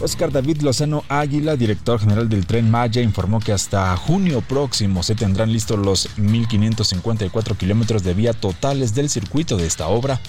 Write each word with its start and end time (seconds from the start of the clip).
Oscar 0.00 0.30
David 0.30 0.62
Lozano 0.62 1.04
Águila, 1.08 1.56
director 1.56 1.98
general 1.98 2.28
del 2.28 2.46
Tren 2.46 2.70
Maya, 2.70 3.02
informó 3.02 3.40
que 3.40 3.52
hasta 3.52 3.96
junio 3.96 4.40
próximo 4.40 5.02
se 5.02 5.14
tendrán 5.14 5.52
listos 5.52 5.78
los 5.78 6.16
1.554 6.18 7.56
kilómetros 7.56 8.02
de 8.02 8.14
vía 8.14 8.32
totales 8.32 8.94
del 8.94 9.10
circuito 9.10 9.56
de 9.56 9.66
esta 9.66 9.88
obra. 9.88 10.20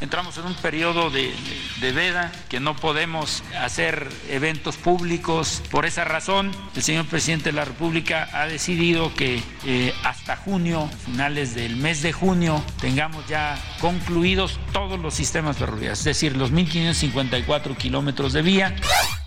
Entramos 0.00 0.38
en 0.38 0.46
un 0.46 0.54
periodo 0.54 1.10
de, 1.10 1.32
de, 1.80 1.92
veda 1.92 2.32
que 2.48 2.60
no 2.60 2.74
podemos 2.76 3.42
hacer 3.60 4.08
eventos 4.30 4.76
públicos. 4.76 5.62
Por 5.70 5.84
esa 5.84 6.04
razón, 6.04 6.52
el 6.74 6.82
señor 6.82 7.06
presidente 7.06 7.50
de 7.50 7.52
la 7.52 7.66
República 7.66 8.28
ha 8.32 8.46
decidido 8.46 9.14
que 9.14 9.42
eh, 9.66 9.92
hasta 10.04 10.36
junio, 10.36 10.88
finales 11.04 11.54
del 11.54 11.76
mes 11.76 12.00
de 12.02 12.12
junio, 12.12 12.62
tengamos 12.80 13.26
ya 13.28 13.58
concluidos 13.80 14.58
todos 14.72 14.98
los 14.98 15.12
sistemas 15.12 15.58
ferroviarios, 15.58 15.98
es 15.98 16.04
decir, 16.04 16.36
los 16.36 16.52
1.554 16.52 17.76
kilómetros 17.76 18.32
de 18.32 18.42
vía. 18.42 18.76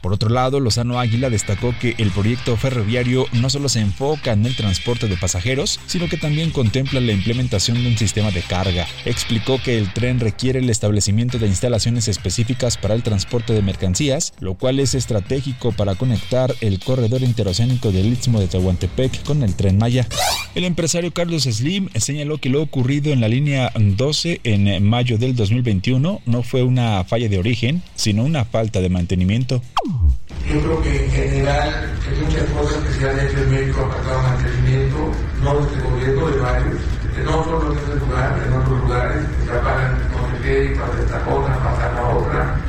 Por 0.04 0.12
otro 0.12 0.28
lado, 0.28 0.60
Lozano 0.60 1.00
Águila 1.00 1.30
destacó 1.30 1.74
que 1.80 1.96
el 1.98 2.12
proyecto 2.12 2.58
ferroviario 2.58 3.26
no 3.32 3.50
solo 3.50 3.70
se 3.70 3.80
enfoca 3.80 4.34
en 4.34 4.46
el 4.46 4.54
transporte 4.54 5.08
de 5.08 5.16
pasajeros, 5.16 5.80
sino 5.86 6.10
que 6.10 6.18
también 6.18 6.52
contempla 6.52 7.00
la 7.00 7.14
implementación 7.14 7.82
de 7.82 7.88
un 7.88 7.98
sistema 7.98 8.30
de 8.32 8.42
carga. 8.42 8.86
Explicó 9.06 9.62
que 9.64 9.78
el 9.78 9.94
tren 9.94 10.20
requiere 10.20 10.60
el 10.60 10.70
establecimiento 10.70 11.40
de 11.40 11.48
instalaciones 11.48 12.10
específicas 12.10 12.76
para 12.76 12.96
el 12.96 13.02
transporte 13.02 13.54
de 13.54 13.62
mercancías, 13.62 14.34
lo 14.42 14.56
cual 14.56 14.82
es 14.82 14.94
estratégico 14.94 15.72
para 15.72 15.96
conectar 15.96 16.54
el 16.60 16.80
corredor 16.80 17.22
interoceánico 17.22 17.94
del 17.94 18.08
Istmo 18.08 18.42
de 18.42 18.50
Tehuantepec 18.50 19.24
con 19.24 19.42
el 19.42 19.56
tren 19.56 19.78
Maya. 19.78 20.06
El 20.54 20.66
empresario 20.66 21.14
Carlos 21.14 21.44
Slim 21.44 21.88
señaló 21.96 22.40
que 22.40 22.50
lo 22.50 22.62
ocurrido 22.62 23.14
en 23.14 23.22
la 23.22 23.30
línea 23.30 23.72
12 23.74 24.42
en 24.44 24.84
mayo 24.84 25.18
del 25.18 25.34
2021 25.34 26.22
no 26.26 26.44
fue 26.44 26.64
una 26.64 27.06
falla 27.06 27.30
de 27.30 27.40
origen, 27.40 27.82
sino 27.96 28.26
una 28.26 28.44
falta 28.44 28.82
de 28.82 28.90
mantenimiento. 28.90 29.62
Yo 29.94 30.60
creo 30.60 30.82
que 30.82 31.06
en 31.06 31.12
general 31.12 31.70
hay 31.70 32.26
muchas 32.26 32.44
cosas 32.50 32.84
que 32.84 32.94
se 32.94 33.10
han 33.10 33.20
hecho 33.20 33.38
en 33.38 33.52
México 33.52 33.82
apartado 33.82 34.24
mantenimiento, 34.24 35.12
no 35.44 35.56
de 35.56 35.62
este 35.62 35.82
gobierno, 35.82 36.28
de 36.32 36.40
varios, 36.40 36.80
no 37.26 37.44
solo 37.44 37.72
en 37.72 37.78
este 37.78 37.96
lugar, 37.98 38.44
en 38.46 38.54
otros 38.54 38.82
lugares, 38.82 39.24
apagan 39.52 39.98
no 40.12 40.32
sé 40.32 40.44
qué, 40.44 40.76
pasa 40.80 41.00
esta 41.00 41.20
cosa, 41.26 41.64
pasa 41.64 41.94
la 41.94 42.10
otra. 42.10 42.62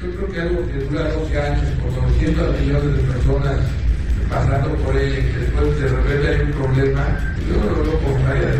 Yo 0.00 0.10
creo 0.14 0.28
que 0.30 0.40
algo 0.40 0.66
que 0.66 0.78
dura 0.84 1.12
12 1.14 1.40
años, 1.40 1.64
con 1.82 1.94
900 1.96 2.60
millones 2.60 2.96
de 2.96 3.12
personas 3.12 3.58
pasando 4.30 4.74
por 4.76 4.96
ella 4.96 5.18
y 5.18 5.22
que 5.22 5.38
después 5.38 5.80
de 5.80 5.88
repente 5.88 6.28
hay 6.28 6.40
un 6.42 6.52
problema, 6.52 7.34
yo 7.48 7.54
lo 7.54 7.82
veo 7.82 7.98
como 8.00 8.14
una 8.14 8.30
área 8.30 8.50
de 8.50 8.56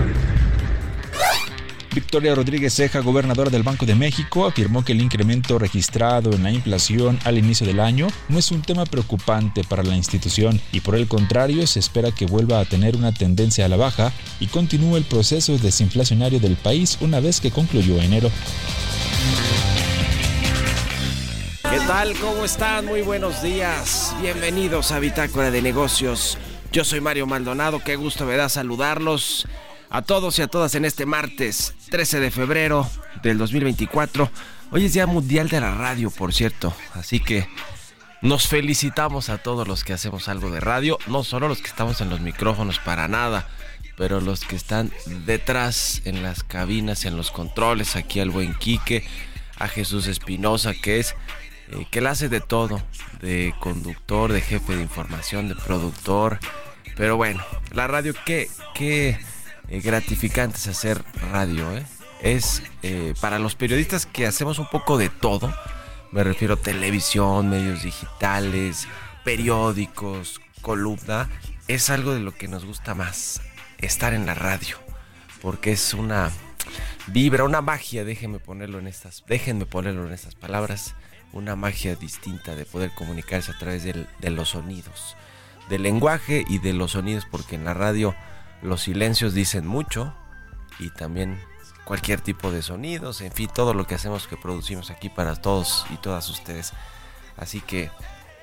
Victoria 1.98 2.32
Rodríguez 2.32 2.75
Ceja, 2.75 3.00
gobernadora 3.00 3.50
del 3.50 3.64
Banco 3.64 3.84
de 3.84 3.97
México, 3.97 4.47
afirmó 4.47 4.84
que 4.84 4.92
el 4.92 5.00
incremento 5.00 5.59
registrado 5.59 6.32
en 6.32 6.44
la 6.44 6.53
inflación 6.53 7.19
al 7.25 7.38
inicio 7.38 7.66
del 7.66 7.81
año 7.81 8.06
no 8.28 8.38
es 8.38 8.53
un 8.53 8.62
tema 8.62 8.86
preocupante 8.86 9.64
para 9.64 9.82
la 9.82 9.97
institución 9.97 10.60
y 10.70 10.78
por 10.78 10.94
el 10.94 11.08
contrario 11.08 11.66
se 11.66 11.81
espera 11.81 12.12
que 12.12 12.26
vuelva 12.26 12.60
a 12.60 12.64
tener 12.64 12.94
una 12.94 13.12
tendencia 13.12 13.64
a 13.64 13.69
la 13.69 13.76
baja 13.76 14.12
y 14.38 14.47
continúe 14.47 14.97
el 14.97 15.03
proceso 15.03 15.58
desinflacionario 15.58 16.38
del 16.38 16.54
país 16.54 16.98
una 17.00 17.19
vez 17.19 17.41
que 17.41 17.50
concluyó 17.50 18.00
enero. 18.00 18.31
¿Qué 21.69 21.81
tal? 21.88 22.14
¿Cómo 22.20 22.44
están? 22.44 22.87
Muy 22.87 23.03
buenos 23.03 23.42
días. 23.42 24.14
Bienvenidos 24.22 24.92
a 24.92 25.00
Bitácora 25.00 25.50
de 25.50 25.62
Negocios. 25.62 26.38
Yo 26.70 26.84
soy 26.84 27.00
Mario 27.00 27.26
Maldonado, 27.26 27.82
qué 27.82 27.97
gusto 27.97 28.25
me 28.25 28.37
da 28.37 28.48
saludarlos 28.48 29.48
a 29.91 30.03
todos 30.03 30.38
y 30.38 30.43
a 30.43 30.49
todas 30.49 30.75
en 30.75 30.84
este 30.84 31.06
martes 31.06 31.75
13 31.91 32.21
de 32.21 32.31
febrero 32.31 32.88
del 33.22 33.38
2024. 33.38 34.31
Hoy 34.71 34.84
es 34.84 34.93
Día 34.93 35.06
Mundial 35.06 35.49
de 35.49 35.60
la 35.60 35.75
Radio, 35.75 36.10
por 36.10 36.34
cierto, 36.34 36.75
así 36.94 37.21
que 37.21 37.49
nos 38.21 38.49
felicitamos 38.49 39.31
a 39.31 39.38
todos 39.38 39.66
los 39.66 39.84
que 39.84 39.94
hacemos 39.94 40.28
algo 40.28 40.50
de 40.50 40.60
radio, 40.60 40.99
no 41.06 41.25
solo 41.25 41.49
los 41.49 41.62
que 41.62 41.69
estamos 41.69 42.00
en 42.00 42.10
los 42.10 42.21
micrófonos 42.21 42.78
para 42.78 43.09
nada, 43.09 43.49
pero 43.97 44.21
los 44.21 44.41
que 44.41 44.56
están 44.56 44.93
detrás 45.25 46.03
en 46.05 46.22
las 46.22 46.43
cabinas, 46.43 47.05
en 47.05 47.16
los 47.16 47.31
controles, 47.31 47.97
aquí 47.97 48.20
al 48.20 48.31
buen 48.31 48.55
Quique, 48.55 49.06
a 49.56 49.69
Jesús 49.69 50.06
Espinosa, 50.06 50.75
que 50.75 51.00
es 51.00 51.16
eh, 51.70 51.87
que 51.91 52.00
la 52.00 52.10
hace 52.10 52.28
de 52.28 52.41
todo, 52.41 52.82
de 53.22 53.55
conductor, 53.59 54.32
de 54.32 54.41
jefe 54.41 54.76
de 54.76 54.82
información, 54.82 55.49
de 55.49 55.55
productor. 55.55 56.38
Pero 56.97 57.16
bueno, 57.16 57.43
la 57.72 57.87
radio, 57.87 58.15
qué, 58.25 58.49
qué 58.75 59.19
eh, 59.70 59.80
gratificante 59.80 60.56
es 60.56 60.66
hacer 60.66 61.02
radio, 61.30 61.76
¿eh? 61.76 61.84
Es 62.20 62.62
eh, 62.82 63.14
para 63.20 63.38
los 63.38 63.54
periodistas 63.54 64.06
que 64.06 64.26
hacemos 64.26 64.58
un 64.58 64.68
poco 64.68 64.98
de 64.98 65.08
todo, 65.08 65.54
me 66.10 66.24
refiero 66.24 66.54
a 66.54 66.56
televisión, 66.56 67.48
medios 67.48 67.82
digitales, 67.82 68.88
periódicos, 69.24 70.40
columna, 70.62 71.28
es 71.68 71.90
algo 71.90 72.14
de 72.14 72.20
lo 72.20 72.34
que 72.34 72.48
nos 72.48 72.64
gusta 72.64 72.94
más, 72.94 73.40
estar 73.78 74.14
en 74.14 74.26
la 74.26 74.34
radio, 74.34 74.78
porque 75.42 75.72
es 75.72 75.94
una 75.94 76.30
vibra, 77.06 77.44
una 77.44 77.60
magia, 77.60 78.04
déjenme 78.04 78.38
ponerlo 78.38 78.78
en 78.78 78.86
estas, 78.86 79.22
déjenme 79.28 79.66
ponerlo 79.66 80.06
en 80.06 80.12
estas 80.12 80.34
palabras, 80.34 80.94
una 81.32 81.56
magia 81.56 81.94
distinta 81.94 82.56
de 82.56 82.64
poder 82.64 82.90
comunicarse 82.94 83.52
a 83.52 83.58
través 83.58 83.84
de 83.84 84.30
los 84.30 84.48
sonidos, 84.48 85.16
del 85.68 85.82
lenguaje 85.82 86.44
y 86.48 86.58
de 86.58 86.72
los 86.72 86.92
sonidos, 86.92 87.26
porque 87.30 87.54
en 87.54 87.64
la 87.64 87.74
radio 87.74 88.14
los 88.62 88.82
silencios 88.82 89.34
dicen 89.34 89.66
mucho 89.66 90.14
y 90.78 90.91
también 90.91 91.41
cualquier 91.84 92.20
tipo 92.20 92.50
de 92.50 92.62
sonidos, 92.62 93.20
en 93.22 93.32
fin, 93.32 93.48
todo 93.52 93.72
lo 93.72 93.86
que 93.86 93.94
hacemos 93.94 94.26
que 94.28 94.36
producimos 94.36 94.91
aquí 94.91 95.08
para 95.08 95.36
todos 95.36 95.86
y 95.91 95.96
todas 95.96 96.28
ustedes. 96.28 96.72
Así 97.36 97.60
que, 97.60 97.91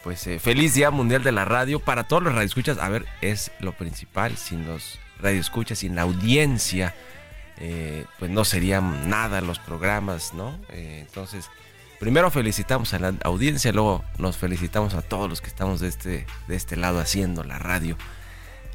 pues 0.03 0.25
eh, 0.25 0.39
feliz 0.39 0.73
Día 0.73 0.89
Mundial 0.89 1.21
de 1.23 1.31
la 1.31 1.45
Radio 1.45 1.79
para 1.79 2.05
todos 2.05 2.23
los 2.23 2.33
radioescuchas. 2.33 2.79
A 2.79 2.89
ver, 2.89 3.05
es 3.21 3.51
lo 3.59 3.73
principal, 3.73 4.37
sin 4.37 4.65
los 4.65 4.99
radioescuchas, 5.19 5.79
sin 5.79 5.95
la 5.95 6.03
audiencia, 6.03 6.95
eh, 7.57 8.05
pues 8.17 8.31
no 8.31 8.45
serían 8.45 9.09
nada 9.09 9.41
los 9.41 9.59
programas, 9.59 10.33
¿no? 10.33 10.57
Eh, 10.69 11.03
entonces, 11.05 11.49
primero 11.99 12.31
felicitamos 12.31 12.93
a 12.93 12.99
la 12.99 13.13
audiencia, 13.23 13.71
luego 13.71 14.03
nos 14.17 14.37
felicitamos 14.37 14.95
a 14.95 15.01
todos 15.01 15.29
los 15.29 15.41
que 15.41 15.47
estamos 15.49 15.81
de 15.81 15.89
este, 15.89 16.25
de 16.47 16.55
este 16.55 16.77
lado 16.77 16.99
haciendo 16.99 17.43
la 17.43 17.59
radio 17.59 17.95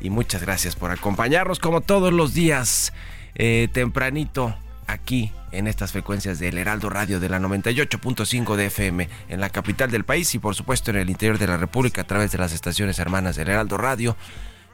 y 0.00 0.11
muchas 0.11 0.43
gracias 0.43 0.76
por 0.76 0.91
acompañarnos 0.91 1.58
como 1.58 1.81
todos 1.81 2.12
los 2.12 2.35
días 2.35 2.93
eh, 3.35 3.69
tempranito 3.73 4.55
aquí 4.87 5.32
en 5.52 5.67
estas 5.67 5.93
frecuencias 5.93 6.38
del 6.38 6.58
Heraldo 6.58 6.91
Radio 6.91 7.20
de 7.20 7.29
la 7.29 7.38
98.5 7.38 8.56
de 8.56 8.67
FM 8.67 9.08
en 9.29 9.41
la 9.41 9.50
capital 9.50 9.91
del 9.91 10.05
país 10.05 10.35
y 10.35 10.38
por 10.38 10.55
supuesto 10.55 10.91
en 10.91 10.97
el 10.97 11.11
interior 11.11 11.38
de 11.38 11.47
la 11.47 11.56
República 11.56 12.02
a 12.02 12.06
través 12.06 12.32
de 12.32 12.38
las 12.38 12.52
estaciones 12.52 12.99
hermanas 12.99 13.37
del 13.37 13.49
Heraldo 13.49 13.76
Radio 13.76 14.17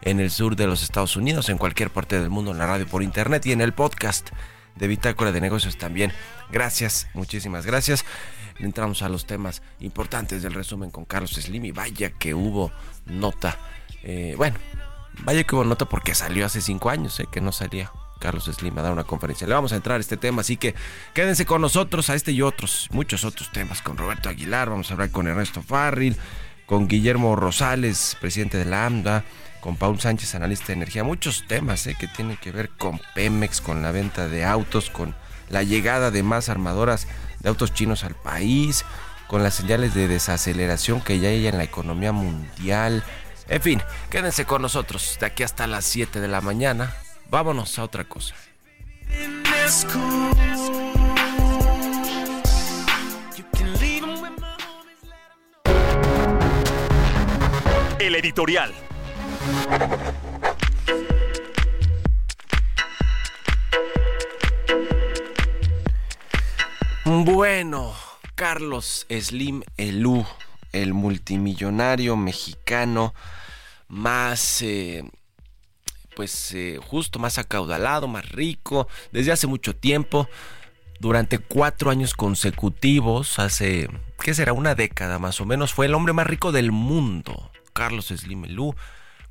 en 0.03 0.21
el 0.21 0.31
sur 0.31 0.57
de 0.57 0.67
los 0.67 0.83
Estados 0.83 1.17
Unidos, 1.17 1.49
en 1.49 1.59
cualquier 1.59 1.91
parte 1.91 2.19
del 2.19 2.31
mundo 2.31 2.53
en 2.53 2.59
la 2.59 2.67
radio 2.67 2.87
por 2.87 3.03
internet 3.03 3.45
y 3.47 3.53
en 3.53 3.61
el 3.61 3.73
podcast 3.73 4.31
de 4.75 4.87
Bitácora 4.87 5.33
de 5.33 5.41
Negocios 5.41 5.79
también. 5.79 6.13
Gracias, 6.51 7.09
muchísimas 7.15 7.67
gracias. 7.67 8.05
Entramos 8.59 9.03
a 9.03 9.09
los 9.09 9.27
temas 9.27 9.63
importantes 9.81 10.43
del 10.43 10.55
resumen 10.55 10.91
con 10.91 11.05
Carlos 11.05 11.33
Slim 11.33 11.65
y 11.65 11.73
vaya 11.73 12.11
que 12.11 12.35
hubo 12.35 12.73
nota. 13.07 13.59
Eh, 14.03 14.35
bueno, 14.37 14.57
Vaya 15.23 15.45
que 15.45 15.55
hubo 15.55 15.65
nota 15.65 15.87
porque 15.87 16.15
salió 16.15 16.47
hace 16.47 16.61
cinco 16.61 16.91
años, 16.91 17.19
¿eh? 17.21 17.27
que 17.31 17.41
no 17.41 17.53
salía 17.53 17.91
Carlos 18.19 18.45
Slim 18.45 18.79
a 18.79 18.83
dar 18.83 18.93
una 18.93 19.05
conferencia. 19.05 19.47
Le 19.47 19.55
vamos 19.55 19.73
a 19.73 19.77
entrar 19.77 19.99
a 19.99 20.01
este 20.01 20.17
tema, 20.17 20.41
así 20.41 20.57
que 20.57 20.75
quédense 21.15 21.47
con 21.47 21.61
nosotros 21.61 22.11
a 22.11 22.15
este 22.15 22.33
y 22.33 22.43
otros, 22.43 22.89
muchos 22.91 23.25
otros 23.25 23.51
temas 23.53 23.83
con 23.83 23.97
Roberto 23.97 24.29
Aguilar, 24.29 24.71
vamos 24.71 24.91
a 24.91 24.95
hablar 24.95 25.11
con 25.11 25.27
Ernesto 25.27 25.63
Farril, 25.63 26.17
con 26.67 26.89
Guillermo 26.89 27.37
Rosales, 27.37 28.17
presidente 28.21 28.59
de 28.59 28.65
la 28.65 28.87
AMDA, 28.87 29.25
con 29.61 29.77
Paul 29.77 30.01
Sánchez, 30.01 30.35
analista 30.35 30.69
de 30.69 30.75
energía, 30.75 31.05
muchos 31.05 31.45
temas 31.47 31.87
eh, 31.87 31.97
que 31.99 32.09
tienen 32.09 32.37
que 32.37 32.53
ver 32.53 32.71
con 32.71 33.01
Pemex, 33.15 33.61
con 33.61 33.83
la 33.83 33.91
venta 33.91 34.29
de 34.29 34.45
autos, 34.45 34.91
con 34.91 35.15
la 35.51 35.63
llegada 35.63 36.11
de 36.11 36.23
más 36.23 36.49
armadoras 36.49 37.07
de 37.41 37.49
autos 37.49 37.73
chinos 37.73 38.05
al 38.05 38.15
país, 38.15 38.85
con 39.27 39.43
las 39.43 39.55
señales 39.55 39.95
de 39.95 40.09
desaceleración 40.09 41.01
que 41.01 41.19
ya 41.19 41.29
hay 41.29 41.47
en 41.47 41.59
la 41.59 41.65
economía 41.65 42.13
mundial. 42.13 43.03
En 43.49 43.63
fin, 43.63 43.83
quédense 44.11 44.45
con 44.45 44.63
nosotros 44.63 45.17
de 45.21 45.27
aquí 45.27 45.43
hasta 45.43 45.67
las 45.67 45.85
7 45.85 46.21
de 46.21 46.29
la 46.29 46.41
mañana. 46.41 46.95
Vámonos 47.31 47.79
a 47.79 47.85
otra 47.85 48.05
cosa. 48.05 48.35
El 57.99 58.15
editorial. 58.15 58.73
Bueno, 67.05 67.95
Carlos 68.35 69.07
Slim 69.09 69.63
Elú, 69.77 70.27
el 70.83 70.95
multimillonario 70.95 72.17
mexicano 72.17 73.15
más, 73.89 74.63
eh, 74.63 75.05
pues 76.15 76.53
eh, 76.55 76.79
justo, 76.83 77.19
más 77.19 77.39
acaudalado, 77.39 78.09
más 78.09 78.29
rico, 78.31 78.89
desde 79.13 79.33
hace 79.33 79.47
mucho 79.47 79.75
tiempo, 79.75 80.29
durante 80.99 81.39
cuatro 81.39 81.91
años 81.91 82.15
consecutivos, 82.15 83.39
hace, 83.39 83.89
¿qué 84.23 84.35
será? 84.35 84.53
Una 84.53 84.75
década 84.75 85.19
más 85.19 85.41
o 85.41 85.47
menos, 85.47 85.73
fue 85.73 85.87
el 85.87 85.95
hombre 85.95 86.13
más 86.13 86.27
rico 86.27 86.53
del 86.53 86.73
mundo, 86.73 87.51
Carlos 87.73 88.07
Slim 88.07 88.47
Elú, 88.47 88.75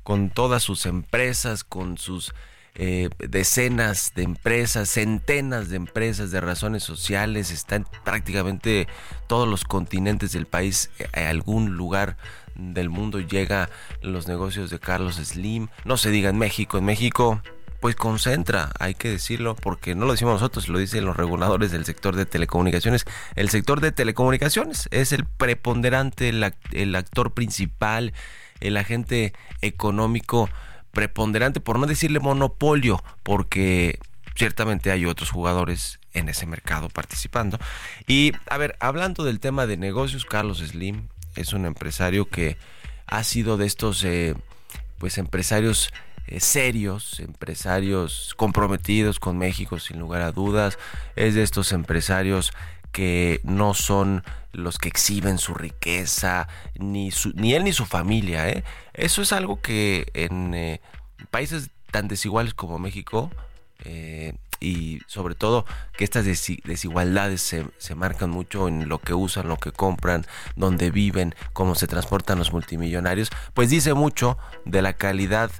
con 0.02 0.30
todas 0.30 0.62
sus 0.62 0.86
empresas, 0.86 1.64
con 1.64 1.98
sus 1.98 2.32
eh, 2.78 3.08
decenas 3.18 4.12
de 4.14 4.22
empresas, 4.22 4.90
centenas 4.90 5.70
de 5.70 5.76
empresas 5.76 6.30
de 6.30 6.42
razones 6.42 6.82
sociales, 6.82 7.50
están 7.50 7.86
prácticamente 8.04 8.86
todos 9.26 9.48
los 9.48 9.64
continentes 9.64 10.32
del 10.32 10.46
país, 10.46 10.90
a 11.14 11.20
eh, 11.20 11.26
algún 11.26 11.76
lugar 11.76 12.18
del 12.54 12.90
mundo 12.90 13.20
llega 13.20 13.70
los 14.02 14.28
negocios 14.28 14.68
de 14.68 14.78
Carlos 14.78 15.16
Slim. 15.16 15.68
No 15.86 15.96
se 15.96 16.10
diga 16.10 16.28
en 16.28 16.36
México, 16.36 16.76
en 16.76 16.84
México 16.84 17.40
pues 17.80 17.96
concentra, 17.96 18.72
hay 18.78 18.94
que 18.94 19.10
decirlo, 19.10 19.54
porque 19.54 19.94
no 19.94 20.06
lo 20.06 20.12
decimos 20.12 20.34
nosotros, 20.34 20.68
lo 20.68 20.78
dicen 20.78 21.04
los 21.04 21.16
reguladores 21.16 21.70
del 21.70 21.84
sector 21.84 22.14
de 22.14 22.26
telecomunicaciones. 22.26 23.04
El 23.36 23.48
sector 23.48 23.80
de 23.80 23.92
telecomunicaciones 23.92 24.88
es 24.90 25.12
el 25.12 25.24
preponderante, 25.24 26.28
el 26.72 26.94
actor 26.94 27.32
principal, 27.32 28.12
el 28.60 28.76
agente 28.76 29.34
económico 29.60 30.50
preponderante, 30.96 31.60
por 31.60 31.78
no 31.78 31.84
decirle 31.84 32.20
monopolio, 32.20 33.04
porque 33.22 33.98
ciertamente 34.34 34.90
hay 34.90 35.04
otros 35.04 35.30
jugadores 35.30 36.00
en 36.14 36.30
ese 36.30 36.46
mercado 36.46 36.88
participando. 36.88 37.58
Y 38.06 38.32
a 38.48 38.56
ver, 38.56 38.76
hablando 38.80 39.22
del 39.22 39.38
tema 39.38 39.66
de 39.66 39.76
negocios, 39.76 40.24
Carlos 40.24 40.60
Slim 40.60 41.08
es 41.34 41.52
un 41.52 41.66
empresario 41.66 42.30
que 42.30 42.56
ha 43.06 43.22
sido 43.24 43.58
de 43.58 43.66
estos 43.66 44.02
eh, 44.04 44.36
pues 44.96 45.18
empresarios 45.18 45.92
eh, 46.28 46.40
serios, 46.40 47.20
empresarios 47.20 48.32
comprometidos 48.34 49.20
con 49.20 49.36
México 49.36 49.78
sin 49.78 49.98
lugar 49.98 50.22
a 50.22 50.32
dudas, 50.32 50.78
es 51.14 51.34
de 51.34 51.42
estos 51.42 51.72
empresarios 51.72 52.54
que 52.96 53.42
no 53.44 53.74
son 53.74 54.24
los 54.52 54.78
que 54.78 54.88
exhiben 54.88 55.36
su 55.36 55.52
riqueza, 55.52 56.48
ni, 56.78 57.10
ni 57.34 57.52
él 57.52 57.64
ni 57.64 57.74
su 57.74 57.84
familia. 57.84 58.48
¿eh? 58.48 58.64
Eso 58.94 59.20
es 59.20 59.34
algo 59.34 59.60
que 59.60 60.06
en 60.14 60.54
eh, 60.54 60.80
países 61.30 61.68
tan 61.90 62.08
desiguales 62.08 62.54
como 62.54 62.78
México, 62.78 63.30
eh, 63.84 64.32
y 64.60 65.00
sobre 65.08 65.34
todo 65.34 65.66
que 65.98 66.04
estas 66.04 66.24
desigualdades 66.24 67.42
se, 67.42 67.66
se, 67.76 67.94
marcan 67.94 68.30
mucho 68.30 68.66
en 68.66 68.88
lo 68.88 68.98
que 68.98 69.12
usan, 69.12 69.46
lo 69.46 69.58
que 69.58 69.72
compran, 69.72 70.24
dónde 70.54 70.90
viven, 70.90 71.34
cómo 71.52 71.74
se 71.74 71.86
transportan 71.86 72.38
los 72.38 72.50
multimillonarios, 72.50 73.28
pues 73.52 73.68
dice 73.68 73.92
mucho 73.92 74.38
de 74.64 74.80
la 74.80 74.94
calidad 74.94 75.50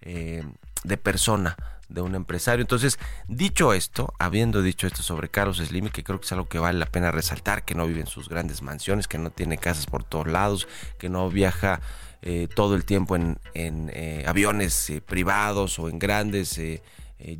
de 0.00 0.96
persona 0.96 1.56
de 1.94 2.02
un 2.02 2.14
empresario. 2.14 2.62
Entonces, 2.62 2.98
dicho 3.28 3.72
esto, 3.72 4.12
habiendo 4.18 4.60
dicho 4.60 4.86
esto 4.86 5.02
sobre 5.02 5.28
Carlos 5.28 5.58
Slim, 5.58 5.88
que 5.88 6.04
creo 6.04 6.20
que 6.20 6.26
es 6.26 6.32
algo 6.32 6.48
que 6.48 6.58
vale 6.58 6.78
la 6.78 6.86
pena 6.86 7.10
resaltar, 7.10 7.64
que 7.64 7.74
no 7.74 7.86
vive 7.86 8.00
en 8.00 8.06
sus 8.06 8.28
grandes 8.28 8.60
mansiones, 8.60 9.08
que 9.08 9.18
no 9.18 9.30
tiene 9.30 9.56
casas 9.58 9.86
por 9.86 10.04
todos 10.04 10.26
lados, 10.26 10.68
que 10.98 11.08
no 11.08 11.30
viaja 11.30 11.80
eh, 12.26 12.48
todo 12.54 12.74
el 12.74 12.86
tiempo 12.86 13.16
en, 13.16 13.38
eh, 13.54 14.24
aviones 14.26 14.88
eh, 14.88 15.02
privados 15.02 15.78
o 15.78 15.90
en 15.90 15.98
grandes 15.98 16.58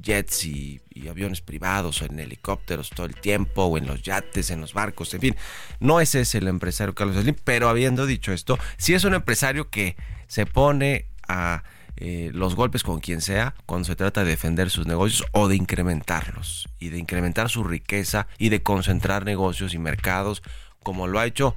jets 0.03 0.45
y, 0.45 0.81
aviones 1.11 1.41
privados 1.41 2.01
o 2.01 2.05
en 2.07 2.19
helicópteros 2.19 2.91
todo 2.91 3.07
el 3.07 3.15
tiempo 3.15 3.65
o 3.65 3.77
en 3.77 3.87
los 3.87 4.03
yates, 4.03 4.51
en 4.51 4.61
los 4.61 4.73
barcos, 4.73 5.13
en 5.15 5.21
fin. 5.21 5.37
No 5.81 6.01
ese 6.01 6.21
es 6.21 6.35
el 6.35 6.49
empresario 6.49 6.95
Carlos 6.95 7.17
Slim, 7.17 7.37
pero 7.45 7.69
habiendo 7.69 8.07
dicho 8.07 8.33
esto, 8.33 8.59
sí 8.77 8.95
es 8.95 9.05
un 9.05 9.15
empresario 9.15 9.71
que 9.71 9.97
se 10.27 10.47
pone 10.47 11.07
a 11.27 11.65
eh, 11.97 12.31
los 12.33 12.57
golpes 12.57 12.83
con 12.83 13.01
quien 13.01 13.21
sea 13.21 13.55
cuando 13.67 13.87
se 13.87 13.97
trata 13.97 14.25
de 14.25 14.31
defender 14.31 14.71
sus 14.71 14.87
negocios 14.87 15.27
o 15.33 15.49
de 15.49 15.57
incrementarlos 15.57 16.69
y 16.79 16.89
de 16.89 16.99
incrementar 16.99 17.49
su 17.49 17.65
riqueza 17.65 18.27
y 18.39 18.49
de 18.49 18.63
concentrar 18.63 19.25
negocios 19.25 19.75
y 19.75 19.79
mercados 19.79 20.43
como 20.83 21.07
lo 21.07 21.21
ha 21.21 21.27
hecho 21.27 21.55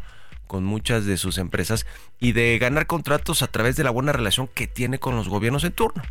con 0.47 0.63
muchas 0.63 1.05
de 1.05 1.17
sus 1.17 1.37
empresas 1.37 1.85
y 2.19 2.31
de 2.31 2.57
ganar 2.59 2.87
contratos 2.87 3.41
a 3.41 3.47
través 3.47 3.75
de 3.75 3.83
la 3.83 3.89
buena 3.89 4.13
relación 4.13 4.47
que 4.47 4.67
tiene 4.67 4.99
con 4.99 5.15
los 5.15 5.27
gobiernos 5.27 5.63
en 5.63 5.73
turno. 5.73 6.03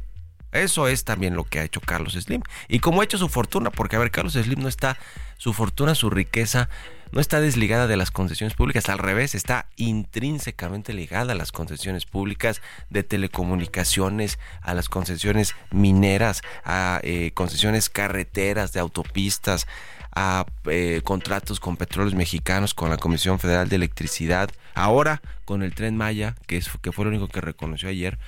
Eso 0.57 0.89
es 0.89 1.05
también 1.05 1.35
lo 1.35 1.45
que 1.45 1.61
ha 1.61 1.65
hecho 1.65 1.81
Carlos 1.81 2.15
Slim. 2.15 2.43
Y 2.69 2.81
como 2.81 3.01
ha 3.01 3.05
hecho 3.05 3.19
su 3.19 3.29
fortuna, 3.29 3.71
porque 3.71 3.97
a 3.97 3.99
ver, 3.99 4.11
Carlos 4.11 4.35
Slim 4.35 4.61
no 4.61 4.69
está, 4.69 4.99
su 5.37 5.53
fortuna, 5.53 5.95
su 5.95 6.11
riqueza, 6.11 6.69
no 7.13 7.21
está 7.21 7.41
desligada 7.41 7.87
de 7.87 7.97
las 7.97 8.11
concesiones 8.11 8.55
públicas, 8.55 8.89
al 8.89 8.99
revés, 8.99 9.35
está 9.35 9.67
intrínsecamente 9.77 10.93
ligada 10.93 11.33
a 11.33 11.37
las 11.37 11.53
concesiones 11.53 12.05
públicas 12.05 12.61
de 12.91 13.03
telecomunicaciones, 13.03 14.39
a 14.61 14.75
las 14.75 14.89
concesiones 14.89 15.55
mineras, 15.71 16.43
a 16.65 17.01
eh, 17.03 17.31
concesiones 17.35 17.89
carreteras, 17.89 18.73
de 18.73 18.81
autopistas, 18.81 19.67
a 20.15 20.47
eh, 20.65 21.03
contratos 21.05 21.61
con 21.61 21.77
petróleos 21.77 22.15
mexicanos, 22.15 22.75
con 22.75 22.91
la 22.91 22.97
Comisión 22.97 23.39
Federal 23.39 23.69
de 23.69 23.77
Electricidad, 23.77 24.51
ahora 24.75 25.21
con 25.45 25.63
el 25.63 25.75
tren 25.75 25.97
Maya, 25.97 26.35
que, 26.47 26.57
es, 26.57 26.71
que 26.83 26.91
fue 26.91 27.05
lo 27.05 27.11
único 27.11 27.29
que 27.29 27.41
reconoció 27.41 27.89
ayer. 27.89 28.19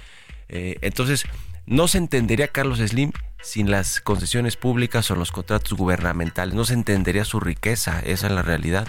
Eh, 0.48 0.78
entonces, 0.82 1.24
no 1.68 1.86
se 1.86 1.98
entendería 1.98 2.48
Carlos 2.48 2.78
Slim 2.78 3.12
sin 3.42 3.70
las 3.70 4.00
concesiones 4.00 4.56
públicas 4.56 5.10
o 5.10 5.14
los 5.14 5.30
contratos 5.30 5.74
gubernamentales. 5.74 6.54
No 6.54 6.64
se 6.64 6.74
entendería 6.74 7.24
su 7.24 7.40
riqueza, 7.40 8.00
esa 8.00 8.26
es 8.26 8.32
la 8.32 8.42
realidad. 8.42 8.88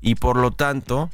Y 0.00 0.16
por 0.16 0.36
lo 0.36 0.50
tanto, 0.50 1.10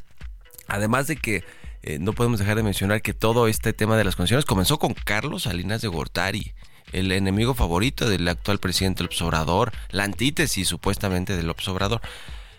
además 0.69 1.07
de 1.07 1.17
que 1.17 1.45
eh, 1.83 1.99
no 1.99 2.13
podemos 2.15 2.39
dejar 2.39 2.57
de 2.57 2.63
mencionar 2.63 3.03
que 3.03 3.13
todo 3.13 3.47
este 3.47 3.73
tema 3.73 3.97
de 3.97 4.05
las 4.05 4.17
concesiones 4.17 4.47
comenzó 4.47 4.79
con 4.79 4.95
Carlos 4.95 5.43
Salinas 5.43 5.83
de 5.83 5.89
Gortari, 5.89 6.55
el 6.93 7.13
enemigo 7.13 7.55
favorito 7.55 8.09
del 8.09 8.27
actual 8.27 8.59
presidente 8.59 9.03
López 9.03 9.21
Obrador, 9.23 9.73
la 9.91 10.05
antítesis 10.05 10.67
supuestamente 10.67 11.37
del 11.37 11.47
López 11.47 11.69
Obrador. 11.69 12.01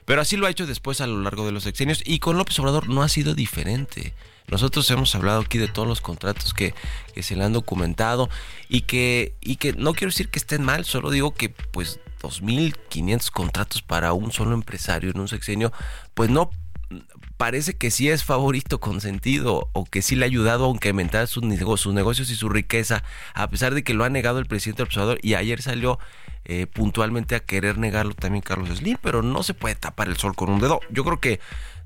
Pero 0.05 0.21
así 0.21 0.37
lo 0.37 0.45
ha 0.45 0.51
hecho 0.51 0.67
después 0.67 1.01
a 1.01 1.07
lo 1.07 1.21
largo 1.21 1.45
de 1.45 1.53
los 1.53 1.63
sexenios 1.63 2.03
y 2.05 2.19
con 2.19 2.37
López 2.37 2.59
Obrador 2.59 2.87
no 2.87 3.01
ha 3.01 3.09
sido 3.09 3.33
diferente. 3.33 4.13
Nosotros 4.47 4.89
hemos 4.91 5.13
hablado 5.15 5.41
aquí 5.41 5.57
de 5.57 5.67
todos 5.67 5.87
los 5.87 6.01
contratos 6.01 6.53
que, 6.53 6.73
se 7.21 7.35
le 7.35 7.43
han 7.43 7.53
documentado 7.53 8.29
y 8.69 8.81
que, 8.81 9.35
y 9.41 9.55
que 9.57 9.73
no 9.73 9.93
quiero 9.93 10.11
decir 10.11 10.29
que 10.29 10.39
estén 10.39 10.63
mal, 10.63 10.85
solo 10.85 11.09
digo 11.11 11.33
que 11.33 11.49
pues 11.49 11.99
2.500 12.21 13.29
contratos 13.31 13.81
para 13.81 14.13
un 14.13 14.31
solo 14.31 14.53
empresario 14.53 15.11
en 15.11 15.19
un 15.19 15.27
sexenio, 15.27 15.71
pues 16.13 16.29
no 16.29 16.49
parece 17.37 17.75
que 17.75 17.91
sí 17.91 18.09
es 18.09 18.23
favorito 18.23 18.79
consentido 18.79 19.69
o 19.73 19.85
que 19.85 20.01
sí 20.01 20.15
le 20.15 20.25
ha 20.25 20.27
ayudado 20.27 20.67
a 20.67 20.69
incrementar 20.69 21.27
sus, 21.27 21.43
sus 21.77 21.93
negocios 21.93 22.29
y 22.29 22.35
su 22.35 22.49
riqueza, 22.49 23.03
a 23.33 23.49
pesar 23.49 23.73
de 23.73 23.83
que 23.83 23.93
lo 23.93 24.03
ha 24.03 24.09
negado 24.09 24.39
el 24.39 24.45
presidente 24.45 24.83
observador 24.83 25.19
y 25.21 25.33
ayer 25.33 25.61
salió 25.61 25.99
eh, 26.45 26.67
puntualmente 26.67 27.35
a 27.35 27.39
querer 27.39 27.77
negarlo 27.77 28.13
también 28.13 28.41
Carlos 28.41 28.77
Slim, 28.77 28.97
pero 29.01 29.21
no 29.21 29.43
se 29.43 29.53
puede 29.53 29.75
tapar 29.75 30.09
el 30.09 30.17
sol 30.17 30.35
con 30.35 30.49
un 30.49 30.59
dedo. 30.59 30.79
Yo 30.89 31.03
creo 31.03 31.19
que, 31.19 31.39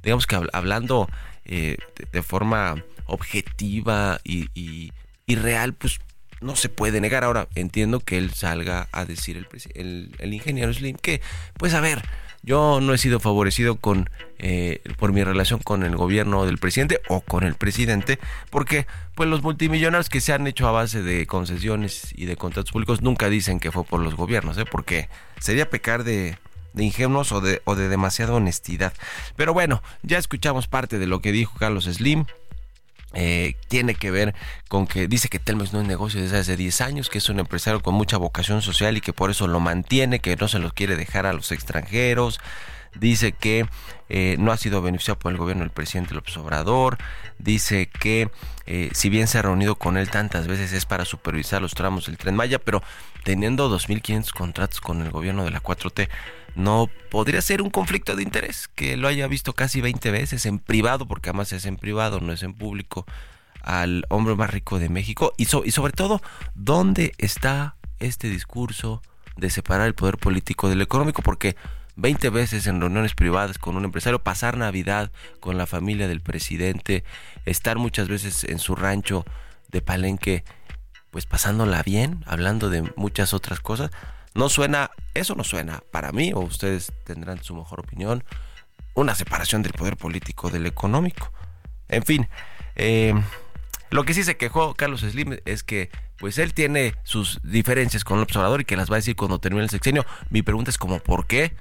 digamos 0.03 0.27
que 0.27 0.39
hablando 0.51 1.07
eh, 1.47 1.77
de, 2.11 2.21
forma 2.21 2.83
objetiva 3.05 4.19
y, 4.23 4.91
real, 5.27 5.73
pues 5.73 5.99
no 6.41 6.55
se 6.55 6.69
puede 6.69 7.01
negar. 7.01 7.23
Ahora 7.23 7.47
entiendo 7.55 7.99
que 7.99 8.17
él 8.17 8.33
salga 8.33 8.87
a 8.91 9.05
decir 9.05 9.47
el, 9.73 10.11
el, 10.19 10.33
ingeniero 10.33 10.73
Slim 10.73 10.97
que, 10.97 11.21
pues 11.57 11.73
a 11.73 11.79
ver, 11.79 12.03
yo 12.43 12.79
no 12.81 12.93
he 12.93 12.97
sido 12.97 13.19
favorecido 13.19 13.77
con 13.77 14.09
eh, 14.39 14.81
por 14.97 15.11
mi 15.11 15.23
relación 15.23 15.59
con 15.59 15.83
el 15.83 15.95
gobierno 15.95 16.45
del 16.45 16.57
presidente 16.57 17.01
o 17.09 17.21
con 17.21 17.43
el 17.43 17.55
presidente, 17.55 18.19
porque 18.49 18.87
pues 19.15 19.29
los 19.29 19.41
multimillonarios 19.41 20.09
que 20.09 20.21
se 20.21 20.33
han 20.33 20.47
hecho 20.47 20.67
a 20.67 20.71
base 20.71 21.01
de 21.01 21.25
concesiones 21.25 22.13
y 22.15 22.25
de 22.25 22.35
contratos 22.35 22.71
públicos 22.71 23.01
nunca 23.01 23.29
dicen 23.29 23.59
que 23.59 23.71
fue 23.71 23.83
por 23.83 23.99
los 23.99 24.15
gobiernos, 24.15 24.57
¿eh? 24.57 24.65
porque 24.69 25.09
sería 25.39 25.69
pecar 25.69 26.03
de, 26.03 26.37
de 26.77 26.85
ingenuos 26.85 27.31
o 27.33 27.41
de, 27.41 27.61
o 27.65 27.75
de 27.75 27.89
demasiada 27.89 28.33
honestidad. 28.33 28.93
Pero 29.35 29.53
bueno, 29.53 29.83
ya 30.03 30.17
escuchamos 30.17 30.67
parte 30.67 30.99
de 30.99 31.07
lo 31.07 31.19
que 31.19 31.33
dijo 31.33 31.57
Carlos 31.59 31.85
Slim. 31.85 32.25
Eh, 33.13 33.55
tiene 33.67 33.95
que 33.95 34.11
ver 34.11 34.35
con 34.67 34.85
que 34.85 35.07
dice 35.07 35.29
que 35.29 35.39
Telmex 35.39 35.73
no 35.73 35.81
es 35.81 35.87
negocio 35.87 36.21
desde 36.21 36.37
hace 36.37 36.55
10 36.55 36.81
años, 36.81 37.09
que 37.09 37.17
es 37.17 37.29
un 37.29 37.39
empresario 37.39 37.81
con 37.81 37.95
mucha 37.95 38.17
vocación 38.17 38.61
social 38.61 38.95
y 38.97 39.01
que 39.01 39.13
por 39.13 39.31
eso 39.31 39.47
lo 39.47 39.59
mantiene, 39.59 40.19
que 40.19 40.35
no 40.35 40.47
se 40.47 40.59
lo 40.59 40.71
quiere 40.71 40.95
dejar 40.95 41.25
a 41.25 41.33
los 41.33 41.51
extranjeros. 41.51 42.39
Dice 42.95 43.31
que 43.31 43.65
eh, 44.09 44.35
no 44.39 44.51
ha 44.51 44.57
sido 44.57 44.81
beneficiado 44.81 45.19
por 45.19 45.31
el 45.31 45.37
gobierno 45.37 45.63
del 45.63 45.71
presidente 45.71 46.13
López 46.13 46.35
Obrador. 46.37 46.97
Dice 47.39 47.87
que 47.87 48.29
eh, 48.65 48.89
si 48.93 49.09
bien 49.09 49.27
se 49.27 49.39
ha 49.39 49.41
reunido 49.41 49.75
con 49.75 49.97
él 49.97 50.09
tantas 50.09 50.47
veces 50.47 50.73
es 50.73 50.85
para 50.85 51.05
supervisar 51.05 51.61
los 51.61 51.73
tramos 51.73 52.05
del 52.07 52.17
tren 52.17 52.35
Maya, 52.35 52.59
pero 52.59 52.83
teniendo 53.23 53.69
2.500 53.69 54.31
contratos 54.31 54.81
con 54.81 55.01
el 55.01 55.11
gobierno 55.11 55.43
de 55.43 55.51
la 55.51 55.61
4T, 55.61 56.09
no 56.57 56.89
podría 57.11 57.41
ser 57.41 57.61
un 57.61 57.69
conflicto 57.69 58.15
de 58.15 58.23
interés, 58.23 58.67
que 58.67 58.97
lo 58.97 59.07
haya 59.07 59.27
visto 59.27 59.53
casi 59.53 59.79
20 59.79 60.09
veces 60.09 60.45
en 60.47 60.57
privado, 60.57 61.07
porque 61.07 61.29
además 61.29 61.53
es 61.53 61.65
en 61.65 61.77
privado, 61.77 62.19
no 62.19 62.33
es 62.33 62.41
en 62.41 62.55
público, 62.55 63.05
al 63.61 64.05
hombre 64.09 64.35
más 64.35 64.49
rico 64.49 64.79
de 64.79 64.89
México. 64.89 65.33
Y, 65.37 65.43
y 65.43 65.71
sobre 65.71 65.93
todo, 65.93 66.19
¿dónde 66.55 67.13
está 67.19 67.75
este 67.99 68.27
discurso 68.27 69.03
de 69.35 69.51
separar 69.51 69.85
el 69.85 69.93
poder 69.93 70.17
político 70.17 70.67
del 70.67 70.81
económico? 70.81 71.21
Porque 71.21 71.55
20 71.95 72.31
veces 72.31 72.65
en 72.65 72.81
reuniones 72.81 73.13
privadas 73.13 73.59
con 73.59 73.77
un 73.77 73.85
empresario, 73.85 74.23
pasar 74.23 74.57
Navidad 74.57 75.11
con 75.39 75.59
la 75.59 75.67
familia 75.67 76.07
del 76.07 76.21
presidente, 76.21 77.03
estar 77.45 77.77
muchas 77.77 78.07
veces 78.07 78.43
en 78.43 78.57
su 78.57 78.75
rancho 78.75 79.25
de 79.69 79.81
Palenque, 79.81 80.43
pues 81.11 81.27
pasándola 81.27 81.83
bien, 81.83 82.23
hablando 82.25 82.71
de 82.71 82.81
muchas 82.95 83.35
otras 83.35 83.59
cosas 83.59 83.91
no 84.37 84.49
suena, 84.49 84.91
eso 85.15 85.33
no 85.33 85.43
suena 85.43 85.81
para 85.91 86.11
mí, 86.11 86.31
o 86.31 86.39
ustedes 86.41 86.93
tendrán 87.03 87.43
su 87.43 87.55
mejor 87.55 87.79
opinión, 87.79 88.23
una 88.93 89.15
separación 89.15 89.63
del 89.63 89.73
poder 89.73 89.97
político 89.97 90.51
del 90.51 90.67
económico. 90.67 91.33
En 91.89 92.03
fin, 92.03 92.27
eh, 92.75 93.15
lo 93.89 94.05
que 94.05 94.13
sí 94.13 94.23
se 94.23 94.37
quejó 94.37 94.75
Carlos 94.75 95.01
Slim 95.01 95.37
es 95.45 95.63
que 95.63 95.89
pues 96.19 96.37
él 96.37 96.53
tiene 96.53 96.93
sus 97.03 97.39
diferencias 97.43 98.03
con 98.03 98.17
el 98.17 98.23
observador 98.23 98.61
y 98.61 98.65
que 98.65 98.77
las 98.77 98.91
va 98.91 98.95
a 98.95 98.97
decir 98.97 99.15
cuando 99.15 99.39
termine 99.39 99.63
el 99.63 99.69
sexenio. 99.71 100.05
Mi 100.29 100.43
pregunta 100.43 100.69
es 100.69 100.77
como 100.77 100.99
¿por 100.99 101.25
qué? 101.25 101.53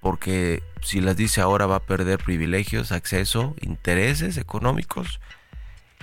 Porque 0.00 0.62
si 0.82 1.00
las 1.00 1.16
dice 1.16 1.40
ahora 1.40 1.66
va 1.66 1.76
a 1.76 1.86
perder 1.86 2.18
privilegios, 2.18 2.92
acceso, 2.92 3.56
intereses 3.60 4.36
económicos. 4.36 5.20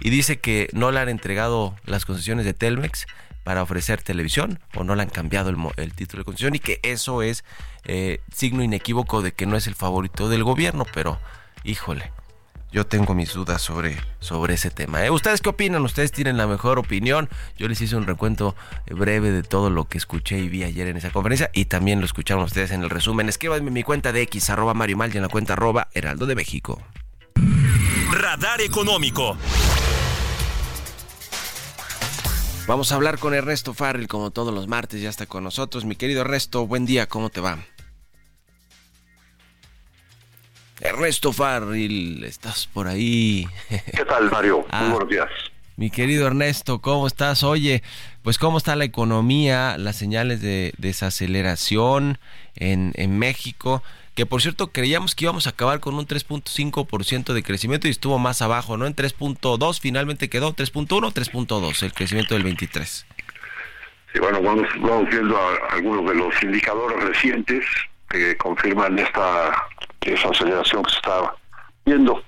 Y 0.01 0.09
dice 0.09 0.39
que 0.39 0.67
no 0.73 0.91
le 0.91 0.99
han 0.99 1.07
entregado 1.07 1.75
las 1.85 2.05
concesiones 2.05 2.45
de 2.45 2.53
Telmex 2.53 3.05
para 3.43 3.63
ofrecer 3.63 4.01
televisión 4.01 4.59
o 4.75 4.83
no 4.83 4.95
le 4.95 5.03
han 5.03 5.09
cambiado 5.09 5.49
el, 5.49 5.93
título 5.93 6.21
de 6.21 6.25
concesión 6.25 6.55
y 6.55 6.59
que 6.59 6.79
eso 6.83 7.21
es 7.21 7.43
eh, 7.85 8.21
signo 8.33 8.63
inequívoco 8.63 9.21
de 9.21 9.33
que 9.33 9.45
no 9.45 9.57
es 9.57 9.67
el 9.67 9.75
favorito 9.75 10.29
del 10.29 10.43
gobierno, 10.43 10.85
pero 10.93 11.19
híjole, 11.63 12.11
yo 12.73 12.87
tengo 12.87 13.13
mis 13.13 13.31
dudas 13.33 13.61
sobre, 13.61 13.97
sobre 14.19 14.55
ese 14.55 14.71
tema. 14.71 15.05
¿eh? 15.05 15.11
¿Ustedes 15.11 15.41
qué 15.41 15.49
opinan? 15.49 15.83
¿Ustedes 15.83 16.11
tienen 16.11 16.37
la 16.37 16.47
mejor 16.47 16.79
opinión? 16.79 17.29
Yo 17.55 17.67
les 17.67 17.79
hice 17.79 17.95
un 17.95 18.07
recuento 18.07 18.55
eh, 18.87 18.95
breve 18.95 19.31
de 19.31 19.43
todo 19.43 19.69
lo 19.69 19.85
que 19.85 19.99
escuché 19.99 20.39
y 20.39 20.49
vi 20.49 20.63
ayer 20.63 20.87
en 20.87 20.97
esa 20.97 21.11
conferencia 21.11 21.51
y 21.53 21.65
también 21.65 21.99
lo 21.99 22.05
escucharon 22.05 22.43
ustedes 22.43 22.71
en 22.71 22.81
el 22.81 22.89
resumen. 22.89 23.29
Escríbanme 23.29 23.67
en 23.67 23.73
mi 23.73 23.83
cuenta 23.83 24.11
de 24.11 24.23
X, 24.23 24.49
arroba 24.49 24.73
Mario 24.73 24.97
Mal 24.97 25.13
y 25.13 25.17
en 25.17 25.23
la 25.23 25.29
cuenta 25.29 25.53
arroba 25.53 25.89
Heraldo 25.93 26.25
de 26.25 26.35
México. 26.35 26.81
Radar 28.11 28.61
Económico. 28.61 29.37
Vamos 32.65 32.93
a 32.93 32.95
hablar 32.95 33.19
con 33.19 33.33
Ernesto 33.33 33.73
Farril, 33.73 34.07
como 34.07 34.31
todos 34.31 34.53
los 34.53 34.69
martes, 34.69 35.01
ya 35.01 35.09
está 35.09 35.25
con 35.25 35.43
nosotros. 35.43 35.83
Mi 35.83 35.97
querido 35.97 36.21
Ernesto, 36.21 36.65
buen 36.65 36.85
día, 36.85 37.07
¿cómo 37.07 37.29
te 37.29 37.41
va? 37.41 37.59
Ernesto 40.79 41.33
Farril, 41.33 42.23
estás 42.23 42.67
por 42.67 42.87
ahí. 42.87 43.45
¿Qué 43.69 44.05
tal, 44.05 44.31
Mario? 44.31 44.59
Muy 44.61 44.67
ah, 44.71 44.89
buenos 44.91 45.09
días. 45.09 45.27
Mi 45.75 45.89
querido 45.89 46.25
Ernesto, 46.25 46.79
¿cómo 46.79 47.05
estás? 47.05 47.43
Oye, 47.43 47.83
pues 48.21 48.37
cómo 48.37 48.59
está 48.59 48.77
la 48.77 48.85
economía, 48.85 49.77
las 49.77 49.97
señales 49.97 50.39
de 50.41 50.73
desaceleración 50.77 52.17
en, 52.55 52.93
en 52.95 53.19
México 53.19 53.83
que 54.15 54.25
por 54.25 54.41
cierto 54.41 54.71
creíamos 54.71 55.15
que 55.15 55.25
íbamos 55.25 55.47
a 55.47 55.51
acabar 55.51 55.79
con 55.79 55.95
un 55.95 56.07
3.5% 56.07 57.33
de 57.33 57.43
crecimiento 57.43 57.87
y 57.87 57.91
estuvo 57.91 58.19
más 58.19 58.41
abajo, 58.41 58.77
¿no? 58.77 58.85
En 58.85 58.95
3.2 58.95 59.79
finalmente 59.79 60.29
quedó 60.29 60.53
3.1 60.53 60.87
3.2 61.13 61.83
el 61.83 61.93
crecimiento 61.93 62.35
del 62.35 62.43
23. 62.43 63.05
Sí, 64.13 64.19
bueno, 64.19 64.41
vamos, 64.41 64.67
vamos 64.79 65.09
viendo 65.09 65.37
algunos 65.71 66.05
de 66.05 66.15
los 66.15 66.43
indicadores 66.43 67.03
recientes 67.03 67.65
que 68.09 68.37
confirman 68.37 68.99
esta 68.99 69.65
desaceleración 70.01 70.83
que 70.83 70.91
se 70.91 70.97
está 70.97 71.35
viendo. 71.85 72.23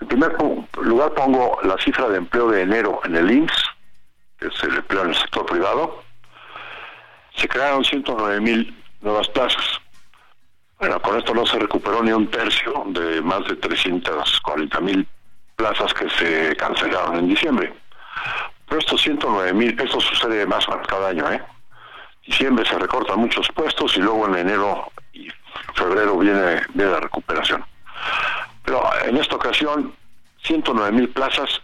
En 0.00 0.08
primer 0.08 0.34
lugar 0.82 1.12
pongo 1.12 1.58
la 1.62 1.76
cifra 1.78 2.08
de 2.08 2.18
empleo 2.18 2.50
de 2.50 2.62
enero 2.62 3.00
en 3.04 3.16
el 3.16 3.30
IMSS, 3.30 3.64
que 4.38 4.46
es 4.46 4.62
el 4.62 4.76
empleo 4.76 5.02
en 5.02 5.08
el 5.10 5.14
sector 5.14 5.44
privado. 5.44 6.02
Se 7.36 7.46
crearon 7.48 7.84
109 7.84 8.40
mil 8.40 8.82
nuevas 9.02 9.28
plazas 9.28 9.80
bueno, 10.78 11.00
con 11.00 11.16
esto 11.16 11.34
no 11.34 11.46
se 11.46 11.58
recuperó 11.58 12.02
ni 12.02 12.12
un 12.12 12.28
tercio 12.28 12.84
de 12.88 13.20
más 13.22 13.46
de 13.46 13.56
340 13.56 14.80
mil 14.80 15.06
plazas 15.56 15.94
que 15.94 16.08
se 16.10 16.56
cancelaron 16.56 17.16
en 17.16 17.28
diciembre. 17.28 17.72
Pero 18.66 18.80
estos 18.80 19.00
109 19.02 19.52
mil, 19.52 19.80
esto 19.80 20.00
sucede 20.00 20.46
más 20.46 20.66
cada 20.88 21.08
año, 21.08 21.30
¿eh? 21.30 21.42
Diciembre 22.26 22.64
se 22.64 22.78
recortan 22.78 23.20
muchos 23.20 23.48
puestos 23.54 23.96
y 23.96 24.00
luego 24.00 24.26
en 24.26 24.36
enero 24.36 24.90
y 25.12 25.28
febrero 25.74 26.18
viene, 26.18 26.62
viene 26.72 26.92
la 26.92 27.00
recuperación. 27.00 27.64
Pero 28.64 28.82
en 29.04 29.16
esta 29.18 29.36
ocasión, 29.36 29.94
109 30.42 30.92
mil 30.92 31.08
plazas 31.10 31.60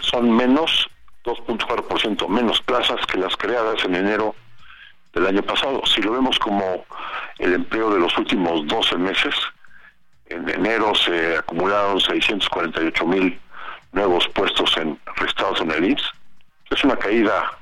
son 0.00 0.30
menos, 0.30 0.88
2.4% 1.24 2.28
menos 2.28 2.60
plazas 2.62 3.04
que 3.06 3.18
las 3.18 3.36
creadas 3.36 3.84
en 3.84 3.94
enero 3.94 4.34
del 5.12 5.26
año 5.26 5.42
pasado. 5.42 5.82
Si 5.86 6.00
lo 6.00 6.12
vemos 6.12 6.38
como 6.38 6.84
el 7.38 7.54
empleo 7.54 7.92
de 7.92 8.00
los 8.00 8.16
últimos 8.18 8.66
12 8.66 8.96
meses, 8.96 9.34
en 10.26 10.48
enero 10.48 10.94
se 10.94 11.36
acumularon 11.36 12.00
648 12.00 13.06
mil 13.06 13.38
nuevos 13.92 14.26
puestos 14.28 14.76
en 14.78 14.98
registrados 15.16 15.60
en 15.60 15.70
el 15.70 15.84
IMSS. 15.90 16.12
Es 16.70 16.84
una 16.84 16.96
caída 16.96 17.52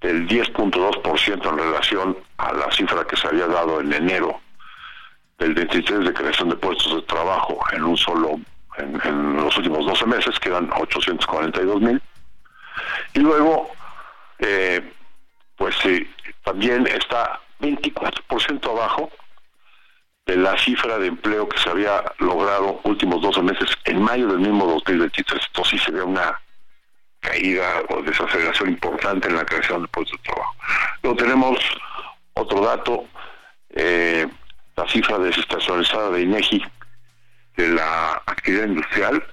del 0.00 0.28
10.2% 0.28 1.48
en 1.48 1.58
relación 1.58 2.16
a 2.36 2.52
la 2.52 2.70
cifra 2.70 3.06
que 3.06 3.16
se 3.16 3.26
había 3.26 3.46
dado 3.46 3.80
en 3.80 3.92
enero 3.92 4.40
del 5.38 5.54
23 5.54 6.04
de 6.04 6.12
creación 6.12 6.50
de 6.50 6.56
puestos 6.56 6.94
de 6.94 7.02
trabajo 7.02 7.58
en 7.72 7.84
un 7.84 7.96
solo, 7.96 8.38
en, 8.76 9.36
los 9.36 9.56
últimos 9.56 9.86
12 9.86 10.06
meses, 10.06 10.38
que 10.38 10.50
eran 10.50 10.70
842 10.72 11.80
mil. 11.80 12.02
Y 13.14 13.20
luego, 13.20 13.70
eh, 14.38 14.92
pues 15.56 15.74
sí, 15.82 16.08
también 16.44 16.86
está 16.86 17.40
24% 17.60 18.70
abajo 18.70 19.10
de 20.26 20.36
la 20.36 20.56
cifra 20.58 20.98
de 20.98 21.08
empleo 21.08 21.48
que 21.48 21.58
se 21.58 21.68
había 21.68 22.02
logrado 22.18 22.80
últimos 22.84 23.20
12 23.20 23.42
meses 23.42 23.70
en 23.84 24.02
mayo 24.02 24.28
del 24.28 24.38
mismo 24.38 24.66
2023. 24.66 25.46
Entonces 25.46 25.78
sí 25.78 25.84
se 25.84 25.92
ve 25.92 26.02
una 26.02 26.40
caída 27.20 27.82
o 27.90 28.02
desaceleración 28.02 28.70
importante 28.70 29.28
en 29.28 29.36
la 29.36 29.44
creación 29.44 29.82
de 29.82 29.88
puestos 29.88 30.18
de 30.18 30.24
trabajo. 30.24 30.54
Luego 31.02 31.18
tenemos 31.18 31.58
otro 32.34 32.60
dato, 32.60 33.04
eh, 33.70 34.26
la 34.76 34.88
cifra 34.88 35.18
desestacionalizada 35.18 36.10
de 36.10 36.22
INEGI 36.22 36.62
de 37.56 37.68
la 37.68 38.22
actividad 38.26 38.66
industrial, 38.66 39.24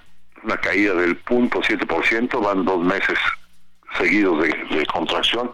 una 0.44 0.58
caída 0.58 0.94
del 0.94 1.24
0.7%, 1.24 2.42
van 2.42 2.66
dos 2.66 2.80
meses 2.80 3.18
seguidos 3.98 4.44
de 4.44 4.86
contracción. 4.88 5.52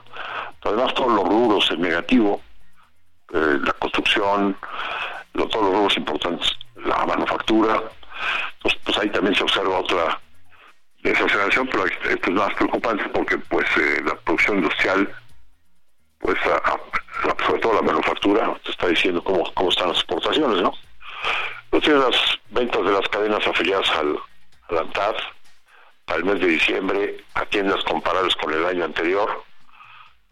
Además, 0.64 0.94
todos 0.96 1.14
los 1.14 1.28
rubros 1.28 1.72
en 1.72 1.82
negativo, 1.82 2.42
eh, 3.34 3.60
la 3.64 3.74
construcción, 3.74 4.58
todos 5.34 5.66
los 5.66 5.74
rubros 5.74 5.98
importantes, 5.98 6.52
la 6.76 7.06
manufactura, 7.06 7.84
pues, 8.62 8.76
pues 8.84 8.98
ahí 8.98 9.10
también 9.10 9.36
se 9.36 9.44
observa 9.44 9.80
otra 9.80 10.20
desaceleración, 11.04 11.68
pero 11.68 11.86
esto 11.86 12.30
es 12.30 12.32
más 12.32 12.54
preocupante 12.56 13.04
porque 13.10 13.38
pues 13.38 13.66
eh, 13.78 14.02
la 14.04 14.16
producción 14.16 14.58
industrial, 14.58 15.16
pues 16.20 16.38
sobre 17.46 17.62
todo 17.62 17.74
la 17.76 17.82
manufactura, 17.82 18.54
te 18.64 18.72
está 18.72 18.88
diciendo 18.88 19.24
cómo, 19.24 19.44
cómo 19.54 19.70
están 19.70 19.90
las 19.90 19.98
exportaciones, 19.98 20.62
¿no? 20.62 20.74
Tiene 21.80 22.00
las 22.00 22.40
ventas 22.50 22.84
de 22.84 22.92
las 22.92 23.08
cadenas 23.10 23.46
afiliadas 23.48 23.90
al, 23.92 24.18
al 24.70 24.78
para 26.08 26.20
el 26.20 26.26
mes 26.26 26.40
de 26.40 26.48
diciembre 26.48 27.18
a 27.34 27.46
tiendas 27.46 27.84
comparables 27.84 28.34
con 28.38 28.54
el 28.54 28.66
año 28.66 28.86
anterior 28.86 29.44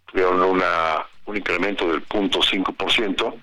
tuvieron 0.05 0.41
una, 0.41 1.05
un 1.25 1.35
incremento 1.35 1.91
del 1.91 2.07
0.5% 2.07 3.35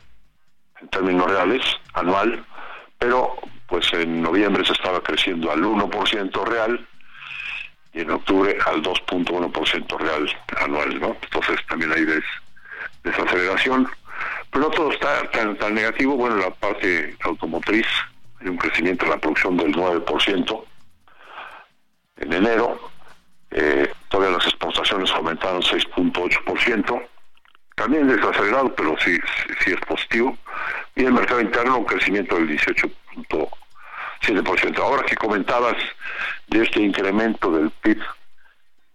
en 0.80 0.88
términos 0.88 1.30
reales, 1.30 1.62
anual, 1.92 2.44
pero 2.98 3.36
pues 3.66 3.92
en 3.92 4.22
noviembre 4.22 4.64
se 4.64 4.72
estaba 4.72 5.02
creciendo 5.02 5.52
al 5.52 5.60
1% 5.60 6.44
real 6.46 6.86
y 7.92 8.00
en 8.00 8.10
octubre 8.10 8.56
al 8.64 8.82
2.1% 8.82 9.98
real 9.98 10.36
anual, 10.58 11.00
¿no? 11.00 11.16
Entonces 11.22 11.58
también 11.68 11.92
hay 11.92 12.04
des, 12.06 12.24
desaceleración, 13.04 13.86
pero 14.50 14.64
no 14.64 14.70
todo 14.70 14.90
está 14.90 15.30
tan, 15.32 15.54
tan 15.56 15.74
negativo, 15.74 16.16
bueno, 16.16 16.36
la 16.36 16.50
parte 16.50 17.14
automotriz, 17.24 17.86
hay 18.40 18.48
un 18.48 18.56
crecimiento 18.56 19.04
en 19.04 19.10
la 19.10 19.18
producción 19.18 19.58
del 19.58 19.74
9% 19.74 20.64
en 22.22 22.32
enero, 22.32 22.80
eh, 23.50 23.92
todavía 24.08 24.36
las 24.36 24.46
exportaciones 24.46 25.10
aumentaron 25.10 25.60
6.8%, 25.60 27.06
también 27.74 28.06
desacelerado, 28.08 28.74
pero 28.74 28.96
sí, 28.98 29.18
sí, 29.60 29.72
es 29.72 29.80
positivo, 29.80 30.38
y 30.94 31.04
el 31.04 31.12
mercado 31.12 31.40
interno 31.40 31.78
un 31.78 31.84
crecimiento 31.84 32.36
del 32.36 32.48
18.7%. 32.48 34.78
Ahora 34.78 35.02
que 35.04 35.16
comentabas 35.16 35.74
de 36.46 36.62
este 36.62 36.80
incremento 36.80 37.50
del 37.50 37.70
PIB 37.70 38.00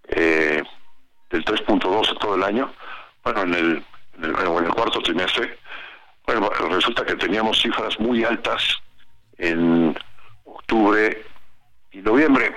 eh, 0.10 0.64
del 1.30 1.44
3.12 1.44 2.18
todo 2.20 2.36
el 2.36 2.44
año, 2.44 2.72
bueno, 3.24 3.42
en 3.42 3.54
el, 3.54 3.84
cuarto 4.74 5.02
trimestre, 5.02 5.60
resulta 6.70 7.06
que 7.06 7.16
teníamos 7.16 7.62
cifras 7.62 8.00
muy 8.00 8.24
altas 8.24 8.78
en 9.38 9.98
octubre 10.46 11.26
y 11.92 11.98
noviembre 12.00 12.56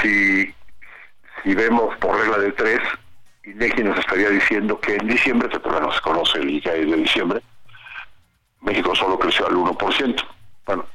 si, 0.00 0.54
si 1.42 1.54
vemos 1.54 1.96
por 1.98 2.16
regla 2.18 2.38
de 2.38 2.52
tres, 2.52 2.80
INEGI 3.44 3.82
nos 3.82 3.98
estaría 3.98 4.30
diciendo 4.30 4.78
que 4.80 4.96
en 4.96 5.08
diciembre, 5.08 5.48
que 5.48 5.58
todavía 5.58 5.88
no 5.88 5.92
se 5.92 6.00
conoce 6.00 6.38
el 6.38 6.50
ICAE 6.50 6.86
de 6.86 6.96
diciembre, 6.96 7.42
México 8.60 8.94
solo 8.94 9.18
creció 9.18 9.46
al 9.46 9.54
1%. 9.54 10.24
Bueno, 10.66 10.86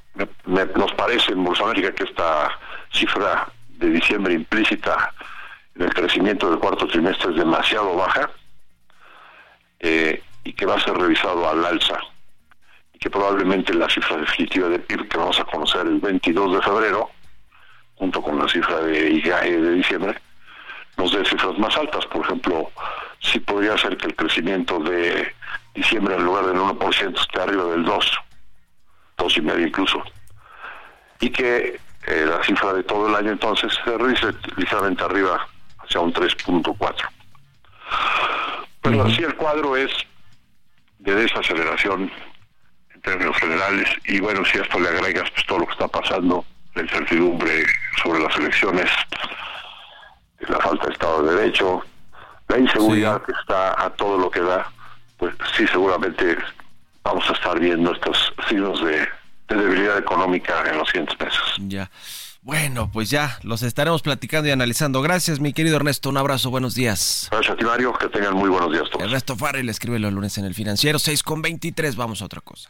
nos 0.75 0.93
parece 0.93 1.33
en 1.33 1.43
Bolsa 1.43 1.63
América 1.63 1.91
que 1.91 2.05
esta 2.05 2.57
cifra 2.91 3.47
de 3.69 3.89
diciembre 3.89 4.33
implícita 4.33 5.13
en 5.75 5.83
el 5.83 5.93
crecimiento 5.93 6.49
del 6.49 6.59
cuarto 6.59 6.87
trimestre 6.87 7.31
es 7.31 7.37
demasiado 7.37 7.95
baja 7.95 8.31
eh, 9.79 10.23
y 10.43 10.53
que 10.53 10.65
va 10.65 10.75
a 10.75 10.79
ser 10.79 10.95
revisado 10.95 11.47
al 11.47 11.63
alza 11.65 11.99
y 12.93 12.97
que 12.97 13.09
probablemente 13.09 13.73
la 13.73 13.89
cifra 13.89 14.17
definitiva 14.17 14.69
de 14.69 14.79
PIB 14.79 15.07
que 15.07 15.17
vamos 15.17 15.39
a 15.39 15.45
conocer 15.45 15.81
el 15.81 15.99
22 15.99 16.55
de 16.55 16.61
febrero 16.61 17.11
junto 17.97 18.21
con 18.21 18.37
la 18.39 18.47
cifra 18.47 18.79
de 18.81 19.09
IGAE 19.09 19.61
de 19.61 19.71
diciembre, 19.73 20.15
nos 20.97 21.11
dé 21.11 21.25
cifras 21.25 21.57
más 21.57 21.75
altas. 21.77 22.05
Por 22.05 22.25
ejemplo, 22.25 22.71
sí 23.19 23.39
podría 23.39 23.77
ser 23.77 23.97
que 23.97 24.07
el 24.07 24.15
crecimiento 24.15 24.79
de 24.79 25.33
diciembre 25.73 26.15
en 26.15 26.23
lugar 26.23 26.45
del 26.45 26.57
1% 26.57 27.19
esté 27.19 27.41
arriba 27.41 27.65
del 27.65 27.83
2, 27.83 28.19
2,5 29.17 29.67
incluso. 29.67 30.03
Y 31.19 31.29
que 31.29 31.79
eh, 32.05 32.25
la 32.25 32.43
cifra 32.43 32.73
de 32.73 32.83
todo 32.83 33.07
el 33.07 33.15
año 33.15 33.31
entonces 33.31 33.73
se 33.83 33.97
revise 33.97 34.27
ligeramente 34.55 35.03
arriba 35.03 35.47
hacia 35.79 35.99
un 35.99 36.13
3.4. 36.13 36.95
Pero 38.81 39.03
así 39.03 39.23
el 39.23 39.35
cuadro 39.35 39.75
es 39.75 39.91
de 40.99 41.15
desaceleración 41.15 42.11
en 42.93 43.01
términos 43.01 43.37
generales 43.37 43.89
y 44.05 44.19
bueno, 44.19 44.45
si 44.45 44.57
a 44.57 44.61
esto 44.61 44.79
le 44.79 44.89
agregas 44.89 45.29
pues, 45.31 45.45
todo 45.45 45.59
lo 45.59 45.65
que 45.65 45.73
está 45.73 45.87
pasando 45.87 46.45
la 46.77 46.83
incertidumbre 46.83 47.65
sobre 48.01 48.19
las 48.21 48.35
elecciones, 48.37 48.89
la 50.47 50.59
falta 50.59 50.85
de 50.85 50.93
Estado 50.93 51.23
de 51.23 51.35
Derecho, 51.35 51.83
la 52.47 52.59
inseguridad 52.59 53.21
que 53.23 53.31
está 53.31 53.83
a 53.83 53.89
todo 53.89 54.17
lo 54.17 54.29
que 54.29 54.39
da, 54.39 54.71
pues 55.17 55.33
sí, 55.55 55.67
seguramente 55.67 56.37
vamos 57.03 57.27
a 57.29 57.33
estar 57.33 57.59
viendo 57.59 57.91
estos 57.91 58.33
signos 58.47 58.83
de, 58.85 59.07
debilidad 59.47 59.97
económica 59.97 60.63
en 60.69 60.77
los 60.77 60.87
siguientes 60.89 61.17
meses. 61.19 61.39
Ya. 61.59 61.89
Bueno, 62.41 62.91
pues 62.91 63.09
ya 63.09 63.39
los 63.43 63.63
estaremos 63.63 64.01
platicando 64.01 64.47
y 64.47 64.51
analizando. 64.51 65.01
Gracias, 65.01 65.39
mi 65.39 65.53
querido 65.53 65.77
Ernesto. 65.77 66.09
Un 66.09 66.17
abrazo, 66.17 66.49
buenos 66.49 66.75
días. 66.75 67.27
Gracias 67.31 67.57
Mario. 67.61 67.93
Que 67.93 68.07
tengan 68.09 68.35
muy 68.35 68.49
buenos 68.49 68.71
días 68.71 68.89
todos. 68.89 69.03
Ernesto 69.03 69.35
Farrell 69.35 69.67
escribe 69.67 69.99
los 69.99 70.13
lunes 70.13 70.37
en 70.37 70.45
el 70.45 70.53
financiero, 70.53 70.99
6 70.99 71.23
con 71.23 71.41
23. 71.41 71.95
Vamos 71.95 72.21
a 72.21 72.25
otra 72.25 72.41
cosa. 72.41 72.69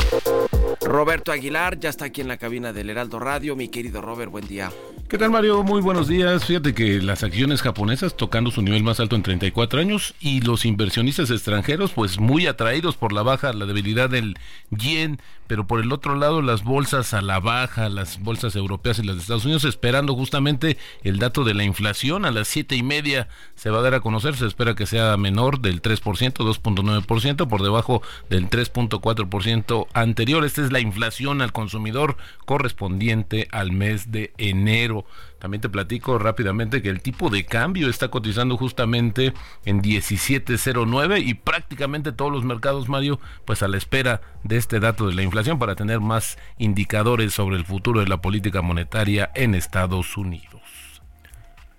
Roberto 0.81 1.31
Aguilar 1.31 1.79
ya 1.79 1.89
está 1.89 2.05
aquí 2.05 2.21
en 2.21 2.27
la 2.27 2.37
cabina 2.37 2.73
del 2.73 2.89
Heraldo 2.89 3.19
Radio. 3.19 3.55
Mi 3.55 3.69
querido 3.69 4.01
Robert, 4.01 4.31
buen 4.31 4.47
día. 4.47 4.71
¿Qué 5.07 5.17
tal 5.17 5.29
Mario? 5.29 5.63
Muy 5.63 5.81
buenos 5.81 6.07
días. 6.07 6.45
Fíjate 6.45 6.73
que 6.73 7.01
las 7.01 7.23
acciones 7.23 7.61
japonesas 7.61 8.15
tocando 8.15 8.49
su 8.49 8.61
nivel 8.61 8.83
más 8.83 8.99
alto 8.99 9.15
en 9.15 9.23
34 9.23 9.81
años 9.81 10.15
y 10.19 10.41
los 10.41 10.65
inversionistas 10.65 11.29
extranjeros 11.31 11.91
pues 11.91 12.19
muy 12.19 12.47
atraídos 12.47 12.95
por 12.95 13.11
la 13.11 13.21
baja, 13.21 13.51
la 13.51 13.65
debilidad 13.65 14.09
del 14.09 14.37
yen, 14.69 15.19
pero 15.47 15.67
por 15.67 15.81
el 15.81 15.91
otro 15.91 16.15
lado 16.15 16.41
las 16.41 16.63
bolsas 16.63 17.13
a 17.13 17.21
la 17.21 17.41
baja, 17.41 17.89
las 17.89 18.21
bolsas 18.21 18.55
europeas 18.55 18.99
y 18.99 19.03
las 19.03 19.17
de 19.17 19.21
Estados 19.21 19.43
Unidos 19.43 19.65
esperando 19.65 20.15
justamente 20.15 20.77
el 21.03 21.19
dato 21.19 21.43
de 21.43 21.55
la 21.55 21.65
inflación 21.65 22.23
a 22.23 22.31
las 22.31 22.47
siete 22.47 22.77
y 22.77 22.83
media 22.83 23.27
se 23.55 23.69
va 23.69 23.79
a 23.79 23.81
dar 23.81 23.95
a 23.95 23.99
conocer, 23.99 24.37
se 24.37 24.47
espera 24.47 24.75
que 24.75 24.85
sea 24.85 25.17
menor 25.17 25.59
del 25.59 25.81
3%, 25.81 26.01
2.9%, 26.01 27.47
por 27.49 27.63
debajo 27.63 28.01
del 28.29 28.49
3.4% 28.49 29.87
anterior. 30.01 30.43
Esta 30.45 30.61
es 30.61 30.71
la 30.71 30.79
inflación 30.79 31.41
al 31.41 31.51
consumidor 31.51 32.17
correspondiente 32.45 33.47
al 33.51 33.71
mes 33.71 34.11
de 34.11 34.33
enero. 34.37 35.05
También 35.39 35.61
te 35.61 35.69
platico 35.69 36.19
rápidamente 36.19 36.81
que 36.81 36.89
el 36.89 37.01
tipo 37.01 37.29
de 37.29 37.45
cambio 37.45 37.89
está 37.89 38.09
cotizando 38.09 38.57
justamente 38.57 39.33
en 39.65 39.81
17.09 39.81 41.25
y 41.25 41.33
prácticamente 41.33 42.11
todos 42.11 42.31
los 42.31 42.43
mercados, 42.43 42.89
Mario, 42.89 43.19
pues 43.45 43.63
a 43.63 43.67
la 43.67 43.77
espera 43.77 44.21
de 44.43 44.57
este 44.57 44.79
dato 44.79 45.07
de 45.07 45.15
la 45.15 45.23
inflación 45.23 45.57
para 45.59 45.75
tener 45.75 45.99
más 45.99 46.37
indicadores 46.57 47.33
sobre 47.33 47.57
el 47.57 47.65
futuro 47.65 48.01
de 48.01 48.07
la 48.07 48.21
política 48.21 48.61
monetaria 48.61 49.31
en 49.35 49.55
Estados 49.55 50.17
Unidos. 50.17 50.61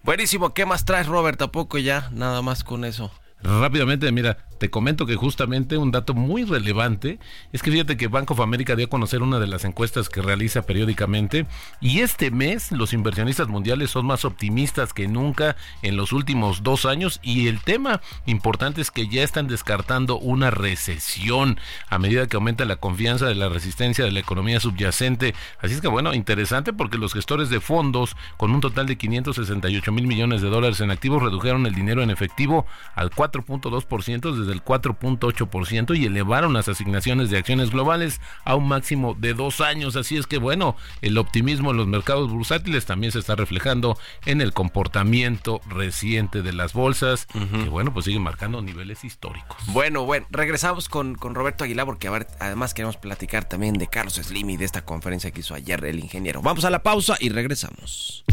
Buenísimo, 0.03 0.53
¿qué 0.53 0.67
más 0.67 0.85
traes, 0.85 1.07
Robert? 1.07 1.39
Tampoco 1.39 1.79
ya, 1.79 2.11
nada 2.13 2.43
más 2.43 2.65
con 2.65 2.85
eso. 2.85 3.13
Rápidamente, 3.43 4.11
mira, 4.13 4.39
te 4.63 4.71
comento 4.71 5.07
que 5.07 5.17
justamente 5.17 5.77
un 5.77 5.91
dato 5.91 6.15
muy 6.15 6.45
relevante 6.45 7.19
es 7.53 7.63
que 7.63 7.73
fíjate 7.73 7.97
que 7.97 8.07
Banco 8.07 8.35
of 8.35 8.41
America 8.41 8.77
dio 8.77 8.87
a 8.87 8.89
conocer 8.89 9.21
una 9.21 9.41
de 9.41 9.49
las 9.49 9.65
encuestas 9.65 10.09
que 10.09 10.23
realiza 10.23 10.63
periódicamente 10.63 11.47
y 11.81 11.99
este 11.99 12.31
mes 12.31 12.71
los 12.71 12.93
inversionistas 12.93 13.49
mundiales 13.49 13.91
son 13.91 14.07
más 14.07 14.25
optimistas 14.25 14.93
que 14.93 15.09
nunca 15.09 15.57
en 15.83 15.97
los 15.97 16.13
últimos 16.13 16.63
dos 16.63 16.87
años 16.87 17.19
y 17.25 17.49
el 17.49 17.61
tema 17.61 18.01
importante 18.25 18.81
es 18.81 18.93
que 18.93 19.09
ya 19.09 19.25
están 19.25 19.49
descartando 19.49 20.17
una 20.17 20.53
recesión 20.53 21.59
a 21.89 21.99
medida 21.99 22.29
que 22.29 22.37
aumenta 22.37 22.65
la 22.65 22.77
confianza 22.77 23.27
de 23.27 23.35
la 23.35 23.49
resistencia 23.49 24.05
de 24.05 24.13
la 24.13 24.21
economía 24.21 24.61
subyacente. 24.61 25.35
Así 25.61 25.75
es 25.75 25.81
que 25.81 25.89
bueno, 25.89 26.15
interesante 26.15 26.73
porque 26.73 26.99
los 26.99 27.15
gestores 27.15 27.51
de 27.51 27.59
fondos 27.59 28.17
con 28.37 28.53
un 28.53 28.61
total 28.61 28.87
de 28.87 28.97
568 28.97 29.91
mil 29.91 30.07
millones 30.07 30.41
de 30.41 30.51
dólares 30.51 30.81
en 30.81 30.93
activos 30.93 31.21
redujeron 31.21 31.67
el 31.67 31.75
dinero 31.75 32.05
en 32.05 32.11
efectivo 32.11 32.65
al 32.95 33.11
4.2% 33.33 34.31
desde 34.33 34.51
del 34.51 34.65
4.8% 34.65 35.97
y 35.97 36.07
elevaron 36.07 36.53
las 36.53 36.69
asignaciones 36.69 37.31
de 37.31 37.39
acciones 37.39 37.71
globales 37.71 38.21
a 38.45 38.55
un 38.55 38.69
máximo 38.69 39.15
de 39.19 39.35
dos 39.35 39.61
años. 39.61 39.97
Así 39.97 40.17
es 40.17 40.27
que 40.27 40.39
bueno, 40.39 40.77
el 41.01 41.19
optimismo 41.19 41.71
en 41.71 41.79
los 41.79 41.87
mercados 41.87 42.31
bursátiles 42.31 42.87
también 42.87 43.13
se 43.13 43.19
está 43.19 43.35
reflejando 43.35 43.99
en 44.27 44.41
el 44.41 44.53
comportamiento 44.53 45.61
reciente 45.69 46.43
de 46.43 46.53
las 46.53 46.73
bolsas, 46.73 47.27
que 47.27 47.69
bueno, 47.69 47.93
pues 47.93 48.05
siguen 48.05 48.23
marcando 48.23 48.63
niveles 48.63 49.05
históricos. 49.05 49.57
Bueno, 49.69 50.05
bueno, 50.05 50.27
regresamos 50.31 50.89
con, 50.89 51.15
con 51.15 51.35
Roberto 51.35 51.65
Aguilar 51.65 51.87
porque 51.87 52.09
ver, 52.11 52.27
además 52.41 52.75
queremos 52.75 52.97
platicar 52.97 53.45
también 53.45 53.75
de 53.75 53.89
Carlos 53.89 54.15
Slim 54.15 54.51
y 54.51 54.57
de 54.57 54.65
esta 54.65 54.85
conferencia 54.85 55.31
que 55.31 55.41
hizo 55.41 55.55
ayer 55.55 55.85
el 55.85 55.99
ingeniero. 55.99 56.43
Vamos 56.43 56.65
a 56.65 56.71
la 56.71 56.83
pausa 56.83 57.17
y 57.21 57.31
regresamos. 57.31 58.25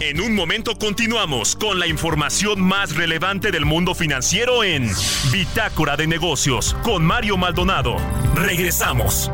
En 0.00 0.20
un 0.20 0.34
momento 0.34 0.76
continuamos 0.76 1.54
con 1.54 1.78
la 1.78 1.86
información 1.86 2.60
más 2.60 2.94
relevante 2.96 3.50
del 3.52 3.64
mundo 3.64 3.94
financiero 3.94 4.64
en 4.64 4.90
Bitácora 5.30 5.96
de 5.96 6.06
Negocios 6.06 6.76
con 6.82 7.04
Mario 7.04 7.36
Maldonado. 7.36 7.96
Regresamos. 8.34 9.30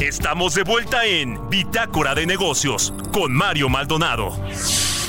Estamos 0.00 0.54
de 0.54 0.64
vuelta 0.64 1.06
en 1.06 1.48
Bitácora 1.48 2.14
de 2.14 2.26
Negocios 2.26 2.92
con 3.12 3.32
Mario 3.32 3.68
Maldonado. 3.68 4.36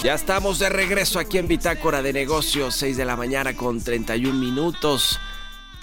Ya 0.04 0.14
estamos 0.14 0.60
de 0.60 0.68
regreso 0.68 1.18
aquí 1.18 1.38
en 1.38 1.48
Bitácora 1.48 2.02
de 2.02 2.12
Negocios, 2.12 2.76
6 2.76 2.98
de 2.98 3.06
la 3.06 3.16
mañana 3.16 3.56
con 3.56 3.82
31 3.82 4.38
minutos. 4.38 5.20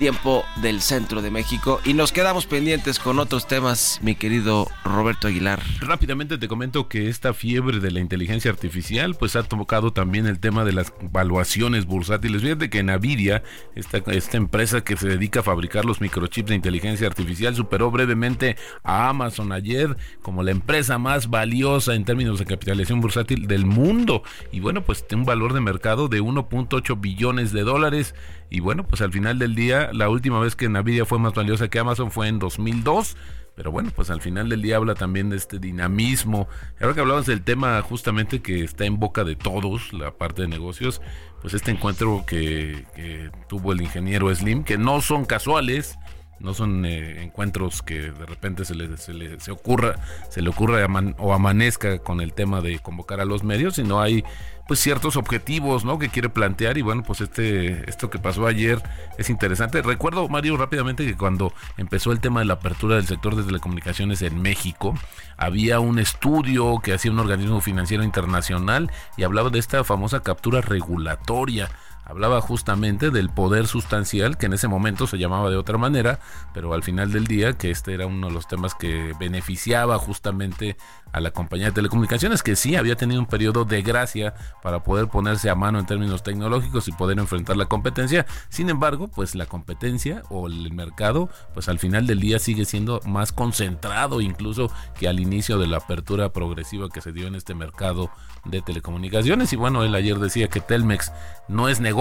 Tiempo 0.00 0.46
del 0.62 0.80
centro 0.80 1.20
de 1.20 1.30
México. 1.30 1.78
Y 1.84 1.92
nos 1.92 2.10
quedamos 2.10 2.46
pendientes 2.46 2.98
con 2.98 3.18
otros 3.18 3.46
temas, 3.46 4.00
mi 4.02 4.14
querido 4.14 4.66
Roberto 4.82 5.28
Aguilar. 5.28 5.60
Rápidamente 5.78 6.38
te 6.38 6.48
comento 6.48 6.88
que 6.88 7.10
esta 7.10 7.34
fiebre 7.34 7.80
de 7.80 7.90
la 7.90 8.00
inteligencia 8.00 8.50
artificial 8.50 9.14
pues 9.14 9.36
ha 9.36 9.42
tocado 9.42 9.92
también 9.92 10.26
el 10.26 10.40
tema 10.40 10.64
de 10.64 10.72
las 10.72 10.94
valuaciones 11.02 11.84
bursátiles. 11.84 12.40
Fíjate 12.40 12.70
que 12.70 12.82
Nvidia, 12.82 13.42
esta, 13.74 13.98
esta 13.98 14.38
empresa 14.38 14.80
que 14.80 14.96
se 14.96 15.06
dedica 15.06 15.40
a 15.40 15.42
fabricar 15.42 15.84
los 15.84 16.00
microchips 16.00 16.48
de 16.48 16.54
inteligencia 16.54 17.06
artificial, 17.06 17.54
superó 17.54 17.90
brevemente 17.90 18.56
a 18.82 19.10
Amazon 19.10 19.52
ayer 19.52 19.98
como 20.22 20.42
la 20.42 20.52
empresa 20.52 20.96
más 20.96 21.28
valiosa 21.28 21.94
en 21.94 22.06
términos 22.06 22.38
de 22.38 22.46
capitalización 22.46 23.02
bursátil 23.02 23.46
del 23.46 23.66
mundo. 23.66 24.22
Y 24.50 24.60
bueno, 24.60 24.82
pues 24.82 25.06
tiene 25.06 25.24
un 25.24 25.26
valor 25.26 25.52
de 25.52 25.60
mercado 25.60 26.08
de 26.08 26.22
1.8 26.22 26.98
billones 26.98 27.52
de 27.52 27.64
dólares. 27.64 28.14
Y 28.52 28.58
bueno, 28.58 28.84
pues 28.84 29.00
al 29.00 29.12
final 29.12 29.38
del 29.38 29.54
día, 29.54 29.89
la 29.92 30.08
última 30.08 30.40
vez 30.40 30.56
que 30.56 30.68
Nvidia 30.68 31.04
fue 31.04 31.18
más 31.18 31.34
valiosa 31.34 31.68
que 31.68 31.78
Amazon 31.78 32.10
fue 32.10 32.28
en 32.28 32.38
2002. 32.38 33.16
Pero 33.56 33.72
bueno, 33.72 33.90
pues 33.94 34.08
al 34.10 34.22
final 34.22 34.48
del 34.48 34.62
día 34.62 34.76
habla 34.76 34.94
también 34.94 35.28
de 35.28 35.36
este 35.36 35.58
dinamismo. 35.58 36.48
Ahora 36.80 36.94
que 36.94 37.00
hablabas 37.00 37.26
del 37.26 37.42
tema 37.42 37.82
justamente 37.82 38.40
que 38.40 38.64
está 38.64 38.86
en 38.86 38.98
boca 38.98 39.24
de 39.24 39.36
todos, 39.36 39.92
la 39.92 40.12
parte 40.12 40.42
de 40.42 40.48
negocios, 40.48 41.02
pues 41.42 41.52
este 41.52 41.70
encuentro 41.70 42.24
que, 42.26 42.86
que 42.94 43.30
tuvo 43.48 43.72
el 43.72 43.82
ingeniero 43.82 44.34
Slim, 44.34 44.64
que 44.64 44.78
no 44.78 45.02
son 45.02 45.26
casuales, 45.26 45.98
no 46.40 46.54
son 46.54 46.84
eh, 46.84 47.22
encuentros 47.22 47.82
que 47.82 48.10
de 48.10 48.26
repente 48.26 48.64
se 48.64 48.74
le, 48.74 48.96
se 48.96 49.12
le 49.12 49.38
se 49.40 49.50
ocurra, 49.50 49.96
se 50.30 50.42
le 50.42 50.48
ocurra 50.48 50.86
o 51.18 51.32
amanezca 51.32 51.98
con 51.98 52.20
el 52.20 52.32
tema 52.32 52.60
de 52.60 52.78
convocar 52.78 53.20
a 53.20 53.24
los 53.24 53.44
medios, 53.44 53.74
sino 53.74 54.00
hay 54.00 54.24
pues 54.66 54.78
ciertos 54.78 55.16
objetivos, 55.16 55.84
¿no? 55.84 55.98
que 55.98 56.10
quiere 56.10 56.28
plantear 56.28 56.78
y 56.78 56.82
bueno, 56.82 57.02
pues 57.02 57.20
este 57.20 57.90
esto 57.90 58.08
que 58.08 58.18
pasó 58.18 58.46
ayer 58.46 58.80
es 59.18 59.28
interesante. 59.28 59.82
Recuerdo 59.82 60.28
Mario 60.28 60.56
rápidamente 60.56 61.04
que 61.04 61.16
cuando 61.16 61.52
empezó 61.76 62.12
el 62.12 62.20
tema 62.20 62.40
de 62.40 62.46
la 62.46 62.54
apertura 62.54 62.96
del 62.96 63.06
sector 63.06 63.36
de 63.36 63.42
telecomunicaciones 63.42 64.22
en 64.22 64.40
México, 64.40 64.94
había 65.36 65.80
un 65.80 65.98
estudio 65.98 66.78
que 66.82 66.94
hacía 66.94 67.10
un 67.10 67.18
organismo 67.18 67.60
financiero 67.60 68.04
internacional 68.04 68.90
y 69.16 69.24
hablaba 69.24 69.50
de 69.50 69.58
esta 69.58 69.82
famosa 69.84 70.20
captura 70.20 70.60
regulatoria 70.60 71.68
hablaba 72.10 72.40
justamente 72.40 73.10
del 73.10 73.30
poder 73.30 73.68
sustancial, 73.68 74.36
que 74.36 74.46
en 74.46 74.52
ese 74.52 74.66
momento 74.66 75.06
se 75.06 75.16
llamaba 75.16 75.48
de 75.48 75.56
otra 75.56 75.78
manera, 75.78 76.18
pero 76.52 76.74
al 76.74 76.82
final 76.82 77.12
del 77.12 77.26
día 77.26 77.52
que 77.52 77.70
este 77.70 77.94
era 77.94 78.06
uno 78.06 78.26
de 78.26 78.32
los 78.32 78.48
temas 78.48 78.74
que 78.74 79.14
beneficiaba 79.18 79.96
justamente 79.96 80.76
a 81.12 81.20
la 81.20 81.30
compañía 81.30 81.66
de 81.66 81.72
telecomunicaciones, 81.72 82.42
que 82.42 82.56
sí 82.56 82.76
había 82.76 82.96
tenido 82.96 83.20
un 83.20 83.26
periodo 83.26 83.64
de 83.64 83.82
gracia 83.82 84.34
para 84.62 84.82
poder 84.82 85.08
ponerse 85.08 85.50
a 85.50 85.54
mano 85.54 85.78
en 85.78 85.86
términos 85.86 86.22
tecnológicos 86.22 86.88
y 86.88 86.92
poder 86.92 87.18
enfrentar 87.18 87.56
la 87.56 87.66
competencia. 87.66 88.26
Sin 88.48 88.70
embargo, 88.70 89.08
pues 89.08 89.34
la 89.34 89.46
competencia 89.46 90.22
o 90.30 90.46
el 90.46 90.72
mercado, 90.72 91.28
pues 91.54 91.68
al 91.68 91.78
final 91.78 92.06
del 92.06 92.20
día 92.20 92.38
sigue 92.38 92.64
siendo 92.64 93.00
más 93.06 93.32
concentrado 93.32 94.20
incluso 94.20 94.70
que 94.98 95.08
al 95.08 95.20
inicio 95.20 95.58
de 95.58 95.66
la 95.66 95.78
apertura 95.78 96.32
progresiva 96.32 96.88
que 96.88 97.00
se 97.00 97.12
dio 97.12 97.26
en 97.26 97.34
este 97.34 97.54
mercado 97.54 98.10
de 98.44 98.62
telecomunicaciones. 98.62 99.52
Y 99.52 99.56
bueno, 99.56 99.84
él 99.84 99.94
ayer 99.94 100.18
decía 100.18 100.48
que 100.48 100.60
Telmex 100.60 101.12
no 101.48 101.68
es 101.68 101.80
negocio, 101.80 101.99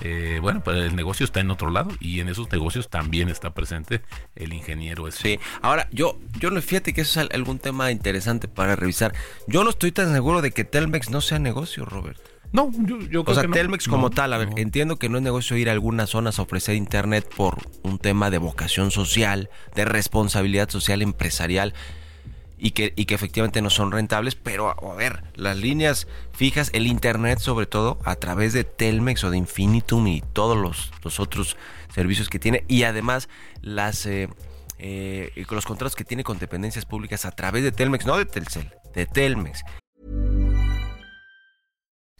eh, 0.00 0.38
bueno, 0.42 0.62
pues 0.62 0.76
el 0.76 0.96
negocio 0.96 1.24
está 1.24 1.40
en 1.40 1.50
otro 1.50 1.70
lado 1.70 1.90
y 2.00 2.20
en 2.20 2.28
esos 2.28 2.50
negocios 2.50 2.88
también 2.88 3.28
está 3.28 3.54
presente 3.54 4.02
el 4.34 4.52
ingeniero. 4.52 5.10
Sí, 5.10 5.38
ahora 5.62 5.88
yo, 5.92 6.18
yo 6.38 6.50
no 6.50 6.60
fíjate 6.60 6.92
que 6.92 7.02
eso 7.02 7.20
es 7.20 7.30
algún 7.32 7.58
tema 7.58 7.90
interesante 7.90 8.48
para 8.48 8.76
revisar. 8.76 9.14
Yo 9.46 9.64
no 9.64 9.70
estoy 9.70 9.92
tan 9.92 10.12
seguro 10.12 10.42
de 10.42 10.50
que 10.50 10.64
Telmex 10.64 11.10
no 11.10 11.20
sea 11.20 11.38
negocio, 11.38 11.84
Robert. 11.84 12.20
No, 12.52 12.70
yo, 12.72 13.00
yo 13.00 13.24
creo 13.24 13.36
O 13.36 13.40
sea, 13.40 13.50
Telmex 13.50 13.88
como 13.88 14.10
tal, 14.10 14.32
a 14.32 14.38
ver, 14.38 14.50
entiendo 14.56 14.96
que 14.96 15.08
no 15.08 15.16
es 15.16 15.24
negocio 15.24 15.56
ir 15.56 15.68
a 15.68 15.72
algunas 15.72 16.10
zonas 16.10 16.38
a 16.38 16.42
ofrecer 16.42 16.76
internet 16.76 17.28
por 17.34 17.58
un 17.82 17.98
tema 17.98 18.30
de 18.30 18.38
vocación 18.38 18.92
social, 18.92 19.50
de 19.74 19.84
responsabilidad 19.84 20.68
social 20.70 21.02
empresarial 21.02 21.74
y 22.64 22.70
que, 22.70 22.94
y 22.96 23.04
que 23.04 23.14
efectivamente 23.14 23.60
no 23.60 23.68
son 23.68 23.92
rentables, 23.92 24.36
pero 24.36 24.70
a, 24.70 24.94
ver, 24.94 25.22
las 25.34 25.58
líneas 25.58 26.08
fijas, 26.32 26.70
el 26.72 26.86
internet 26.86 27.38
sobre 27.38 27.66
todo, 27.66 27.98
a 28.04 28.16
través 28.16 28.54
de 28.54 28.64
Telmex 28.64 29.22
o 29.24 29.30
de 29.30 29.36
Infinitum 29.36 30.06
y 30.06 30.22
todos 30.32 30.56
los, 30.56 30.90
los 31.02 31.20
otros 31.20 31.58
servicios 31.94 32.30
que 32.30 32.38
tiene, 32.38 32.64
y 32.66 32.84
además 32.84 33.28
las 33.60 34.06
eh, 34.06 34.30
eh, 34.78 35.44
los 35.50 35.66
contratos 35.66 35.94
que 35.94 36.04
tiene 36.04 36.24
con 36.24 36.38
dependencias 36.38 36.86
públicas 36.86 37.26
a 37.26 37.32
través 37.32 37.64
de 37.64 37.70
Telmex, 37.70 38.06
no 38.06 38.16
de 38.16 38.24
Telcel, 38.24 38.72
de 38.94 39.04
Telmex. 39.04 39.62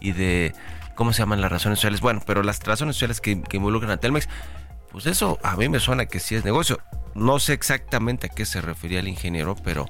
Y 0.00 0.12
de 0.12 0.54
¿cómo 0.94 1.12
se 1.12 1.20
llaman 1.20 1.40
las 1.40 1.50
razones 1.50 1.78
sociales? 1.78 2.00
Bueno, 2.00 2.20
pero 2.26 2.42
las 2.42 2.60
razones 2.60 2.96
sociales 2.96 3.20
que, 3.20 3.42
que 3.42 3.56
involucran 3.56 3.90
a 3.92 3.98
Telmex, 3.98 4.28
pues 4.90 5.06
eso 5.06 5.38
a 5.42 5.56
mí 5.56 5.68
me 5.68 5.80
suena 5.80 6.06
que 6.06 6.20
sí 6.20 6.34
es 6.34 6.44
negocio. 6.44 6.80
No 7.14 7.38
sé 7.38 7.52
exactamente 7.52 8.26
a 8.26 8.30
qué 8.30 8.46
se 8.46 8.60
refería 8.60 9.00
el 9.00 9.08
ingeniero, 9.08 9.56
pero 9.62 9.86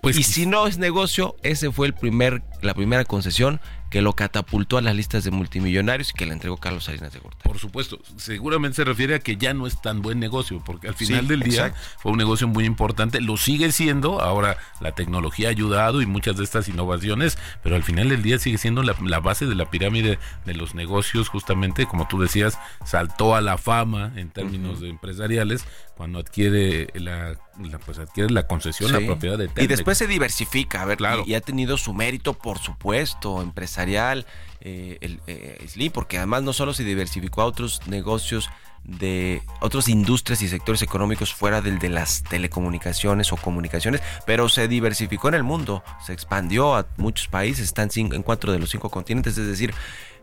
pues 0.00 0.16
y 0.16 0.22
si 0.22 0.46
no 0.46 0.66
es 0.66 0.78
negocio, 0.78 1.36
ese 1.42 1.70
fue 1.70 1.86
el 1.86 1.94
primer 1.94 2.42
la 2.62 2.74
primera 2.74 3.04
concesión 3.04 3.60
que 3.90 4.02
lo 4.02 4.12
catapultó 4.12 4.78
a 4.78 4.82
las 4.82 4.94
listas 4.94 5.24
de 5.24 5.32
multimillonarios 5.32 6.10
y 6.10 6.12
que 6.12 6.24
le 6.24 6.32
entregó 6.32 6.56
Carlos 6.58 6.84
Salinas 6.84 7.12
de 7.12 7.18
Gortari. 7.18 7.42
Por 7.42 7.58
supuesto, 7.58 7.98
seguramente 8.16 8.76
se 8.76 8.84
refiere 8.84 9.16
a 9.16 9.18
que 9.18 9.36
ya 9.36 9.52
no 9.52 9.66
es 9.66 9.82
tan 9.82 10.00
buen 10.00 10.20
negocio, 10.20 10.62
porque 10.64 10.86
al 10.86 10.94
final 10.94 11.26
del 11.26 11.40
día 11.40 11.74
fue 11.98 12.12
un 12.12 12.18
negocio 12.18 12.46
muy 12.46 12.64
importante, 12.64 13.20
lo 13.20 13.36
sigue 13.36 13.72
siendo, 13.72 14.20
ahora 14.20 14.56
la 14.80 14.92
tecnología 14.92 15.48
ha 15.48 15.50
ayudado 15.50 16.02
y 16.02 16.06
muchas 16.06 16.36
de 16.36 16.44
estas 16.44 16.68
innovaciones, 16.68 17.36
pero 17.64 17.74
al 17.74 17.82
final 17.82 18.08
del 18.08 18.22
día 18.22 18.38
sigue 18.38 18.58
siendo 18.58 18.84
la, 18.84 19.18
base 19.18 19.46
de 19.46 19.56
la 19.56 19.68
pirámide 19.68 20.20
de 20.46 20.54
los 20.54 20.76
negocios, 20.76 21.28
justamente 21.28 21.86
como 21.86 22.06
tú 22.06 22.20
decías, 22.20 22.58
saltó 22.84 23.34
a 23.34 23.40
la 23.40 23.58
fama 23.58 24.12
en 24.14 24.30
términos 24.30 24.82
empresariales 24.82 25.64
cuando 25.96 26.20
adquiere 26.20 26.88
la, 26.94 27.36
pues 27.84 27.98
adquiere 27.98 28.30
la 28.30 28.46
concesión, 28.46 28.90
la 28.90 29.00
propiedad 29.00 29.36
de 29.36 29.48
Telmex. 29.48 29.64
Y 29.64 29.66
después 29.66 29.98
se 29.98 30.06
diversifica, 30.06 30.80
a 30.80 30.86
ver, 30.86 30.96
claro. 30.96 31.24
y, 31.26 31.32
y 31.32 31.34
ha 31.34 31.42
tenido 31.42 31.76
su 31.76 31.92
mérito, 31.92 32.32
por 32.32 32.49
supuesto, 32.58 33.42
empresarial 33.42 34.26
eh, 34.60 34.98
el, 35.00 35.20
eh, 35.26 35.90
porque 35.92 36.18
además 36.18 36.42
no 36.42 36.52
solo 36.52 36.74
se 36.74 36.84
diversificó 36.84 37.42
a 37.42 37.46
otros 37.46 37.80
negocios 37.86 38.50
de 38.84 39.42
otras 39.60 39.88
industrias 39.88 40.42
y 40.42 40.48
sectores 40.48 40.82
económicos 40.82 41.34
fuera 41.34 41.60
del 41.60 41.78
de 41.78 41.90
las 41.90 42.22
telecomunicaciones 42.22 43.32
o 43.32 43.36
comunicaciones, 43.36 44.00
pero 44.26 44.48
se 44.48 44.68
diversificó 44.68 45.28
en 45.28 45.34
el 45.34 45.42
mundo, 45.42 45.82
se 46.04 46.12
expandió 46.12 46.74
a 46.74 46.86
muchos 46.96 47.28
países, 47.28 47.64
están 47.64 47.90
en 47.94 48.22
cuatro 48.22 48.52
de 48.52 48.58
los 48.58 48.70
cinco 48.70 48.90
continentes, 48.90 49.36
es 49.36 49.46
decir, 49.46 49.74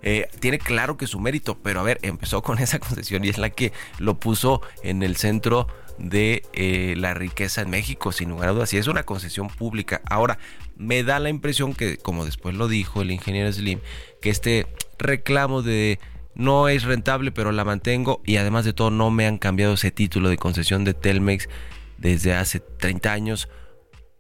eh, 0.01 0.29
tiene 0.39 0.59
claro 0.59 0.97
que 0.97 1.07
su 1.07 1.19
mérito, 1.19 1.57
pero 1.59 1.79
a 1.79 1.83
ver, 1.83 1.99
empezó 2.01 2.41
con 2.41 2.59
esa 2.59 2.79
concesión 2.79 3.23
y 3.23 3.29
es 3.29 3.37
la 3.37 3.49
que 3.49 3.73
lo 3.99 4.19
puso 4.19 4.61
en 4.83 5.03
el 5.03 5.17
centro 5.17 5.67
de 5.97 6.43
eh, 6.53 6.95
la 6.97 7.13
riqueza 7.13 7.61
en 7.61 7.69
México, 7.69 8.11
sin 8.11 8.29
lugar 8.29 8.49
a 8.49 8.51
dudas, 8.53 8.73
y 8.73 8.77
es 8.77 8.87
una 8.87 9.03
concesión 9.03 9.47
pública. 9.47 10.01
Ahora, 10.05 10.37
me 10.75 11.03
da 11.03 11.19
la 11.19 11.29
impresión 11.29 11.73
que, 11.73 11.97
como 11.97 12.25
después 12.25 12.55
lo 12.55 12.67
dijo 12.67 13.01
el 13.01 13.11
ingeniero 13.11 13.51
Slim, 13.51 13.79
que 14.21 14.29
este 14.29 14.67
reclamo 14.99 15.61
de 15.61 15.99
no 16.35 16.69
es 16.69 16.83
rentable, 16.83 17.31
pero 17.31 17.51
la 17.51 17.65
mantengo, 17.65 18.21
y 18.25 18.37
además 18.37 18.63
de 18.63 18.73
todo, 18.73 18.91
no 18.91 19.09
me 19.09 19.25
han 19.25 19.37
cambiado 19.37 19.73
ese 19.73 19.91
título 19.91 20.29
de 20.29 20.37
concesión 20.37 20.83
de 20.83 20.93
Telmex 20.93 21.49
desde 21.97 22.35
hace 22.35 22.59
30 22.59 23.11
años 23.11 23.49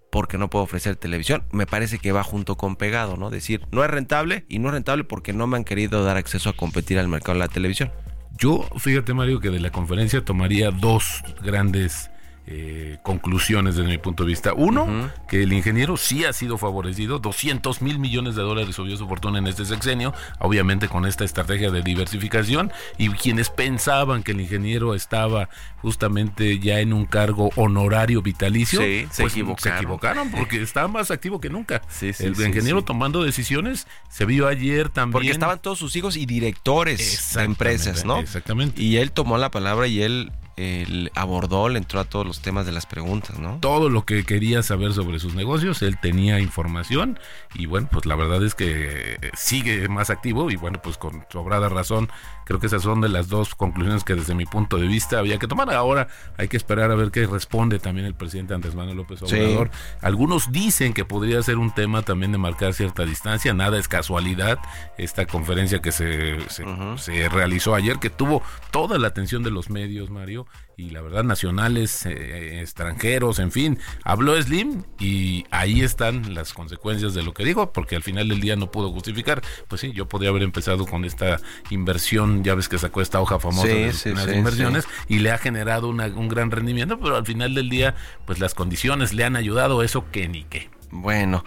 porque 0.09 0.37
no 0.37 0.49
puedo 0.49 0.63
ofrecer 0.63 0.95
televisión, 0.95 1.43
me 1.51 1.67
parece 1.67 1.99
que 1.99 2.11
va 2.11 2.23
junto 2.23 2.55
con 2.55 2.75
pegado, 2.75 3.17
¿no? 3.17 3.29
Decir, 3.29 3.61
no 3.71 3.83
es 3.83 3.89
rentable 3.91 4.45
y 4.47 4.59
no 4.59 4.69
es 4.69 4.73
rentable 4.73 5.03
porque 5.03 5.33
no 5.33 5.47
me 5.47 5.57
han 5.57 5.63
querido 5.63 6.03
dar 6.03 6.17
acceso 6.17 6.49
a 6.49 6.53
competir 6.53 6.97
al 6.97 7.07
mercado 7.07 7.33
de 7.33 7.39
la 7.39 7.47
televisión. 7.47 7.91
Yo, 8.37 8.67
fíjate 8.77 9.13
Mario, 9.13 9.39
que 9.39 9.49
de 9.49 9.59
la 9.59 9.71
conferencia 9.71 10.23
tomaría 10.23 10.69
dos 10.69 11.23
grandes 11.43 12.11
eh, 12.49 12.97
conclusiones 13.03 13.75
desde 13.75 13.89
mi 13.89 13.97
punto 13.97 14.23
de 14.23 14.29
vista. 14.29 14.53
Uno, 14.53 15.11
que 15.27 15.43
el 15.43 15.51
ingeniero 15.51 15.97
sí 15.97 16.23
ha 16.23 16.31
sido 16.31 16.57
favorecido, 16.57 17.19
200 17.19 17.81
mil 17.81 17.99
millones 17.99 18.35
de 18.35 18.41
dólares 18.41 18.75
subió 18.75 18.95
su 18.95 19.05
fortuna 19.05 19.39
en 19.39 19.47
este 19.47 19.65
sexenio, 19.65 20.13
obviamente 20.39 20.87
con 20.87 21.05
esta 21.05 21.25
estrategia 21.25 21.71
de 21.71 21.81
diversificación, 21.81 22.71
y 22.97 23.09
quienes 23.09 23.49
pensaban 23.49 24.23
que 24.23 24.31
el 24.31 24.39
ingeniero 24.39 24.95
estaba 24.95 25.49
justamente 25.81 26.57
ya 26.59 26.79
en 26.79 26.93
un 26.93 27.05
cargo 27.05 27.49
honorario 27.57 28.21
vitalicio, 28.21 28.79
se, 28.79 29.09
pues, 29.17 29.33
equivocaron. 29.33 29.77
se 29.77 29.83
equivocaron 29.83 30.31
porque 30.31 30.61
está 30.61 30.87
más 30.87 31.11
activo 31.11 31.41
que 31.41 31.49
nunca. 31.49 31.81
el 32.01 32.41
ingeniero 32.41 32.81
tomando 32.81 33.23
decisiones 33.23 33.87
se 34.09 34.23
vio 34.23 34.47
ayer 34.47 34.87
también. 34.87 35.11
Porque 35.11 35.31
estaban 35.31 35.59
todos 35.59 35.79
sus 35.79 35.97
hijos 35.97 36.15
y 36.15 36.25
directores 36.25 37.33
de 37.35 37.43
empresas, 37.43 38.05
¿no? 38.05 38.19
Exactamente. 38.19 38.81
Y 38.81 38.95
él 38.97 39.11
tomó 39.11 39.37
la 39.37 39.51
palabra 39.51 39.87
y 39.87 40.01
él 40.01 40.31
él 40.57 41.11
abordó, 41.15 41.69
le 41.69 41.77
entró 41.77 41.99
a 41.99 42.03
todos 42.03 42.25
los 42.25 42.41
temas 42.41 42.65
de 42.65 42.71
las 42.71 42.85
preguntas, 42.85 43.39
¿no? 43.39 43.59
Todo 43.61 43.89
lo 43.89 44.05
que 44.05 44.25
quería 44.25 44.63
saber 44.63 44.93
sobre 44.93 45.19
sus 45.19 45.35
negocios, 45.35 45.81
él 45.83 45.99
tenía 45.99 46.39
información 46.39 47.19
y 47.53 47.67
bueno, 47.67 47.87
pues 47.91 48.05
la 48.05 48.15
verdad 48.15 48.43
es 48.43 48.55
que 48.55 49.19
sigue 49.35 49.87
más 49.87 50.09
activo 50.09 50.49
y 50.49 50.55
bueno, 50.55 50.81
pues 50.81 50.97
con 50.97 51.25
sobrada 51.29 51.69
razón, 51.69 52.09
creo 52.47 52.61
que 52.61 52.67
esas 52.67 52.81
son 52.81 53.01
de 53.01 53.09
las 53.09 53.27
dos 53.27 53.55
conclusiones 53.55 54.05
que 54.05 54.15
desde 54.15 54.33
mi 54.33 54.45
punto 54.45 54.77
de 54.77 54.87
vista 54.87 55.19
había 55.19 55.37
que 55.37 55.47
tomar. 55.47 55.69
Ahora 55.73 56.07
hay 56.37 56.47
que 56.47 56.55
esperar 56.55 56.91
a 56.91 56.95
ver 56.95 57.11
qué 57.11 57.27
responde 57.27 57.77
también 57.77 58.07
el 58.07 58.15
presidente 58.15 58.53
Andrés 58.53 58.73
Manuel 58.73 58.95
López 58.95 59.21
Obrador. 59.21 59.69
Algunos 60.01 60.49
dicen 60.49 60.93
que 60.93 61.03
podría 61.03 61.43
ser 61.43 61.57
un 61.57 61.71
tema 61.71 62.03
también 62.03 62.31
de 62.31 62.37
marcar 62.37 62.73
cierta 62.73 63.03
distancia, 63.05 63.53
nada 63.53 63.77
es 63.77 63.89
casualidad. 63.89 64.59
Esta 64.97 65.25
conferencia 65.25 65.81
que 65.81 65.91
se, 65.91 66.39
se, 66.49 66.63
se 66.95 67.27
realizó 67.27 67.75
ayer, 67.75 67.99
que 67.99 68.09
tuvo 68.09 68.41
toda 68.71 68.97
la 68.97 69.09
atención 69.09 69.43
de 69.43 69.51
los 69.51 69.69
medios, 69.69 70.09
Mario, 70.09 70.47
y 70.79 70.91
la 70.91 71.01
verdad 71.01 71.23
nacionales, 71.23 72.05
eh, 72.05 72.61
extranjeros, 72.61 73.39
en 73.39 73.51
fin, 73.51 73.79
habló 74.03 74.39
Slim 74.39 74.83
y 74.99 75.43
ahí 75.49 75.81
están 75.81 76.35
las 76.35 76.53
consecuencias 76.53 77.15
de 77.15 77.23
lo 77.23 77.33
que 77.33 77.43
dijo, 77.43 77.73
porque 77.73 77.95
al 77.95 78.03
final 78.03 78.29
del 78.29 78.39
día 78.39 78.55
no 78.55 78.69
pudo 78.69 78.91
justificar, 78.91 79.41
pues 79.67 79.81
sí, 79.81 79.91
yo 79.91 80.07
podría 80.07 80.29
haber 80.29 80.43
empezado 80.43 80.85
con 80.85 81.03
esta 81.03 81.41
inversión, 81.71 82.43
ya 82.43 82.53
ves 82.53 82.69
que 82.69 82.77
sacó 82.77 83.01
esta 83.01 83.19
hoja 83.19 83.39
famosa 83.39 83.67
de 83.67 83.87
las 84.13 84.27
inversiones 84.31 84.87
y 85.07 85.17
le 85.17 85.31
ha 85.31 85.39
generado 85.39 85.89
un 85.89 86.27
gran 86.27 86.51
rendimiento, 86.51 86.99
pero 86.99 87.15
al 87.15 87.25
final 87.25 87.55
del 87.55 87.69
día, 87.69 87.95
pues 88.25 88.37
las 88.37 88.53
condiciones 88.53 89.13
le 89.13 89.23
han 89.23 89.35
ayudado 89.35 89.81
eso 89.81 90.05
que 90.11 90.27
ni 90.27 90.43
qué. 90.43 90.69
Bueno. 90.91 91.43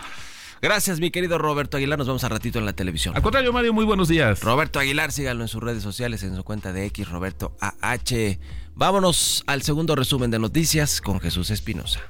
Gracias, 0.62 1.00
mi 1.00 1.10
querido 1.10 1.38
Roberto 1.38 1.76
Aguilar. 1.76 1.98
Nos 1.98 2.06
vemos 2.06 2.24
a 2.24 2.28
ratito 2.28 2.58
en 2.58 2.66
la 2.66 2.72
televisión. 2.74 3.16
Al 3.16 3.22
contrario, 3.22 3.52
Mario, 3.52 3.72
muy 3.72 3.84
buenos 3.84 4.08
días. 4.08 4.40
Roberto 4.42 4.78
Aguilar, 4.78 5.10
síganlo 5.10 5.42
en 5.42 5.48
sus 5.48 5.62
redes 5.62 5.82
sociales, 5.82 6.22
en 6.22 6.36
su 6.36 6.44
cuenta 6.44 6.72
de 6.72 6.84
X, 6.86 7.08
Roberto 7.08 7.56
AH. 7.60 8.38
Vámonos 8.74 9.42
al 9.46 9.62
segundo 9.62 9.96
resumen 9.96 10.30
de 10.30 10.38
noticias 10.38 11.00
con 11.00 11.20
Jesús 11.20 11.50
Espinosa. 11.50 12.00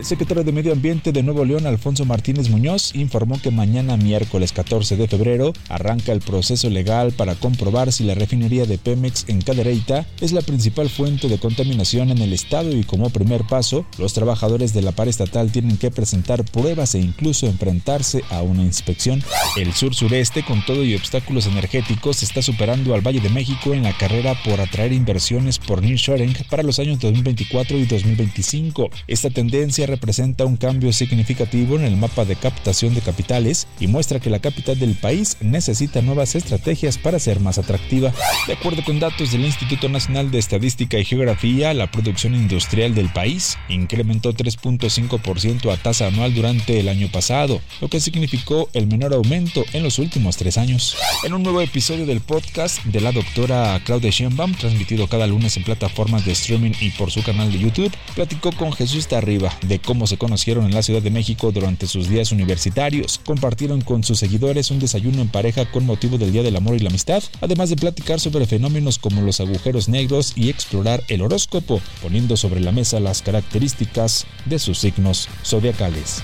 El 0.00 0.06
secretario 0.06 0.44
de 0.44 0.52
Medio 0.52 0.72
Ambiente 0.72 1.12
de 1.12 1.22
Nuevo 1.22 1.44
León, 1.44 1.66
Alfonso 1.66 2.06
Martínez 2.06 2.48
Muñoz, 2.48 2.94
informó 2.94 3.38
que 3.38 3.50
mañana 3.50 3.98
miércoles 3.98 4.50
14 4.50 4.96
de 4.96 5.06
febrero 5.06 5.52
arranca 5.68 6.12
el 6.12 6.20
proceso 6.20 6.70
legal 6.70 7.12
para 7.12 7.34
comprobar 7.34 7.92
si 7.92 8.04
la 8.04 8.14
refinería 8.14 8.64
de 8.64 8.78
Pemex 8.78 9.26
en 9.28 9.42
Cadereyta 9.42 10.06
es 10.22 10.32
la 10.32 10.40
principal 10.40 10.88
fuente 10.88 11.28
de 11.28 11.38
contaminación 11.38 12.08
en 12.08 12.16
el 12.16 12.32
estado 12.32 12.74
y 12.74 12.82
como 12.84 13.10
primer 13.10 13.42
paso, 13.44 13.84
los 13.98 14.14
trabajadores 14.14 14.72
de 14.72 14.80
la 14.80 14.92
par 14.92 15.06
estatal 15.06 15.52
tienen 15.52 15.76
que 15.76 15.90
presentar 15.90 16.46
pruebas 16.46 16.94
e 16.94 16.98
incluso 17.00 17.46
enfrentarse 17.46 18.24
a 18.30 18.40
una 18.40 18.62
inspección. 18.62 19.22
El 19.58 19.74
sur 19.74 19.94
sureste, 19.94 20.42
con 20.42 20.64
todo 20.64 20.82
y 20.82 20.94
obstáculos 20.94 21.44
energéticos, 21.44 22.22
está 22.22 22.40
superando 22.40 22.94
al 22.94 23.06
Valle 23.06 23.20
de 23.20 23.28
México 23.28 23.74
en 23.74 23.82
la 23.82 23.92
carrera 23.92 24.34
por 24.46 24.62
atraer 24.62 24.94
inversiones 24.94 25.58
por 25.58 25.82
nearshoring 25.82 26.34
para 26.48 26.62
los 26.62 26.78
años 26.78 27.00
2024 27.00 27.76
y 27.76 27.84
2025. 27.84 28.88
Esta 29.06 29.28
tendencia 29.28 29.89
representa 29.90 30.44
un 30.44 30.56
cambio 30.56 30.92
significativo 30.92 31.76
en 31.76 31.84
el 31.84 31.96
mapa 31.96 32.24
de 32.24 32.36
captación 32.36 32.94
de 32.94 33.00
capitales 33.00 33.66
y 33.78 33.86
muestra 33.86 34.20
que 34.20 34.30
la 34.30 34.38
capital 34.38 34.78
del 34.78 34.94
país 34.94 35.36
necesita 35.40 36.00
nuevas 36.00 36.34
estrategias 36.34 36.98
para 36.98 37.18
ser 37.18 37.40
más 37.40 37.58
atractiva. 37.58 38.12
De 38.46 38.54
acuerdo 38.54 38.82
con 38.84 39.00
datos 39.00 39.32
del 39.32 39.44
Instituto 39.44 39.88
Nacional 39.88 40.30
de 40.30 40.38
Estadística 40.38 40.98
y 40.98 41.04
Geografía, 41.04 41.74
la 41.74 41.90
producción 41.90 42.34
industrial 42.34 42.94
del 42.94 43.12
país 43.12 43.58
incrementó 43.68 44.32
3.5% 44.32 45.72
a 45.72 45.76
tasa 45.76 46.06
anual 46.06 46.34
durante 46.34 46.78
el 46.78 46.88
año 46.88 47.08
pasado, 47.10 47.60
lo 47.80 47.88
que 47.88 48.00
significó 48.00 48.70
el 48.72 48.86
menor 48.86 49.12
aumento 49.12 49.64
en 49.72 49.82
los 49.82 49.98
últimos 49.98 50.36
tres 50.36 50.56
años. 50.56 50.96
En 51.24 51.34
un 51.34 51.42
nuevo 51.42 51.60
episodio 51.60 52.06
del 52.06 52.20
podcast 52.20 52.84
de 52.84 53.00
la 53.00 53.12
doctora 53.12 53.80
Claudia 53.84 54.10
Sheinbaum, 54.10 54.54
transmitido 54.54 55.08
cada 55.08 55.26
lunes 55.26 55.56
en 55.56 55.64
plataformas 55.64 56.24
de 56.24 56.32
streaming 56.32 56.72
y 56.80 56.90
por 56.90 57.10
su 57.10 57.22
canal 57.22 57.50
de 57.52 57.58
YouTube, 57.58 57.92
platicó 58.14 58.52
con 58.52 58.72
Jesús 58.72 59.08
Tarriba 59.08 59.52
de 59.62 59.79
cómo 59.80 60.06
se 60.06 60.18
conocieron 60.18 60.64
en 60.64 60.74
la 60.74 60.82
Ciudad 60.82 61.02
de 61.02 61.10
México 61.10 61.52
durante 61.52 61.86
sus 61.86 62.08
días 62.08 62.32
universitarios. 62.32 63.20
Compartieron 63.24 63.80
con 63.80 64.04
sus 64.04 64.18
seguidores 64.18 64.70
un 64.70 64.78
desayuno 64.78 65.22
en 65.22 65.28
pareja 65.28 65.70
con 65.70 65.86
motivo 65.86 66.18
del 66.18 66.32
Día 66.32 66.42
del 66.42 66.56
Amor 66.56 66.76
y 66.76 66.80
la 66.80 66.90
Amistad, 66.90 67.22
además 67.40 67.70
de 67.70 67.76
platicar 67.76 68.20
sobre 68.20 68.46
fenómenos 68.46 68.98
como 68.98 69.22
los 69.22 69.40
agujeros 69.40 69.88
negros 69.88 70.32
y 70.36 70.48
explorar 70.50 71.02
el 71.08 71.22
horóscopo, 71.22 71.80
poniendo 72.02 72.36
sobre 72.36 72.60
la 72.60 72.72
mesa 72.72 73.00
las 73.00 73.22
características 73.22 74.26
de 74.46 74.58
sus 74.58 74.78
signos 74.78 75.28
zodiacales. 75.44 76.22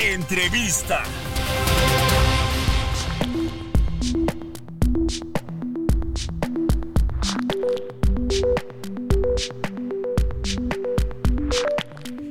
Entrevista. 0.00 1.02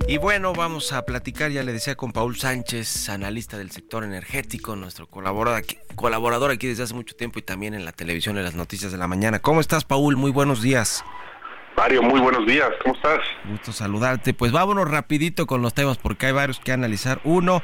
Y 0.07 0.17
bueno, 0.17 0.53
vamos 0.53 0.93
a 0.93 1.03
platicar, 1.03 1.51
ya 1.51 1.63
le 1.63 1.73
decía, 1.73 1.95
con 1.95 2.11
Paul 2.11 2.37
Sánchez, 2.37 3.09
analista 3.09 3.57
del 3.57 3.71
sector 3.71 4.03
energético, 4.03 4.75
nuestro 4.75 5.07
colaborador 5.07 5.57
aquí, 5.57 5.77
colaborador 5.95 6.51
aquí 6.51 6.67
desde 6.67 6.83
hace 6.83 6.93
mucho 6.93 7.15
tiempo 7.15 7.39
y 7.39 7.41
también 7.41 7.73
en 7.73 7.85
la 7.85 7.91
televisión 7.91 8.37
en 8.37 8.43
las 8.43 8.55
noticias 8.55 8.91
de 8.91 8.97
la 8.97 9.07
mañana. 9.07 9.39
¿Cómo 9.39 9.61
estás, 9.61 9.83
Paul? 9.83 10.15
Muy 10.15 10.31
buenos 10.31 10.61
días. 10.61 11.03
Mario, 11.75 12.03
muy 12.03 12.21
buenos 12.21 12.45
días, 12.45 12.69
¿cómo 12.81 12.95
estás? 12.95 13.19
Gusto 13.49 13.73
saludarte. 13.73 14.33
Pues 14.33 14.51
vámonos 14.51 14.89
rapidito 14.89 15.47
con 15.47 15.61
los 15.61 15.73
temas 15.73 15.97
porque 15.97 16.27
hay 16.27 16.31
varios 16.31 16.59
que 16.59 16.71
analizar. 16.71 17.19
Uno, 17.23 17.61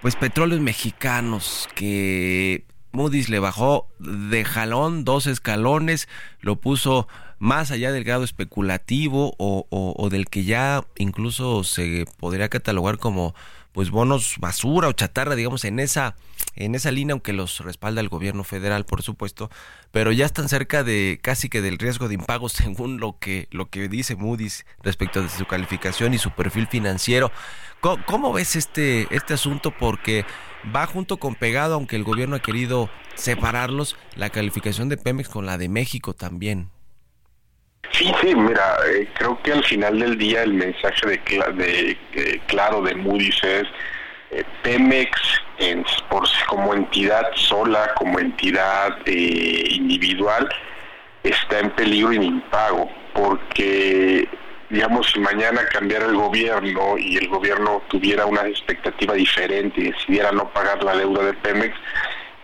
pues 0.00 0.16
petróleos 0.16 0.60
mexicanos 0.60 1.68
que 1.74 2.64
Moody's 2.92 3.28
le 3.28 3.38
bajó 3.38 3.88
de 3.98 4.44
jalón 4.44 5.04
dos 5.04 5.26
escalones, 5.26 6.08
lo 6.40 6.56
puso 6.56 7.06
más 7.38 7.70
allá 7.70 7.92
del 7.92 8.04
grado 8.04 8.24
especulativo 8.24 9.34
o, 9.38 10.08
del 10.10 10.26
que 10.26 10.44
ya 10.44 10.84
incluso 10.96 11.64
se 11.64 12.06
podría 12.18 12.48
catalogar 12.48 12.98
como 12.98 13.34
pues 13.72 13.90
bonos 13.90 14.36
basura 14.38 14.88
o 14.88 14.92
chatarra, 14.92 15.34
digamos, 15.34 15.66
en 15.66 15.80
esa, 15.80 16.16
en 16.54 16.74
esa 16.74 16.90
línea, 16.90 17.12
aunque 17.12 17.34
los 17.34 17.60
respalda 17.60 18.00
el 18.00 18.08
gobierno 18.08 18.42
federal, 18.42 18.86
por 18.86 19.02
supuesto, 19.02 19.50
pero 19.90 20.12
ya 20.12 20.24
están 20.24 20.48
cerca 20.48 20.82
de 20.82 21.18
casi 21.20 21.50
que 21.50 21.60
del 21.60 21.76
riesgo 21.76 22.08
de 22.08 22.14
impago 22.14 22.48
según 22.48 22.98
lo 23.00 23.18
que, 23.18 23.48
lo 23.50 23.68
que 23.68 23.88
dice 23.88 24.16
Moody's 24.16 24.64
respecto 24.82 25.22
de 25.22 25.28
su 25.28 25.44
calificación 25.44 26.14
y 26.14 26.18
su 26.18 26.30
perfil 26.30 26.68
financiero. 26.68 27.30
¿Cómo, 27.82 28.02
cómo 28.06 28.32
ves 28.32 28.56
este, 28.56 29.14
este 29.14 29.34
asunto? 29.34 29.72
Porque 29.78 30.24
va 30.74 30.86
junto 30.86 31.18
con 31.18 31.34
pegado, 31.34 31.74
aunque 31.74 31.96
el 31.96 32.04
gobierno 32.04 32.36
ha 32.36 32.40
querido 32.40 32.88
separarlos, 33.14 33.96
la 34.14 34.30
calificación 34.30 34.88
de 34.88 34.96
Pemex 34.96 35.28
con 35.28 35.44
la 35.44 35.58
de 35.58 35.68
México 35.68 36.14
también. 36.14 36.70
Sí, 37.92 38.12
sí, 38.20 38.34
mira, 38.34 38.76
eh, 38.88 39.08
creo 39.14 39.40
que 39.42 39.52
al 39.52 39.64
final 39.64 39.98
del 39.98 40.18
día 40.18 40.42
el 40.42 40.54
mensaje 40.54 41.06
de, 41.06 41.20
de, 41.54 41.96
de 42.14 42.40
claro 42.46 42.82
de 42.82 42.94
Moody's 42.94 43.42
es 43.42 43.66
eh, 44.30 44.44
Pemex 44.62 45.10
en, 45.58 45.84
por, 46.08 46.24
como 46.48 46.74
entidad 46.74 47.24
sola, 47.34 47.94
como 47.94 48.18
entidad 48.18 48.98
eh, 49.06 49.64
individual, 49.70 50.48
está 51.22 51.60
en 51.60 51.70
peligro 51.70 52.12
y 52.12 52.16
en 52.16 52.22
impago, 52.24 52.90
porque 53.14 54.28
digamos, 54.68 55.10
si 55.12 55.20
mañana 55.20 55.64
cambiara 55.72 56.06
el 56.06 56.16
gobierno 56.16 56.98
y 56.98 57.16
el 57.16 57.28
gobierno 57.28 57.82
tuviera 57.88 58.26
una 58.26 58.46
expectativa 58.48 59.14
diferente 59.14 59.80
y 59.80 59.92
decidiera 59.92 60.32
no 60.32 60.52
pagar 60.52 60.82
la 60.82 60.96
deuda 60.96 61.24
de 61.24 61.34
Pemex, 61.34 61.76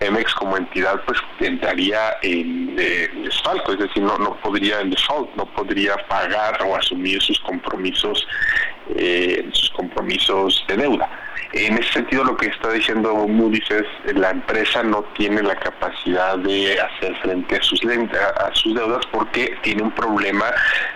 Pemex 0.02 0.34
como 0.34 0.56
entidad 0.56 1.00
pues 1.06 1.16
entraría 1.38 2.16
en, 2.22 2.74
desfalco, 2.74 3.72
es 3.72 3.78
decir, 3.78 4.02
no, 4.02 4.18
no 4.18 4.34
podría 4.40 4.80
en 4.80 4.90
default, 4.90 5.32
no 5.36 5.46
podría 5.46 5.96
pagar 6.08 6.60
o 6.66 6.74
asumir 6.74 7.22
sus 7.22 7.38
compromisos, 7.40 8.26
eh, 8.96 9.48
sus 9.52 9.70
compromisos 9.70 10.64
de 10.66 10.76
deuda. 10.76 11.08
En 11.52 11.76
ese 11.76 11.92
sentido 11.92 12.24
lo 12.24 12.34
que 12.36 12.46
está 12.46 12.70
diciendo 12.72 13.14
Moody's 13.28 13.70
es 13.70 14.16
la 14.16 14.30
empresa 14.30 14.82
no 14.82 15.02
tiene 15.14 15.42
la 15.42 15.54
capacidad 15.56 16.38
de 16.38 16.80
hacer 16.80 17.14
frente 17.16 17.56
a 17.56 17.62
sus, 17.62 17.80
a 17.84 18.54
sus 18.54 18.74
deudas 18.74 19.04
porque 19.12 19.54
tiene 19.62 19.82
un 19.82 19.90
problema 19.90 20.46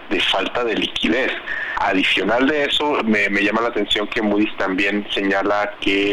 de 0.08 0.18
falta 0.18 0.64
de 0.64 0.74
liquidez. 0.74 1.30
Adicional 1.78 2.46
de 2.46 2.64
eso, 2.64 2.96
me, 3.04 3.28
llama 3.28 3.60
la 3.60 3.68
atención 3.68 4.06
que 4.06 4.22
Moody's 4.22 4.56
también 4.56 5.06
señala 5.12 5.74
que, 5.80 6.12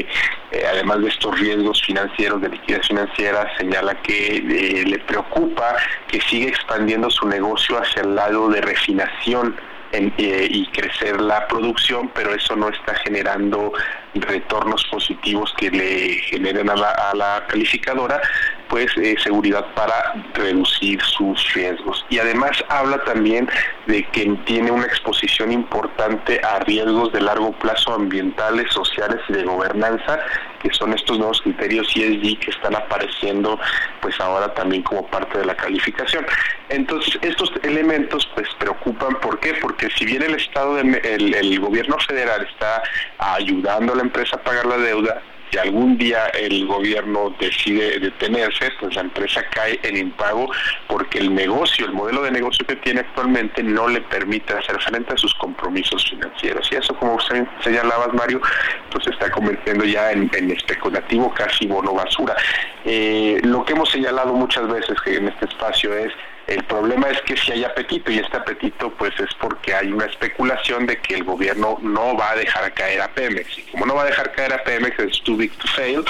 eh, 0.51 0.63
además 0.69 0.99
de 0.99 1.08
estos 1.08 1.39
riesgos 1.39 1.82
financieros, 1.82 2.41
de 2.41 2.49
liquidez 2.49 2.83
financiera, 2.88 3.48
señala 3.58 3.96
que 4.02 4.38
eh, 4.38 4.84
le 4.86 5.00
preocupa 5.00 5.76
que 6.08 6.22
sigue 6.22 6.48
expandiendo 6.50 7.10
su 7.10 7.28
negocio 7.28 7.78
hacia 7.78 8.02
el 8.04 8.15
lado 8.15 8.50
de 8.50 8.62
refinación 8.62 9.56
eh, 9.91 10.48
y 10.50 10.65
crecer 10.67 11.22
la 11.22 11.48
producción, 11.48 12.10
pero 12.15 12.34
eso 12.34 12.56
no 12.56 12.69
está 12.69 12.96
generando 12.96 13.74
retornos 14.15 14.86
positivos 14.91 15.54
que 15.58 15.71
le 15.71 16.15
generen 16.30 16.69
a 16.69 16.76
la, 16.76 17.45
calificadora, 17.47 18.21
pues 18.69 18.88
eh, 18.97 19.15
seguridad 19.21 19.65
para 19.76 20.13
reducir 20.34 21.02
sus 21.02 21.54
riesgos. 21.54 22.06
Y 22.10 22.19
además 22.19 22.52
habla 22.69 23.04
también 23.04 23.49
de 23.88 24.04
que 24.12 24.26
tiene 24.45 24.71
una 24.71 24.86
exposición 24.86 25.52
importante 25.52 26.39
a 26.43 26.60
riesgos 26.60 27.12
de 27.12 27.21
largo 27.21 27.52
plazo 27.54 27.93
ambientales, 27.93 28.71
sociales 28.73 29.19
y 29.30 29.34
de 29.34 29.43
gobernanza, 29.43 30.19
que 30.62 30.73
son 30.73 30.93
estos 30.93 31.17
nuevos 31.17 31.41
criterios 31.41 31.88
ESG 31.95 32.39
que 32.39 32.52
están 32.52 32.76
apareciendo 32.76 33.60
pues 34.02 34.19
ahora 34.19 34.54
también 34.54 34.82
como 34.84 35.06
parte 35.08 35.38
de 35.39 35.45
la 35.45 35.56
calificación. 35.56 36.26
Entonces, 36.69 37.19
estos 37.21 37.52
elementos 37.63 38.28
pues 38.34 38.47
preocupan, 38.58 39.19
¿por 39.19 39.39
qué? 39.39 39.54
Porque 39.62 39.89
si 39.97 40.06
bien 40.06 40.23
el 40.23 40.36
Estado, 40.36 40.76
de, 40.76 41.02
el, 41.04 41.34
el 41.34 41.60
gobierno 41.60 41.97
federal 41.99 42.47
está 42.49 42.82
ayudando 43.19 43.93
a 43.93 43.97
la 43.97 44.03
empresa 44.04 44.38
pagar 44.38 44.66
la 44.66 44.78
deuda, 44.78 45.22
si 45.54 45.60
algún 45.60 46.00
día 46.00 46.26
el 46.30 46.66
gobierno 46.66 47.36
decide 47.39 48.00
detenerse, 48.00 48.72
pues 48.80 48.96
la 48.96 49.02
empresa 49.02 49.44
cae 49.52 49.80
en 49.84 49.98
impago 49.98 50.50
porque 50.88 51.20
el 51.20 51.34
negocio, 51.34 51.86
el 51.86 51.94
modelo 51.94 52.24
de 52.24 52.32
negocio 52.32 52.66
que 52.66 52.76
tiene 52.78 53.02
actualmente 53.02 53.62
no 53.62 53.88
le 53.88 54.02
permite 54.02 54.52
hacer 54.54 54.82
frente 54.82 55.13
a 55.13 55.18
sus 55.18 55.32
compromisos 55.36 56.10
financieros. 56.10 56.68
Y 56.72 56.76
eso, 56.76 56.96
como 56.96 57.16
usted 57.16 57.46
señalabas, 57.63 58.13
Mario, 58.13 58.42
pues 58.89 59.04
se 59.04 59.12
está 59.12 59.30
convirtiendo 59.30 59.86
ya 59.86 60.12
en, 60.12 60.32
especulativo, 60.50 61.32
casi 61.36 61.68
bono 61.68 61.94
basura. 61.94 62.36
Eh, 62.84 63.39
lo 63.44 63.63
que 63.63 63.74
hemos 63.74 63.92
señalado 63.92 64.34
muchas 64.34 64.68
veces 64.68 65.00
que 65.06 65.18
en 65.18 65.28
este 65.28 65.46
espacio 65.46 65.96
es 65.96 66.12
el 66.47 66.63
problema 66.65 67.10
es 67.10 67.21
que 67.21 67.38
si 67.38 67.53
hay 67.53 67.63
apetito 67.63 68.12
y 68.12 68.19
este 68.19 68.36
apetito 68.36 68.89
pues 68.91 69.17
es 69.19 69.34
porque 69.39 69.73
hay 69.73 69.91
una 69.91 70.06
especulación 70.06 70.86
de 70.86 70.97
que 70.97 71.15
el 71.15 71.23
gobierno 71.23 71.79
no 71.82 72.17
va 72.17 72.32
a 72.32 72.36
dejar 72.36 72.73
caer 72.73 73.01
a 73.01 73.08
Pemex. 73.08 73.58
Y 73.60 73.62
como 73.63 73.86
no 73.86 73.95
va 73.95 74.03
a 74.03 74.06
dejar 74.06 74.32
caer 74.34 74.53
a 74.53 74.63
Pemex, 74.63 74.99
es 74.99 75.21
too 75.23 75.38
big 75.38 75.51
to 75.53 75.67
fail, 75.69 76.03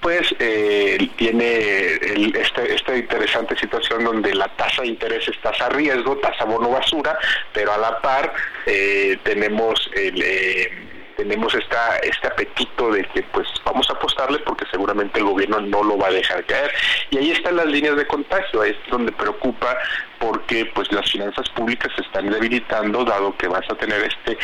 pues 0.00 0.34
eh, 0.38 1.08
tiene 1.16 1.94
este, 2.38 2.74
esta 2.74 2.96
interesante 2.96 3.56
situación 3.58 4.04
donde 4.04 4.34
la 4.34 4.48
tasa 4.56 4.82
de 4.82 4.88
interés 4.88 5.26
es 5.28 5.40
tasa 5.40 5.68
riesgo, 5.70 6.16
tasa 6.18 6.44
bono 6.44 6.70
basura, 6.70 7.18
pero 7.52 7.72
a 7.72 7.78
la 7.78 8.00
par 8.00 8.32
eh, 8.66 9.18
tenemos 9.24 9.90
el... 9.94 10.22
Eh, 10.22 10.89
tenemos 11.16 11.54
esta, 11.54 11.96
este 11.98 12.28
apetito 12.28 12.92
de 12.92 13.04
que 13.04 13.22
pues 13.24 13.48
vamos 13.64 13.88
a 13.90 13.94
apostarle 13.94 14.38
porque 14.40 14.64
seguramente 14.70 15.18
el 15.18 15.26
gobierno 15.26 15.60
no 15.60 15.82
lo 15.82 15.98
va 15.98 16.08
a 16.08 16.12
dejar 16.12 16.44
caer. 16.46 16.70
Y 17.10 17.18
ahí 17.18 17.30
están 17.30 17.56
las 17.56 17.66
líneas 17.66 17.96
de 17.96 18.06
contagio, 18.06 18.62
ahí 18.62 18.70
es 18.70 18.90
donde 18.90 19.12
preocupa 19.12 19.76
porque 20.20 20.66
pues 20.74 20.92
las 20.92 21.10
finanzas 21.10 21.48
públicas 21.50 21.90
se 21.96 22.02
están 22.02 22.30
debilitando 22.30 23.04
dado 23.04 23.36
que 23.36 23.48
vas 23.48 23.68
a 23.70 23.74
tener 23.74 24.02
este, 24.02 24.38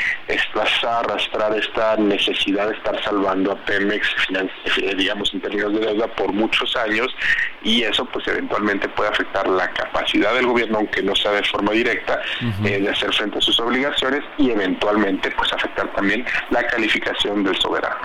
vas 0.55 0.85
a 0.85 1.01
arrastrar 1.01 1.55
esta 1.55 1.97
necesidad 1.97 2.69
de 2.69 2.75
estar 2.75 3.01
salvando 3.05 3.53
a 3.53 3.57
Pemex 3.65 4.09
eh, 4.31 4.95
digamos 4.97 5.33
en 5.35 5.41
términos 5.43 5.75
de 5.75 5.81
deuda 5.81 6.09
por 6.09 6.33
muchos 6.33 6.75
años 6.77 7.15
y 7.63 7.83
eso 7.83 8.05
pues 8.07 8.27
eventualmente 8.27 8.89
puede 8.89 9.11
afectar 9.11 9.47
la 9.47 9.71
capacidad 9.71 10.35
del 10.35 10.47
gobierno 10.47 10.79
aunque 10.79 11.03
no 11.03 11.15
sea 11.15 11.33
de 11.33 11.45
forma 11.45 11.73
directa 11.73 12.21
eh, 12.65 12.81
de 12.81 12.89
hacer 12.89 13.13
frente 13.13 13.39
a 13.39 13.41
sus 13.41 13.61
obligaciones 13.61 14.23
y 14.39 14.51
eventualmente 14.51 15.31
pues 15.33 15.53
afectar 15.53 15.93
también 15.95 16.25
la 16.51 16.67
calificación 16.67 17.45
del 17.45 17.57
soberano. 17.59 17.97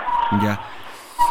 Ya. 0.42 0.60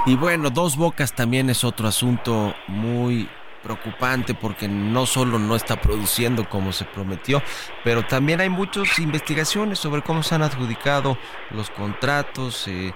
Y 0.05 0.15
bueno, 0.15 0.49
dos 0.49 0.77
bocas 0.77 1.13
también 1.13 1.49
es 1.49 1.63
otro 1.63 1.87
asunto 1.87 2.55
muy 2.67 3.29
preocupante 3.61 4.33
porque 4.33 4.67
no 4.67 5.05
solo 5.05 5.39
no 5.39 5.55
está 5.55 5.79
produciendo 5.79 6.47
como 6.49 6.71
se 6.71 6.85
prometió, 6.85 7.41
pero 7.83 8.05
también 8.05 8.41
hay 8.41 8.49
muchas 8.49 8.99
investigaciones 8.99 9.79
sobre 9.79 10.01
cómo 10.01 10.23
se 10.23 10.35
han 10.35 10.43
adjudicado 10.43 11.17
los 11.51 11.69
contratos, 11.69 12.67
eh, 12.67 12.93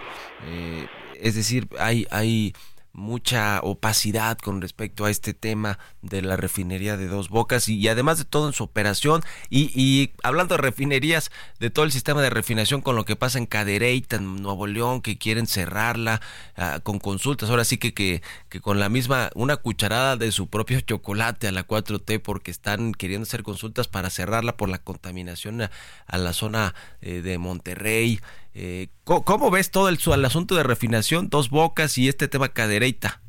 eh, 0.48 0.88
es 1.20 1.36
decir, 1.36 1.68
hay, 1.80 2.06
hay 2.12 2.54
mucha 2.96 3.60
opacidad 3.62 4.38
con 4.38 4.62
respecto 4.62 5.04
a 5.04 5.12
este 5.12 5.34
tema 5.34 5.78
de 6.02 6.22
la 6.22 6.38
refinería 6.38 6.96
de 6.96 7.08
Dos 7.08 7.30
Bocas 7.30 7.68
y, 7.68 7.86
además 7.90 8.18
de 8.18 8.24
todo 8.24 8.48
en 8.48 8.54
su 8.54 8.64
operación 8.64 9.22
y, 9.50 10.12
hablando 10.24 10.56
de 10.56 10.62
refinerías, 10.62 11.30
de 11.60 11.70
todo 11.70 11.84
el 11.84 11.92
sistema 11.92 12.22
de 12.22 12.30
refinación 12.30 12.82
con 12.82 12.96
lo 12.96 13.04
que 13.04 13.18
pasa 13.18 13.38
en 13.38 13.48
Cadereyta, 13.48 14.16
en 14.16 14.42
Nuevo 14.42 14.66
León, 14.66 15.02
que 15.02 15.18
quieren 15.18 15.46
cerrarla 15.46 16.22
ah, 16.56 16.80
con 16.84 17.00
consultas, 17.00 17.50
ahora 17.50 17.66
sí 17.66 17.78
que, 17.78 17.94
que, 17.94 18.22
que, 18.50 18.62
con 18.62 18.80
la 18.80 18.88
misma, 18.88 19.30
una 19.36 19.58
cucharada 19.58 20.16
de 20.16 20.32
su 20.32 20.48
propio 20.48 20.80
chocolate 20.80 21.50
a 21.50 21.52
la 21.52 21.68
4T 21.68 22.22
porque 22.22 22.50
están 22.50 22.94
queriendo 22.94 23.24
hacer 23.24 23.44
consultas 23.44 23.90
para 23.90 24.10
cerrarla 24.10 24.56
por 24.56 24.70
la 24.70 24.78
contaminación 24.78 25.62
a, 25.62 26.18
la 26.18 26.34
zona 26.34 26.74
eh, 27.02 27.22
de 27.22 27.38
Monterrey. 27.38 28.22
Eh, 28.58 28.88
¿cómo, 29.04 29.52
ves 29.52 29.70
todo 29.70 29.90
el, 29.90 30.00
el, 30.14 30.26
asunto 30.26 30.56
de 30.56 30.64
refinación, 30.64 31.30
dos 31.30 31.50
bocas 31.50 31.98
y 31.98 32.08
este 32.08 32.30
tema 32.30 32.48
cadereita? 32.48 33.20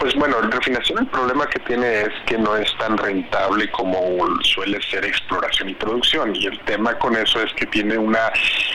Pues 0.00 0.12
bueno, 0.16 0.40
refinación 0.40 0.98
el 0.98 1.06
problema 1.06 1.46
que 1.46 1.60
tiene 1.60 2.02
es 2.02 2.08
que 2.26 2.36
no 2.36 2.56
es 2.56 2.68
tan 2.78 2.98
rentable 2.98 3.70
como 3.70 4.00
suele 4.42 4.82
ser 4.82 5.04
exploración 5.04 5.68
y 5.68 5.74
producción. 5.74 6.34
Y 6.34 6.46
el 6.46 6.58
tema 6.64 6.98
con 6.98 7.14
eso 7.14 7.40
es 7.40 7.52
que 7.54 7.66
tiene 7.66 7.96
una 7.96 8.32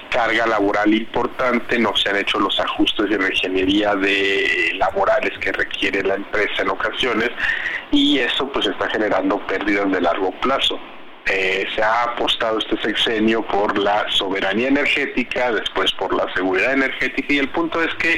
carga 0.10 0.47
laboral 0.47 0.93
importante, 0.93 1.77
no 1.77 1.93
se 1.97 2.10
han 2.10 2.17
hecho 2.17 2.39
los 2.39 2.58
ajustes 2.62 3.10
de 3.10 3.15
ingeniería 3.15 3.95
de 3.95 4.71
laborales 4.75 5.38
que 5.39 5.51
requiere 5.51 6.03
la 6.03 6.15
empresa 6.15 6.62
en 6.62 6.69
ocasiones 6.69 7.32
y 7.91 8.19
eso 8.19 8.49
pues 8.53 8.65
está 8.67 8.89
generando 8.89 9.45
pérdidas 9.45 9.91
de 9.91 9.99
largo 9.99 10.32
plazo. 10.39 10.79
Eh, 11.25 11.65
se 11.73 11.81
ha 11.81 12.03
apostado 12.03 12.59
este 12.59 12.75
sexenio 12.81 13.43
por 13.43 13.77
la 13.77 14.05
soberanía 14.09 14.67
energética, 14.67 15.53
después 15.53 15.91
por 15.93 16.13
la 16.13 16.31
seguridad 16.33 16.73
energética 16.73 17.33
y 17.33 17.38
el 17.38 17.47
punto 17.49 17.81
es 17.81 17.93
que 17.95 18.17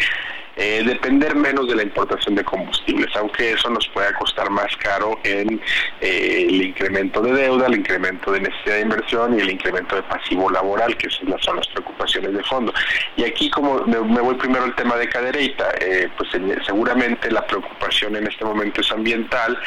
eh, 0.57 0.83
depender 0.85 1.35
menos 1.35 1.67
de 1.67 1.75
la 1.75 1.83
importación 1.83 2.35
de 2.35 2.43
combustibles, 2.45 3.13
aunque 3.17 3.51
eso 3.51 3.69
nos 3.69 3.89
pueda 3.89 4.13
costar 4.13 4.49
más 4.49 4.73
caro 4.77 5.19
en 5.23 5.61
eh, 5.99 6.45
el 6.47 6.61
incremento 6.61 7.21
de 7.21 7.33
deuda, 7.33 7.67
el 7.67 7.75
incremento 7.75 8.31
de 8.31 8.39
necesidad 8.39 8.75
de 8.75 8.81
inversión 8.81 9.37
y 9.37 9.41
el 9.41 9.51
incremento 9.51 9.97
de 9.97 10.03
pasivo 10.03 10.49
laboral, 10.49 10.95
que 10.95 11.09
son 11.09 11.57
las 11.57 11.67
preocupaciones 11.67 12.33
de 12.33 12.43
fondo. 12.43 12.73
Y 13.17 13.25
aquí 13.25 13.49
como 13.49 13.85
me, 13.85 13.97
voy 13.97 14.35
primero 14.35 14.63
al 14.63 14.75
tema 14.75 14.95
de 14.95 15.09
Cadereyta, 15.09 15.71
eh, 15.81 16.07
pues 16.17 16.29
seguramente 16.65 17.29
la 17.31 17.45
preocupación 17.45 18.15
en 18.15 18.27
este 18.27 18.45
momento 18.45 18.79
es 18.79 18.91
ambiental, 18.91 19.57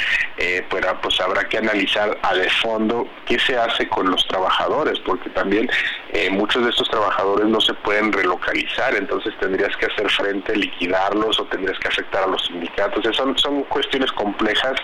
pero 0.70 0.98
pues 1.02 1.20
habrá 1.20 1.44
que 1.48 1.58
analizar 1.58 2.16
a 2.22 2.34
de 2.34 2.48
fondo 2.62 3.06
qué 3.26 3.38
se 3.38 3.56
hace 3.58 3.88
con 3.88 4.10
los 4.10 4.26
trabajadores, 4.26 4.98
porque 5.00 5.28
también 5.30 5.68
muchos 6.30 6.64
de 6.64 6.70
estos 6.70 6.88
trabajadores 6.88 7.46
no 7.46 7.60
se 7.60 7.74
pueden 7.74 8.12
relocalizar, 8.12 8.94
entonces 8.94 9.34
tendrías 9.38 9.76
que 9.76 9.86
hacer 9.86 10.08
frente 10.10 10.52
al 10.52 10.64
liquidarlos 10.78 11.38
o 11.40 11.44
tendrías 11.46 11.78
que 11.78 11.88
afectar 11.88 12.24
a 12.24 12.26
los 12.26 12.44
sindicatos. 12.46 13.04
son, 13.16 13.36
son 13.38 13.62
cuestiones 13.64 14.12
complejas 14.12 14.74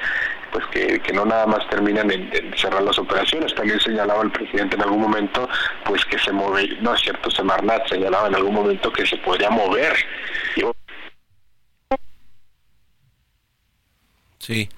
pues 0.52 0.64
que, 0.66 1.12
no 1.12 1.24
nada 1.24 1.46
más 1.46 1.68
terminan 1.68 2.10
en, 2.10 2.30
cerrar 2.56 2.82
las 2.82 2.98
operaciones. 2.98 3.54
También 3.54 3.80
señalaba 3.80 4.22
el 4.22 4.30
presidente 4.30 4.76
en 4.76 4.82
algún 4.82 5.00
momento 5.00 5.48
pues 5.84 6.04
que 6.04 6.18
se 6.18 6.32
mueve, 6.32 6.76
no 6.80 6.94
es 6.94 7.00
cierto, 7.00 7.30
Semarnat 7.30 7.88
señalaba 7.88 8.28
en 8.28 8.34
algún 8.34 8.54
momento 8.54 8.92
que 8.92 9.06
se 9.06 9.16
podría 9.18 9.50
mover. 9.50 9.94
Sí, 14.38 14.68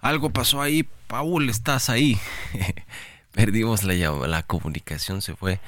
algo 0.00 0.30
pasó 0.30 0.60
ahí, 0.60 0.86
Paul, 1.06 1.48
estás 1.48 1.88
ahí. 1.88 2.18
Perdimos 3.32 3.84
la, 3.84 3.94
la 3.94 4.42
comunicación, 4.42 5.22
se 5.22 5.34
fue, 5.34 5.60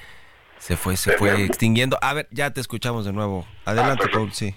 se 0.59 0.77
fue, 0.77 0.97
se 0.97 1.13
fue 1.13 1.45
extinguiendo. 1.45 1.99
A 2.03 2.13
ver, 2.13 2.29
ya 2.31 2.51
te 2.51 2.61
escuchamos 2.61 3.07
de 3.07 3.15
nuevo. 3.15 3.47
Adelante, 3.65 4.05
ah, 4.07 4.11
Paul, 4.13 4.33
sí. 4.33 4.55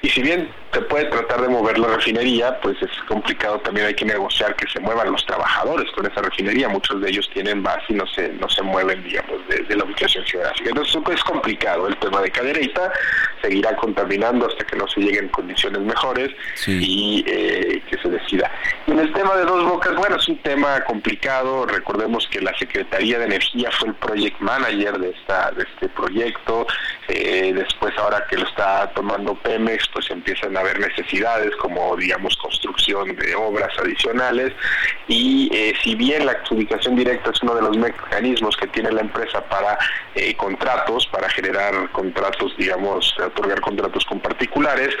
Y 0.00 0.08
si 0.10 0.22
bien 0.22 0.48
te 0.78 0.84
puede 0.84 1.06
tratar 1.06 1.42
de 1.42 1.48
mover 1.48 1.76
la 1.76 1.88
refinería, 1.88 2.60
pues 2.60 2.76
es 2.80 2.90
complicado, 3.08 3.58
también 3.58 3.86
hay 3.86 3.94
que 3.94 4.04
negociar 4.04 4.54
que 4.54 4.68
se 4.68 4.78
muevan 4.78 5.10
los 5.10 5.26
trabajadores 5.26 5.90
con 5.90 6.06
esa 6.06 6.22
refinería, 6.22 6.68
muchos 6.68 7.00
de 7.00 7.08
ellos 7.08 7.28
tienen 7.34 7.64
base 7.64 7.86
y 7.88 7.94
no 7.94 8.06
se, 8.06 8.28
no 8.34 8.48
se 8.48 8.62
mueven, 8.62 9.02
digamos, 9.02 9.40
de, 9.48 9.74
la 9.74 9.84
ubicación 9.84 10.24
geográfica. 10.24 10.68
Entonces 10.68 10.96
es 11.12 11.24
complicado 11.24 11.88
el 11.88 11.96
tema 11.98 12.20
de 12.20 12.30
cadereita, 12.30 12.92
seguirá 13.42 13.74
contaminando 13.76 14.46
hasta 14.46 14.64
que 14.64 14.76
no 14.76 14.86
se 14.86 15.00
lleguen 15.00 15.28
condiciones 15.30 15.80
mejores 15.80 16.30
y 16.66 17.24
eh, 17.26 17.82
que 17.90 17.98
se 18.00 18.08
decida. 18.08 18.50
En 18.86 19.00
este 19.00 19.18
tema 19.18 19.34
de 19.36 19.44
dos 19.44 19.64
bocas, 19.64 19.96
bueno, 19.96 20.16
es 20.16 20.28
un 20.28 20.38
tema 20.38 20.84
complicado. 20.84 21.66
Recordemos 21.66 22.28
que 22.28 22.40
la 22.40 22.56
Secretaría 22.56 23.18
de 23.18 23.24
Energía 23.24 23.70
fue 23.72 23.88
el 23.88 23.94
project 23.94 24.38
manager 24.40 24.98
de 24.98 25.10
esta 25.10 25.50
de 25.52 25.64
este 25.64 25.88
proyecto. 25.88 26.66
Eh, 27.08 27.52
después, 27.54 27.96
ahora 27.98 28.24
que 28.28 28.36
lo 28.36 28.46
está 28.46 28.90
tomando 28.94 29.34
Pemex, 29.34 29.88
pues 29.92 30.10
empiezan 30.10 30.56
a 30.56 30.62
necesidades 30.76 31.54
como, 31.56 31.96
digamos, 31.96 32.36
construcción 32.36 33.14
de 33.16 33.34
obras 33.34 33.72
adicionales. 33.78 34.52
Y 35.06 35.48
eh, 35.54 35.74
si 35.82 35.94
bien 35.94 36.26
la 36.26 36.32
adjudicación 36.32 36.96
directa 36.96 37.30
es 37.30 37.42
uno 37.42 37.54
de 37.54 37.62
los 37.62 37.76
mecanismos 37.76 38.56
que 38.56 38.66
tiene 38.68 38.90
la 38.90 39.02
empresa 39.02 39.40
para 39.48 39.78
eh, 40.14 40.34
contratos, 40.36 41.06
para 41.06 41.28
generar 41.30 41.90
contratos, 41.92 42.56
digamos, 42.56 43.14
otorgar 43.18 43.60
contratos 43.60 44.04
con 44.06 44.20
particulares, 44.20 44.94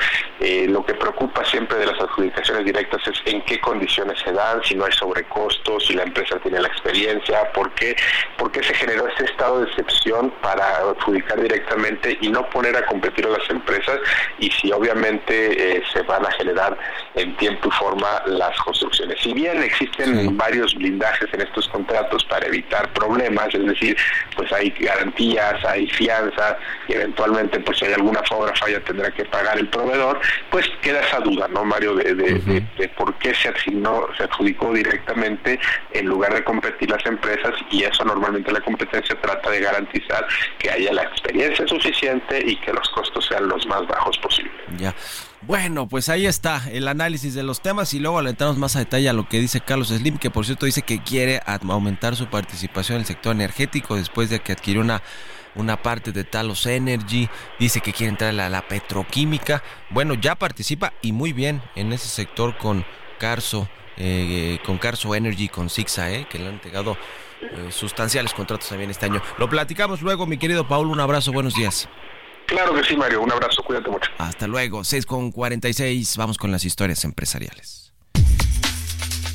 lo 0.68 0.84
que 0.84 0.94
preocupa 0.94 1.44
siempre 1.44 1.78
de 1.78 1.86
las 1.86 2.00
adjudicaciones 2.00 2.64
directas 2.64 3.02
es 3.06 3.20
en 3.26 3.42
qué 3.42 3.60
condiciones 3.60 4.18
se 4.20 4.32
dan, 4.32 4.62
si 4.62 4.74
no 4.74 4.84
hay 4.84 4.92
sobrecostos, 4.92 5.86
si 5.86 5.94
la 5.94 6.04
empresa 6.04 6.38
tiene 6.40 6.60
la 6.60 6.68
experiencia, 6.68 7.52
por 7.52 7.70
qué, 7.72 7.96
por 8.36 8.50
qué 8.52 8.62
se 8.62 8.74
generó 8.74 9.06
ese 9.08 9.24
estado 9.24 9.60
de 9.60 9.66
excepción 9.68 10.32
para 10.42 10.64
adjudicar 10.78 11.40
directamente 11.40 12.18
y 12.20 12.28
no 12.28 12.48
poner 12.50 12.76
a 12.76 12.86
competir 12.86 13.26
a 13.26 13.30
las 13.30 13.50
empresas 13.50 13.98
y 14.38 14.50
si 14.50 14.70
obviamente 14.72 15.47
eh, 15.50 15.82
se 15.92 16.02
van 16.02 16.24
a 16.24 16.30
generar 16.32 16.76
en 17.14 17.36
tiempo 17.36 17.68
y 17.68 17.72
forma 17.72 18.22
las 18.26 18.56
construcciones. 18.60 19.20
Si 19.20 19.32
bien 19.32 19.62
existen 19.62 20.36
varios 20.36 20.74
blindajes 20.74 21.28
en 21.32 21.40
estos 21.40 21.68
contratos 21.68 22.24
para 22.24 22.46
evitar 22.46 22.92
problemas, 22.92 23.54
es 23.54 23.64
decir, 23.64 23.96
pues 24.36 24.52
hay 24.52 24.70
garantías, 24.70 25.64
hay 25.64 25.86
fianzas 25.88 26.56
y 26.88 26.94
eventualmente 26.94 27.60
pues 27.60 27.78
si 27.78 27.86
hay 27.86 27.94
alguna 27.94 28.22
falla 28.54 28.80
tendrá 28.84 29.10
que 29.10 29.24
pagar 29.24 29.58
el 29.58 29.68
proveedor, 29.68 30.20
pues 30.50 30.66
queda 30.82 31.00
esa 31.00 31.20
duda, 31.20 31.48
¿no, 31.48 31.64
Mario, 31.64 31.94
de, 31.94 32.14
de 32.14 32.88
por 32.96 33.14
qué 33.14 33.34
se 33.34 33.48
asignó, 33.48 34.08
se 34.16 34.24
adjudicó 34.24 34.72
directamente 34.72 35.58
en 35.92 36.06
lugar 36.06 36.34
de 36.34 36.44
competir 36.44 36.90
las 36.90 37.04
empresas 37.06 37.54
y 37.70 37.84
eso 37.84 38.04
normalmente 38.04 38.52
la 38.52 38.60
competencia 38.60 39.18
trata 39.20 39.50
de 39.50 39.60
garantizar 39.60 40.26
que 40.58 40.70
haya 40.70 40.92
la 40.92 41.02
experiencia 41.02 41.66
suficiente 41.66 42.42
y 42.44 42.56
que 42.56 42.72
los 42.72 42.88
costos 42.90 43.26
sean 43.26 43.48
los 43.48 43.66
más 43.66 43.86
bajos 43.86 44.18
posibles. 44.18 44.52
Ya. 44.76 44.94
Bueno, 45.42 45.88
pues 45.88 46.08
ahí 46.08 46.26
está 46.26 46.62
el 46.70 46.88
análisis 46.88 47.34
de 47.34 47.44
los 47.44 47.60
temas 47.60 47.94
y 47.94 48.00
luego 48.00 48.18
alentamos 48.18 48.58
más 48.58 48.74
a 48.74 48.80
detalle 48.80 49.08
a 49.08 49.12
lo 49.12 49.28
que 49.28 49.38
dice 49.38 49.60
Carlos 49.60 49.88
Slim, 49.88 50.18
que 50.18 50.30
por 50.30 50.44
cierto 50.44 50.66
dice 50.66 50.82
que 50.82 51.00
quiere 51.00 51.40
aumentar 51.46 52.16
su 52.16 52.26
participación 52.26 52.96
en 52.96 53.00
el 53.02 53.06
sector 53.06 53.34
energético 53.34 53.94
después 53.94 54.30
de 54.30 54.40
que 54.40 54.52
adquirió 54.52 54.80
una 54.80 55.02
una 55.54 55.82
parte 55.82 56.12
de 56.12 56.24
Talos 56.24 56.66
Energy, 56.66 57.28
dice 57.58 57.80
que 57.80 57.92
quiere 57.92 58.10
entrar 58.10 58.38
a 58.38 58.48
la 58.48 58.68
petroquímica. 58.68 59.62
Bueno, 59.90 60.14
ya 60.14 60.36
participa 60.36 60.92
y 61.02 61.12
muy 61.12 61.32
bien 61.32 61.62
en 61.74 61.92
ese 61.92 62.08
sector 62.08 62.56
con 62.56 62.84
Carso, 63.18 63.68
eh, 63.96 64.58
con 64.64 64.78
Carso 64.78 65.14
Energy, 65.14 65.48
con 65.48 65.68
Sixa, 65.68 66.10
eh, 66.12 66.26
que 66.30 66.38
le 66.38 66.46
han 66.46 66.54
entregado 66.54 66.96
eh, 67.40 67.70
sustanciales 67.70 68.32
contratos 68.32 68.68
también 68.68 68.90
este 68.90 69.06
año. 69.06 69.20
Lo 69.38 69.48
platicamos 69.48 70.00
luego, 70.00 70.26
mi 70.26 70.38
querido 70.38 70.66
Paul, 70.68 70.88
un 70.88 71.00
abrazo, 71.00 71.32
buenos 71.32 71.54
días. 71.54 71.88
Claro 72.48 72.74
que 72.74 72.82
sí, 72.82 72.96
Mario, 72.96 73.20
un 73.20 73.30
abrazo, 73.30 73.62
cuídate 73.62 73.90
mucho. 73.90 74.10
Hasta 74.16 74.46
luego, 74.46 74.82
6 74.82 75.04
con 75.04 75.32
46, 75.32 76.16
vamos 76.16 76.38
con 76.38 76.50
las 76.50 76.64
historias 76.64 77.04
empresariales. 77.04 77.92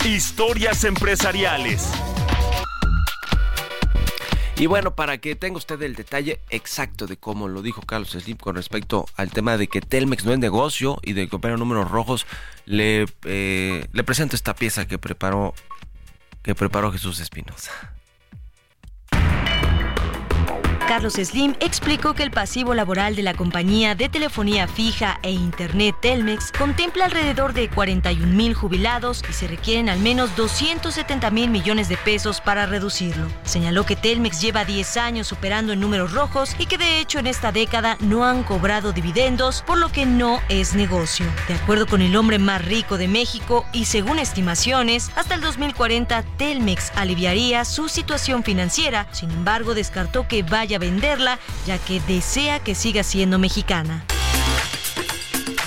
Historias 0.03 0.83
empresariales. 0.83 1.87
Y 4.57 4.65
bueno, 4.65 4.95
para 4.95 5.19
que 5.19 5.35
tenga 5.35 5.57
usted 5.57 5.79
el 5.83 5.93
detalle 5.93 6.39
exacto 6.49 7.05
de 7.05 7.17
cómo 7.17 7.47
lo 7.47 7.61
dijo 7.61 7.83
Carlos 7.83 8.09
Slim 8.09 8.37
con 8.37 8.55
respecto 8.55 9.05
al 9.15 9.29
tema 9.29 9.57
de 9.57 9.67
que 9.67 9.81
Telmex 9.81 10.25
no 10.25 10.33
es 10.33 10.39
negocio 10.39 10.97
y 11.03 11.13
de 11.13 11.27
que 11.27 11.35
opera 11.35 11.55
números 11.55 11.91
rojos, 11.91 12.25
le, 12.65 13.05
eh, 13.25 13.85
le 13.91 14.03
presento 14.03 14.35
esta 14.35 14.55
pieza 14.55 14.87
que 14.87 14.97
preparó, 14.97 15.53
que 16.41 16.55
preparó 16.55 16.91
Jesús 16.91 17.19
Espinosa. 17.19 17.93
Carlos 20.87 21.13
Slim 21.13 21.55
explicó 21.61 22.13
que 22.13 22.23
el 22.23 22.31
pasivo 22.31 22.73
laboral 22.73 23.15
de 23.15 23.23
la 23.23 23.33
compañía 23.33 23.95
de 23.95 24.09
telefonía 24.09 24.67
fija 24.67 25.17
e 25.23 25.31
Internet 25.31 25.95
Telmex 26.01 26.51
contempla 26.51 27.05
alrededor 27.05 27.53
de 27.53 27.69
41 27.69 28.27
mil 28.27 28.53
jubilados 28.53 29.23
y 29.29 29.33
se 29.33 29.47
requieren 29.47 29.87
al 29.87 29.99
menos 29.99 30.35
270 30.35 31.31
mil 31.31 31.49
millones 31.49 31.87
de 31.87 31.95
pesos 31.95 32.41
para 32.41 32.65
reducirlo. 32.65 33.27
Señaló 33.43 33.85
que 33.85 33.95
Telmex 33.95 34.41
lleva 34.41 34.65
10 34.65 34.97
años 34.97 35.31
operando 35.31 35.71
en 35.71 35.79
números 35.79 36.11
rojos 36.11 36.53
y 36.59 36.65
que 36.65 36.77
de 36.77 36.99
hecho 36.99 37.17
en 37.17 37.27
esta 37.27 37.51
década 37.53 37.97
no 38.01 38.25
han 38.25 38.43
cobrado 38.43 38.91
dividendos, 38.91 39.63
por 39.65 39.77
lo 39.77 39.89
que 39.89 40.05
no 40.05 40.41
es 40.49 40.75
negocio. 40.75 41.25
De 41.47 41.53
acuerdo 41.53 41.87
con 41.87 42.01
el 42.01 42.15
hombre 42.15 42.39
más 42.39 42.63
rico 42.63 42.97
de 42.97 43.07
México 43.07 43.65
y 43.71 43.85
según 43.85 44.19
estimaciones, 44.19 45.11
hasta 45.15 45.35
el 45.35 45.41
2040 45.41 46.23
Telmex 46.37 46.91
aliviaría 46.95 47.63
su 47.63 47.87
situación 47.87 48.43
financiera, 48.43 49.07
sin 49.11 49.31
embargo 49.31 49.73
descartó 49.73 50.27
que 50.27 50.43
vaya 50.43 50.72
a 50.75 50.79
venderla, 50.79 51.39
ya 51.65 51.77
que 51.77 51.99
desea 52.01 52.59
que 52.59 52.75
siga 52.75 53.03
siendo 53.03 53.39
mexicana. 53.39 54.05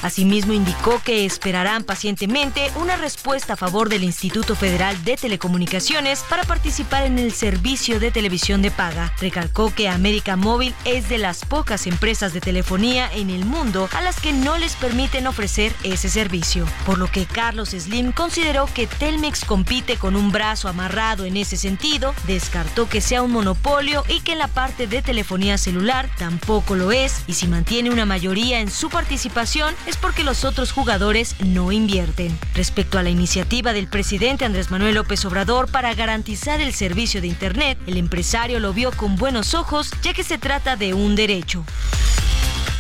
Asimismo, 0.03 0.53
indicó 0.53 1.01
que 1.03 1.25
esperarán 1.25 1.85
pacientemente 1.85 2.71
una 2.77 2.97
respuesta 2.97 3.55
a 3.55 3.57
favor 3.57 3.89
del 3.89 4.05
Instituto 4.05 4.55
Federal 4.55 5.03
de 5.05 5.17
Telecomunicaciones 5.17 6.25
para 6.29 6.45
participar 6.45 7.05
en 7.05 7.19
el 7.19 7.33
servicio 7.33 7.99
de 8.01 8.11
televisión 8.11 8.63
de 8.63 8.71
paga. 8.71 9.13
Recalcó 9.21 9.75
que 9.75 9.89
América 9.89 10.37
Móvil 10.37 10.75
es 10.85 11.09
de 11.09 11.19
las 11.19 11.45
pocas 11.45 11.87
empresas 11.87 12.33
de 12.33 12.41
telefonía 12.41 13.11
en 13.13 13.31
el 13.31 13.45
mundo 13.45 13.89
a 13.93 14.01
las 14.01 14.21
que 14.21 14.33
no 14.33 14.59
les 14.59 14.75
permiten 14.77 15.27
ofrecer 15.27 15.75
ese 15.83 16.09
servicio, 16.09 16.67
por 16.85 16.99
lo 16.99 17.11
que 17.11 17.27
Carlos 17.27 17.71
Slim 17.71 18.13
consideró 18.13 18.67
que 18.67 18.87
Telmex 18.87 19.45
compite 19.45 19.97
con 19.97 20.17
un 20.17 20.33
brazo 20.33 20.69
amarrado 20.69 21.25
en 21.25 21.37
ese 21.37 21.57
sentido, 21.57 22.15
descartó 22.27 22.89
que 22.89 23.01
sea 23.01 23.23
un 23.23 23.33
monopolio 23.33 24.05
y 24.09 24.21
que 24.21 24.33
en 24.33 24.39
la 24.39 24.49
parte 24.49 24.87
de 24.87 25.03
telefonía 25.03 25.59
celular 25.59 26.09
tampoco 26.19 26.75
lo 26.75 26.93
es, 26.93 27.23
y 27.27 27.35
si 27.35 27.49
mantiene 27.49 27.91
una 27.91 28.07
mayoría 28.07 28.61
en 28.61 28.71
su 28.71 28.91
participación, 28.91 29.75
es 29.87 29.96
porque 30.01 30.25
los 30.25 30.45
otros 30.45 30.73
jugadores 30.73 31.35
no 31.41 31.73
invierten. 31.73 32.37
Respecto 32.55 32.99
a 32.99 33.03
la 33.03 33.11
iniciativa 33.11 33.73
del 33.73 33.89
presidente 33.89 34.45
Andrés 34.45 34.71
Manuel 34.71 34.95
López 34.95 35.25
Obrador 35.25 35.71
para 35.71 35.95
garantizar 35.95 36.61
el 36.61 36.73
servicio 36.73 37.21
de 37.21 37.29
Internet, 37.29 37.79
el 37.87 37.97
empresario 37.97 38.61
lo 38.61 38.73
vio 38.73 38.93
con 38.93 39.17
buenos 39.17 39.55
ojos 39.55 39.91
ya 40.03 40.13
que 40.13 40.25
se 40.25 40.39
trata 40.39 40.77
de 40.77 40.95
un 40.95 41.15
derecho. 41.17 41.65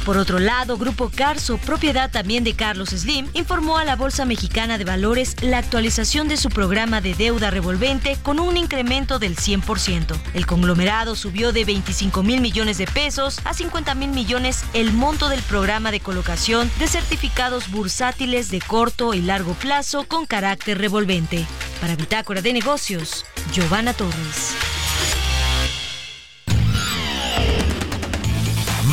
Por 0.06 0.18
otro 0.18 0.38
lado, 0.38 0.78
Grupo 0.78 1.10
Carso, 1.12 1.58
propiedad 1.58 2.12
también 2.12 2.44
de 2.44 2.54
Carlos 2.54 2.90
Slim, 2.90 3.28
informó 3.34 3.76
a 3.76 3.84
la 3.84 3.96
Bolsa 3.96 4.24
Mexicana 4.24 4.78
de 4.78 4.84
Valores 4.84 5.34
la 5.42 5.58
actualización 5.58 6.28
de 6.28 6.36
su 6.36 6.48
programa 6.48 7.00
de 7.00 7.14
deuda 7.14 7.50
revolvente 7.50 8.16
con 8.22 8.38
un 8.38 8.56
incremento 8.56 9.18
del 9.18 9.34
100%. 9.34 10.16
El 10.32 10.46
conglomerado 10.46 11.16
subió 11.16 11.50
de 11.50 11.64
25 11.64 12.22
mil 12.22 12.40
millones 12.40 12.78
de 12.78 12.86
pesos 12.86 13.40
a 13.44 13.52
50 13.52 13.96
mil 13.96 14.10
millones 14.10 14.62
el 14.74 14.92
monto 14.92 15.28
del 15.28 15.42
programa 15.42 15.90
de 15.90 15.98
colocación 15.98 16.70
de 16.78 16.86
certificados 16.86 17.68
bursátiles 17.72 18.48
de 18.52 18.60
corto 18.60 19.12
y 19.12 19.22
largo 19.22 19.54
plazo 19.54 20.04
con 20.06 20.24
carácter 20.24 20.78
revolvente. 20.78 21.44
Para 21.80 21.96
Bitácora 21.96 22.42
de 22.42 22.52
Negocios, 22.52 23.24
Giovanna 23.52 23.92
Torres. 23.92 24.54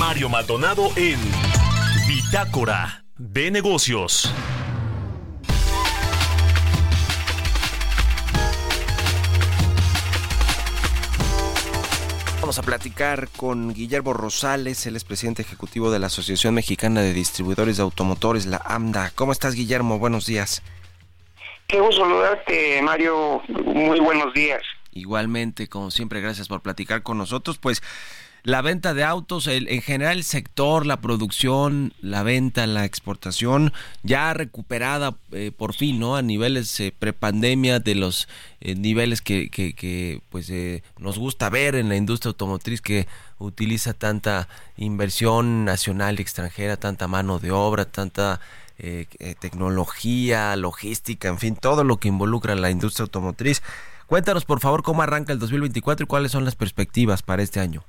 Mario 0.06 0.28
Maldonado 0.28 0.91
en 0.97 1.18
Bitácora 2.10 3.06
de 3.18 3.49
Negocios. 3.51 4.30
Vamos 12.41 12.60
a 12.60 12.64
platicar 12.64 13.30
con 13.30 13.74
Guillermo 13.74 14.12
Rosales, 14.12 14.86
él 14.88 14.97
es 14.97 15.06
presidente 15.06 15.41
ejecutivo 15.41 15.89
de 15.89 15.99
la 15.99 16.08
Asociación 16.08 16.54
Mexicana 16.54 16.99
de 16.99 17.14
Distribuidores 17.14 17.78
de 17.78 17.84
Automotores, 17.84 18.45
la 18.45 18.62
AMDA. 18.66 19.12
¿Cómo 19.16 19.32
estás, 19.32 19.56
Guillermo? 19.56 19.99
Buenos 19.99 20.26
días. 20.26 20.62
Qué 21.68 21.80
gusto 21.80 22.01
saludarte, 22.01 22.82
Mario. 22.82 23.41
Muy 23.47 24.01
buenos 24.01 24.34
días. 24.34 24.62
Igualmente, 24.91 25.70
como 25.70 25.91
siempre, 25.91 26.20
gracias 26.20 26.49
por 26.49 26.62
platicar 26.62 27.04
con 27.04 27.18
nosotros. 27.18 27.58
Pues 27.58 27.82
la 28.44 28.62
venta 28.62 28.94
de 28.94 29.06
autos, 29.06 29.48
en 29.48 29.82
general 29.82 30.18
el 30.18 30.24
sector, 30.26 30.86
la 30.86 31.00
producción, 31.00 31.94
la 32.02 32.24
venta, 32.24 32.68
la 32.68 32.84
exportación, 32.84 33.72
ya 34.04 34.34
recuperada 34.34 35.16
eh, 35.32 35.52
por 35.56 35.74
fin, 35.74 35.98
¿no? 36.00 36.18
A 36.18 36.22
niveles 36.22 36.78
eh, 36.82 36.94
prepandemia 36.98 37.80
de 37.80 37.96
los 37.96 38.28
eh, 38.60 38.76
niveles 38.76 39.22
que, 39.22 39.50
que, 39.50 40.22
pues 40.30 40.52
nos 41.00 41.18
gusta 41.18 41.50
ver 41.50 41.76
en 41.76 41.88
la 41.88 41.96
industria 41.96 42.32
automotriz 42.32 42.82
que 42.82 43.08
utiliza 43.39 43.94
tanta 43.94 44.50
inversión 44.76 45.64
nacional 45.64 46.20
y 46.20 46.22
extranjera, 46.22 46.76
tanta 46.76 47.08
mano 47.08 47.39
de 47.39 47.52
obra, 47.52 47.86
tanta 47.86 48.41
tecnología, 49.39 50.56
logística, 50.58 51.30
en 51.30 51.38
fin, 51.38 51.56
todo 51.56 51.86
lo 51.86 51.98
que 51.98 52.10
involucra 52.10 52.56
la 52.56 52.72
industria 52.72 53.04
automotriz. 53.04 53.62
Cuéntanos, 54.08 54.44
por 54.44 54.60
favor, 54.60 54.84
cómo 54.84 55.02
arranca 55.02 55.32
el 55.32 55.39
2024 55.39 56.04
y 56.04 56.08
cuáles 56.08 56.32
son 56.34 56.44
las 56.44 56.56
perspectivas 56.56 57.22
para 57.22 57.44
este 57.44 57.62
año. 57.62 57.86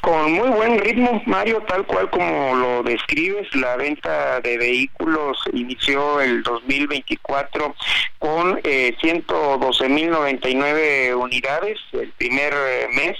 Con 0.00 0.32
muy 0.32 0.48
buen 0.50 0.78
ritmo, 0.78 1.22
Mario, 1.26 1.62
tal 1.66 1.84
cual 1.86 2.08
como 2.10 2.54
lo 2.54 2.82
describes, 2.82 3.54
la 3.54 3.76
venta 3.76 4.40
de 4.40 4.58
vehículos 4.58 5.38
inició 5.52 6.20
el 6.20 6.42
2024 6.42 7.74
con 8.18 8.60
eh, 8.64 8.96
112.099 9.02 11.14
unidades 11.14 11.78
el 11.92 12.10
primer 12.12 12.52
eh, 12.54 12.88
mes 12.92 13.16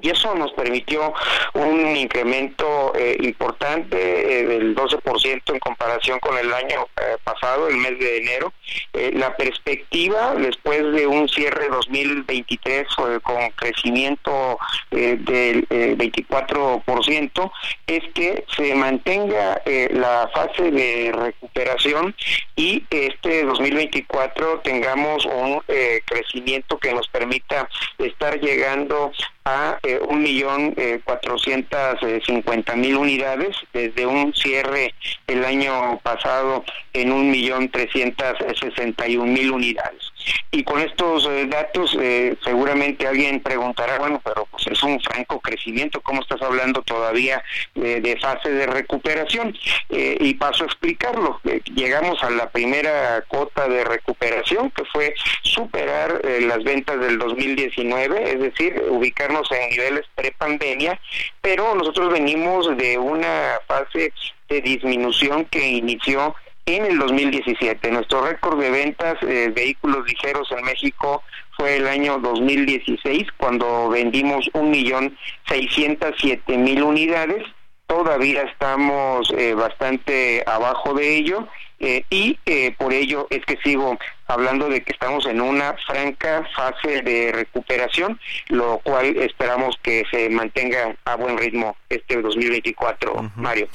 y 0.00 0.10
eso 0.10 0.34
nos 0.34 0.52
permitió 0.52 1.12
un 1.54 1.96
incremento 1.96 2.92
eh, 2.94 3.16
importante 3.20 3.96
eh, 3.96 4.46
del 4.46 4.74
12% 4.74 5.42
en 5.52 5.58
comparación 5.58 6.20
con 6.20 6.36
el 6.38 6.52
año 6.52 6.86
eh, 6.96 7.16
pasado, 7.24 7.68
el 7.68 7.76
mes 7.76 7.98
de 7.98 8.18
enero. 8.18 8.52
la 8.92 9.36
perspectiva 9.36 10.34
después 10.34 10.82
de 10.92 11.06
un 11.06 11.28
cierre 11.28 11.68
2023 11.68 12.86
con 13.22 13.50
crecimiento 13.50 14.58
del 14.90 15.66
24% 15.68 17.52
es 17.86 18.02
que 18.14 18.44
se 18.56 18.74
mantenga 18.74 19.62
la 19.90 20.28
fase 20.34 20.70
de 20.70 21.12
recuperación 21.12 22.14
y 22.56 22.84
este 22.90 23.44
2024 23.44 24.60
tengamos 24.60 25.24
un 25.26 25.62
crecimiento 26.04 26.78
que 26.78 26.92
nos 26.92 27.08
permita 27.08 27.68
estar 27.98 28.40
llegando 28.40 29.12
a 29.48 29.78
eh, 29.82 29.98
un 30.08 30.22
millón 30.22 30.74
eh, 30.76 31.00
cuatrocientas 31.02 31.96
cincuenta 32.26 32.76
mil 32.76 32.96
unidades 32.96 33.56
desde 33.72 34.04
un 34.06 34.34
cierre 34.34 34.94
el 35.26 35.44
año 35.44 35.98
pasado 36.02 36.64
en 36.92 37.12
un 37.12 37.30
millón 37.30 37.70
trescientas 37.70 38.34
sesenta 38.60 39.08
y 39.08 39.16
un 39.16 39.32
mil 39.32 39.50
unidades 39.50 40.12
y 40.50 40.62
con 40.64 40.80
estos 40.80 41.26
eh, 41.26 41.46
datos 41.46 41.96
seguramente 42.44 43.06
alguien 43.06 43.40
preguntará 43.40 43.98
bueno 43.98 44.20
pero 44.24 44.46
pues 44.50 44.66
es 44.66 44.82
un 44.82 45.00
franco 45.00 45.40
crecimiento 45.40 46.00
cómo 46.00 46.22
estás 46.22 46.40
hablando 46.42 46.82
todavía 46.82 47.42
de 47.74 48.18
fase 48.20 48.50
de 48.50 48.66
recuperación 48.66 49.56
y 49.88 50.34
paso 50.34 50.64
a 50.64 50.66
explicarlo. 50.66 51.40
Llegamos 51.74 52.22
a 52.22 52.30
la 52.30 52.50
primera 52.50 53.22
cota 53.28 53.68
de 53.68 53.84
recuperación 53.84 54.70
que 54.70 54.84
fue 54.86 55.14
superar 55.42 56.20
las 56.40 56.62
ventas 56.64 56.98
del 57.00 57.18
2019 57.18 58.32
es 58.32 58.40
decir 58.40 58.82
ubicarnos 58.90 59.50
en 59.52 59.70
niveles 59.70 60.06
pre-pandemia, 60.14 61.00
pero 61.40 61.74
nosotros 61.74 62.12
venimos 62.12 62.76
de 62.76 62.98
una 62.98 63.58
fase 63.66 64.12
de 64.48 64.60
disminución 64.60 65.44
que 65.46 65.66
inició 65.66 66.34
en 66.76 66.84
el 66.84 66.98
2017. 66.98 67.90
Nuestro 67.90 68.26
récord 68.26 68.60
de 68.60 68.70
ventas 68.70 69.18
de 69.20 69.48
vehículos 69.48 70.06
ligeros 70.06 70.50
en 70.52 70.64
México 70.64 71.22
fue 71.56 71.76
el 71.76 71.88
año 71.88 72.18
2016, 72.18 73.26
cuando 73.36 73.88
vendimos 73.88 74.48
un 74.52 74.70
millón 74.70 75.16
seiscientos 75.46 76.14
siete 76.18 76.56
mil 76.58 76.82
unidades. 76.82 77.42
Todavía 77.86 78.42
estamos 78.42 79.32
eh, 79.36 79.54
bastante 79.54 80.44
abajo 80.46 80.92
de 80.92 81.16
ello 81.16 81.48
eh, 81.80 82.04
y 82.10 82.38
eh, 82.44 82.74
por 82.76 82.92
ello 82.92 83.26
es 83.30 83.42
que 83.46 83.56
sigo 83.64 83.96
hablando 84.26 84.68
de 84.68 84.82
que 84.82 84.92
estamos 84.92 85.24
en 85.24 85.40
una 85.40 85.74
franca 85.86 86.46
fase 86.54 87.00
de 87.00 87.32
recuperación, 87.32 88.20
lo 88.48 88.80
cual 88.84 89.16
esperamos 89.16 89.78
que 89.82 90.04
se 90.10 90.28
mantenga 90.28 90.94
a 91.06 91.16
buen 91.16 91.38
ritmo 91.38 91.78
este 91.88 92.20
2024, 92.20 93.30
Mario. 93.36 93.68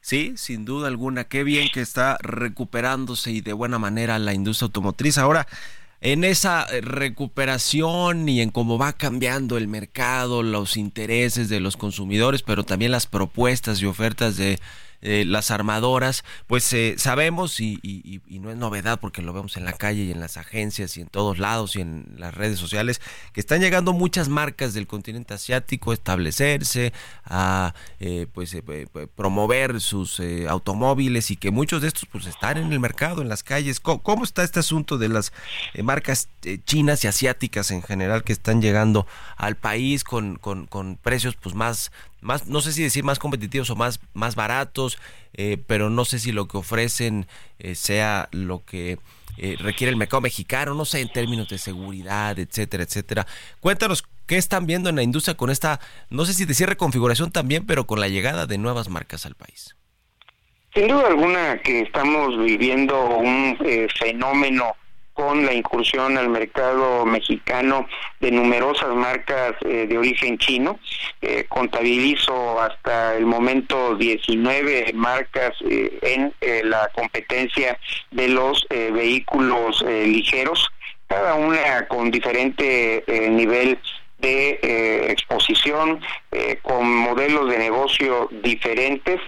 Sí, 0.00 0.32
sin 0.36 0.64
duda 0.64 0.88
alguna, 0.88 1.24
qué 1.24 1.44
bien 1.44 1.68
que 1.72 1.82
está 1.82 2.16
recuperándose 2.22 3.32
y 3.32 3.40
de 3.42 3.52
buena 3.52 3.78
manera 3.78 4.18
la 4.18 4.32
industria 4.32 4.66
automotriz. 4.66 5.18
Ahora, 5.18 5.46
en 6.00 6.24
esa 6.24 6.66
recuperación 6.80 8.26
y 8.28 8.40
en 8.40 8.50
cómo 8.50 8.78
va 8.78 8.94
cambiando 8.94 9.58
el 9.58 9.68
mercado, 9.68 10.42
los 10.42 10.78
intereses 10.78 11.50
de 11.50 11.60
los 11.60 11.76
consumidores, 11.76 12.42
pero 12.42 12.64
también 12.64 12.92
las 12.92 13.06
propuestas 13.06 13.82
y 13.82 13.86
ofertas 13.86 14.38
de 14.38 14.58
eh, 15.02 15.24
las 15.26 15.50
armadoras, 15.50 16.24
pues 16.46 16.70
eh, 16.74 16.94
sabemos 16.98 17.58
y, 17.60 18.20
no 18.28 18.50
es 18.50 18.56
novedad 18.56 19.00
porque 19.00 19.22
lo 19.22 19.32
vemos 19.32 19.56
en 19.56 19.64
la 19.64 19.72
calle 19.72 20.04
y 20.04 20.10
en 20.10 20.20
las 20.20 20.36
agencias 20.36 20.96
y 20.96 21.00
en 21.02 21.08
todos 21.08 21.38
lados 21.38 21.76
y 21.76 21.80
en 21.80 22.14
las 22.16 22.34
redes 22.34 22.58
sociales, 22.58 23.00
que 23.32 23.40
están 23.40 23.60
llegando 23.60 23.92
muchas 23.92 24.28
marcas 24.28 24.74
del 24.74 24.86
continente 24.86 25.34
asiático 25.34 25.90
a 25.90 25.94
establecerse, 25.94 26.92
a 27.24 27.74
eh, 27.98 28.26
pues 28.32 28.56
promover 29.14 29.80
sus 29.80 30.20
automóviles 30.48 31.30
y 31.30 31.36
que 31.36 31.50
muchos 31.50 31.82
de 31.82 31.88
estos 31.88 32.06
pues 32.10 32.26
están 32.26 32.56
en 32.58 32.72
el 32.72 32.80
mercado, 32.80 33.22
en 33.22 33.28
las 33.28 33.42
calles. 33.42 33.80
¿Cómo, 33.80 34.24
está 34.24 34.42
este 34.42 34.60
asunto 34.60 34.98
de 34.98 35.08
las 35.08 35.32
marcas 35.82 36.28
chinas 36.64 37.04
y 37.04 37.08
asiáticas 37.08 37.70
en 37.70 37.82
general 37.82 38.22
que 38.24 38.32
están 38.32 38.60
llegando 38.62 39.06
al 39.36 39.56
país 39.56 40.04
con, 40.04 40.36
con, 40.36 40.66
con 40.66 40.96
precios 40.96 41.36
pues 41.36 41.54
más 41.54 41.90
más, 42.20 42.46
no 42.46 42.60
sé 42.60 42.72
si 42.72 42.82
decir 42.82 43.04
más 43.04 43.18
competitivos 43.18 43.70
o 43.70 43.76
más, 43.76 44.00
más 44.12 44.34
baratos, 44.34 44.98
eh, 45.32 45.58
pero 45.66 45.90
no 45.90 46.04
sé 46.04 46.18
si 46.18 46.32
lo 46.32 46.48
que 46.48 46.58
ofrecen 46.58 47.26
eh, 47.58 47.74
sea 47.74 48.28
lo 48.32 48.64
que 48.64 48.98
eh, 49.38 49.56
requiere 49.58 49.90
el 49.90 49.96
mercado 49.96 50.20
mexicano, 50.20 50.74
no 50.74 50.84
sé, 50.84 51.00
en 51.00 51.12
términos 51.12 51.48
de 51.48 51.58
seguridad, 51.58 52.38
etcétera, 52.38 52.82
etcétera. 52.82 53.26
Cuéntanos 53.60 54.04
qué 54.26 54.36
están 54.36 54.66
viendo 54.66 54.90
en 54.90 54.96
la 54.96 55.02
industria 55.02 55.36
con 55.36 55.50
esta, 55.50 55.80
no 56.10 56.24
sé 56.24 56.34
si 56.34 56.44
decir 56.44 56.68
reconfiguración 56.68 57.30
también, 57.30 57.66
pero 57.66 57.86
con 57.86 58.00
la 58.00 58.08
llegada 58.08 58.46
de 58.46 58.58
nuevas 58.58 58.88
marcas 58.88 59.26
al 59.26 59.34
país. 59.34 59.76
Sin 60.74 60.86
duda 60.86 61.08
alguna 61.08 61.60
que 61.62 61.80
estamos 61.80 62.38
viviendo 62.38 63.16
un 63.16 63.58
fenómeno 63.98 64.76
con 65.14 65.44
la 65.44 65.52
incursión 65.52 66.16
al 66.16 66.28
mercado 66.28 67.04
mexicano 67.04 67.86
de 68.20 68.30
numerosas 68.30 68.94
marcas 68.94 69.54
eh, 69.64 69.86
de 69.88 69.98
origen 69.98 70.38
chino. 70.38 70.78
Eh, 71.20 71.44
contabilizo 71.48 72.60
hasta 72.60 73.16
el 73.16 73.26
momento 73.26 73.96
19 73.96 74.92
marcas 74.94 75.52
eh, 75.68 75.98
en 76.02 76.32
la 76.70 76.88
competencia 76.94 77.78
de 78.10 78.28
los 78.28 78.66
vehículos 78.70 79.82
ligeros, 79.82 80.68
cada 81.06 81.34
una 81.34 81.86
con 81.88 82.10
diferente 82.10 83.04
nivel 83.30 83.78
de 84.18 85.08
exposición, 85.10 86.00
con 86.62 86.94
modelos 86.94 87.50
de 87.50 87.58
negocio 87.58 88.28
diferentes, 88.42 89.20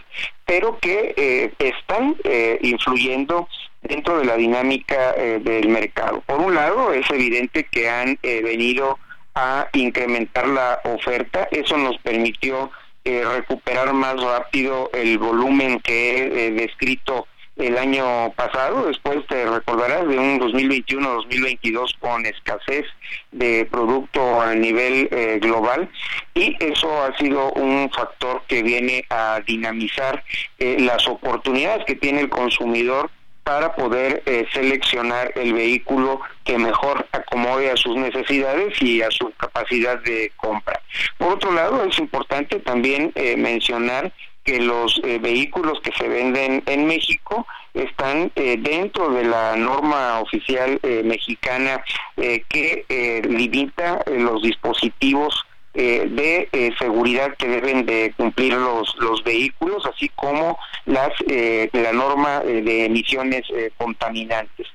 pero 0.45 0.78
que 0.78 1.53
están 1.59 2.16
influyendo 2.62 3.49
dentro 3.83 4.18
de 4.18 4.24
la 4.24 4.37
dinámica 4.37 5.14
eh, 5.16 5.41
del 5.43 5.68
mercado. 5.68 6.22
Por 6.26 6.41
un 6.41 6.55
lado, 6.55 6.93
es 6.93 7.09
evidente 7.11 7.64
que 7.64 7.89
han 7.91 8.18
eh, 8.22 8.41
venido 8.43 8.99
a 9.35 9.68
incrementar 9.72 10.47
la 10.49 10.80
oferta, 10.85 11.49
eso 11.51 11.76
nos 11.76 11.99
permitió 11.99 12.70
eh, 13.05 13.24
recuperar 13.24 13.93
más 13.93 14.22
rápido 14.22 14.91
el 14.93 15.18
volumen 15.18 15.80
que 15.80 16.47
he 16.47 16.51
descrito 16.53 17.26
el 17.57 17.76
año 17.76 18.33
pasado, 18.33 18.87
después 18.87 19.26
te 19.26 19.45
recordarás 19.45 20.07
de 20.09 20.18
un 20.18 20.41
2021-2022 20.41 21.99
con 21.99 22.24
escasez 22.24 22.87
de 23.30 23.66
producto 23.70 24.41
a 24.41 24.55
nivel 24.55 25.09
global. 25.41 25.91
Y 26.35 26.57
eso 26.64 27.03
ha 27.03 27.14
sido 27.18 27.53
un 27.53 27.91
factor 27.91 28.43
que 28.49 28.62
viene 28.62 29.05
a 29.11 29.41
dinamizar 29.47 30.24
las 30.59 31.07
oportunidades 31.07 31.85
que 31.85 31.95
tiene 31.95 32.22
el 32.22 32.30
consumidor 32.30 33.11
para 33.45 33.74
poder 33.74 34.22
eh, 34.26 34.47
seleccionar 34.53 35.32
el 35.34 35.53
vehículo 35.53 36.20
que 36.45 36.59
mejor 36.59 37.07
acomode 37.12 37.70
a 37.70 37.76
sus 37.76 37.97
necesidades 37.97 38.80
y 38.80 39.03
a 39.03 39.11
su 39.11 39.32
capacidad 39.32 39.99
de 40.03 40.32
compra. 40.36 40.80
Por 41.18 41.34
otro 41.34 41.53
lado, 41.53 41.84
es 41.84 41.99
importante 41.99 42.61
también 42.61 43.12
eh, 43.14 43.36
mencionar 43.36 44.12
que 44.45 44.61
los 44.61 45.01
eh, 45.05 45.18
vehículos 45.18 45.80
que 45.80 45.93
se 45.93 46.09
venden 46.09 46.62
en 46.66 46.86
México 46.86 47.47
están 47.74 48.30
dentro 48.34 49.11
de 49.12 49.24
la 49.24 49.57
norma 49.57 50.20
oficial 50.20 50.78
mexicana 51.05 51.82
que 52.16 53.22
limita 53.26 54.05
los 54.09 54.43
dispositivos 54.43 55.47
eh, 55.74 56.06
de 56.06 56.50
eh, 56.52 56.70
seguridad 56.78 57.34
que 57.38 57.48
deben 57.48 57.86
de 57.86 58.12
cumplir 58.18 58.52
los, 58.52 58.94
los 58.98 59.24
vehículos, 59.24 59.86
así 59.86 60.10
como 60.10 60.58
las 60.84 61.12
eh, 61.26 61.70
la 61.72 61.94
norma 61.94 62.40
de 62.40 62.84
emisiones 62.84 63.42
contaminantes. 63.78 64.66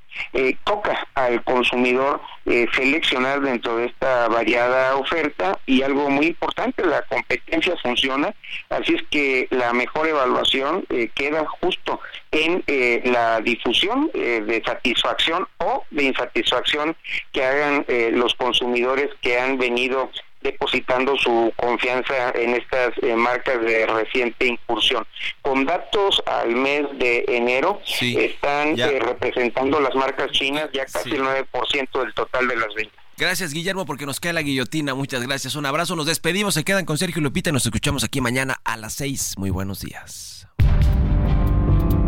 toca 0.63 1.07
al 1.13 1.43
consumidor 1.43 2.19
seleccionar 2.73 3.41
dentro 3.41 3.77
de 3.77 3.85
esta 3.85 4.27
variada 4.29 4.95
oferta 4.95 5.59
y 5.67 5.83
algo 5.83 6.09
muy 6.09 6.27
importante, 6.27 6.83
la 6.83 7.03
competencia 7.03 7.75
funciona, 7.83 8.33
así 8.69 8.95
es 8.95 9.03
que 9.11 9.47
la 9.51 9.73
mejor 9.73 10.07
evaluación 10.07 10.85
queda 11.13 11.45
justo 11.45 11.99
en 12.31 12.63
la 13.11 13.41
difusión 13.41 14.09
de 14.13 14.63
satisfacción 14.65 15.47
o 15.57 15.83
de 15.91 16.05
insatisfacción 16.05 16.95
que 17.31 17.43
hagan 17.43 17.85
los 18.13 18.33
consumidores 18.35 19.09
que 19.21 19.39
han 19.39 19.57
venido 19.57 20.09
depositando 20.51 21.17
su 21.17 21.53
confianza 21.55 22.31
en 22.31 22.55
estas 22.55 22.91
eh, 23.01 23.15
marcas 23.15 23.61
de 23.61 23.85
reciente 23.85 24.47
incursión. 24.47 25.05
Con 25.41 25.65
datos 25.65 26.21
al 26.25 26.55
mes 26.55 26.85
de 26.97 27.25
enero 27.27 27.81
están 27.99 28.79
eh, 28.79 28.99
representando 28.99 29.79
las 29.79 29.95
marcas 29.95 30.31
chinas 30.31 30.69
ya 30.73 30.85
casi 30.85 31.11
el 31.11 31.21
9% 31.21 31.99
del 31.99 32.13
total 32.13 32.47
de 32.47 32.55
las 32.55 32.73
ventas. 32.73 32.97
Gracias, 33.17 33.51
Guillermo, 33.51 33.85
porque 33.85 34.05
nos 34.05 34.19
queda 34.19 34.33
la 34.33 34.43
guillotina. 34.43 34.93
Muchas 34.93 35.25
gracias. 35.25 35.55
Un 35.55 35.65
abrazo. 35.65 35.95
Nos 35.95 36.05
despedimos. 36.05 36.53
Se 36.53 36.63
quedan 36.63 36.85
con 36.85 36.97
Sergio 36.99 37.21
Lupita 37.21 37.49
y 37.49 37.53
nos 37.53 37.65
escuchamos 37.65 38.03
aquí 38.03 38.21
mañana 38.21 38.61
a 38.63 38.77
las 38.77 38.93
6. 38.93 39.35
Muy 39.37 39.49
buenos 39.49 39.81
días. 39.81 40.47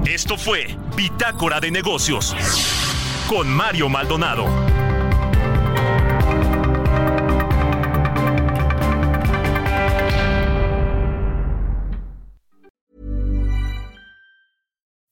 Esto 0.05 0.37
fue 0.37 0.67
Bitácora 0.95 1.59
de 1.59 1.71
Negocios 1.71 2.35
con 3.27 3.47
Mario 3.47 3.89
Maldonado. 3.89 4.45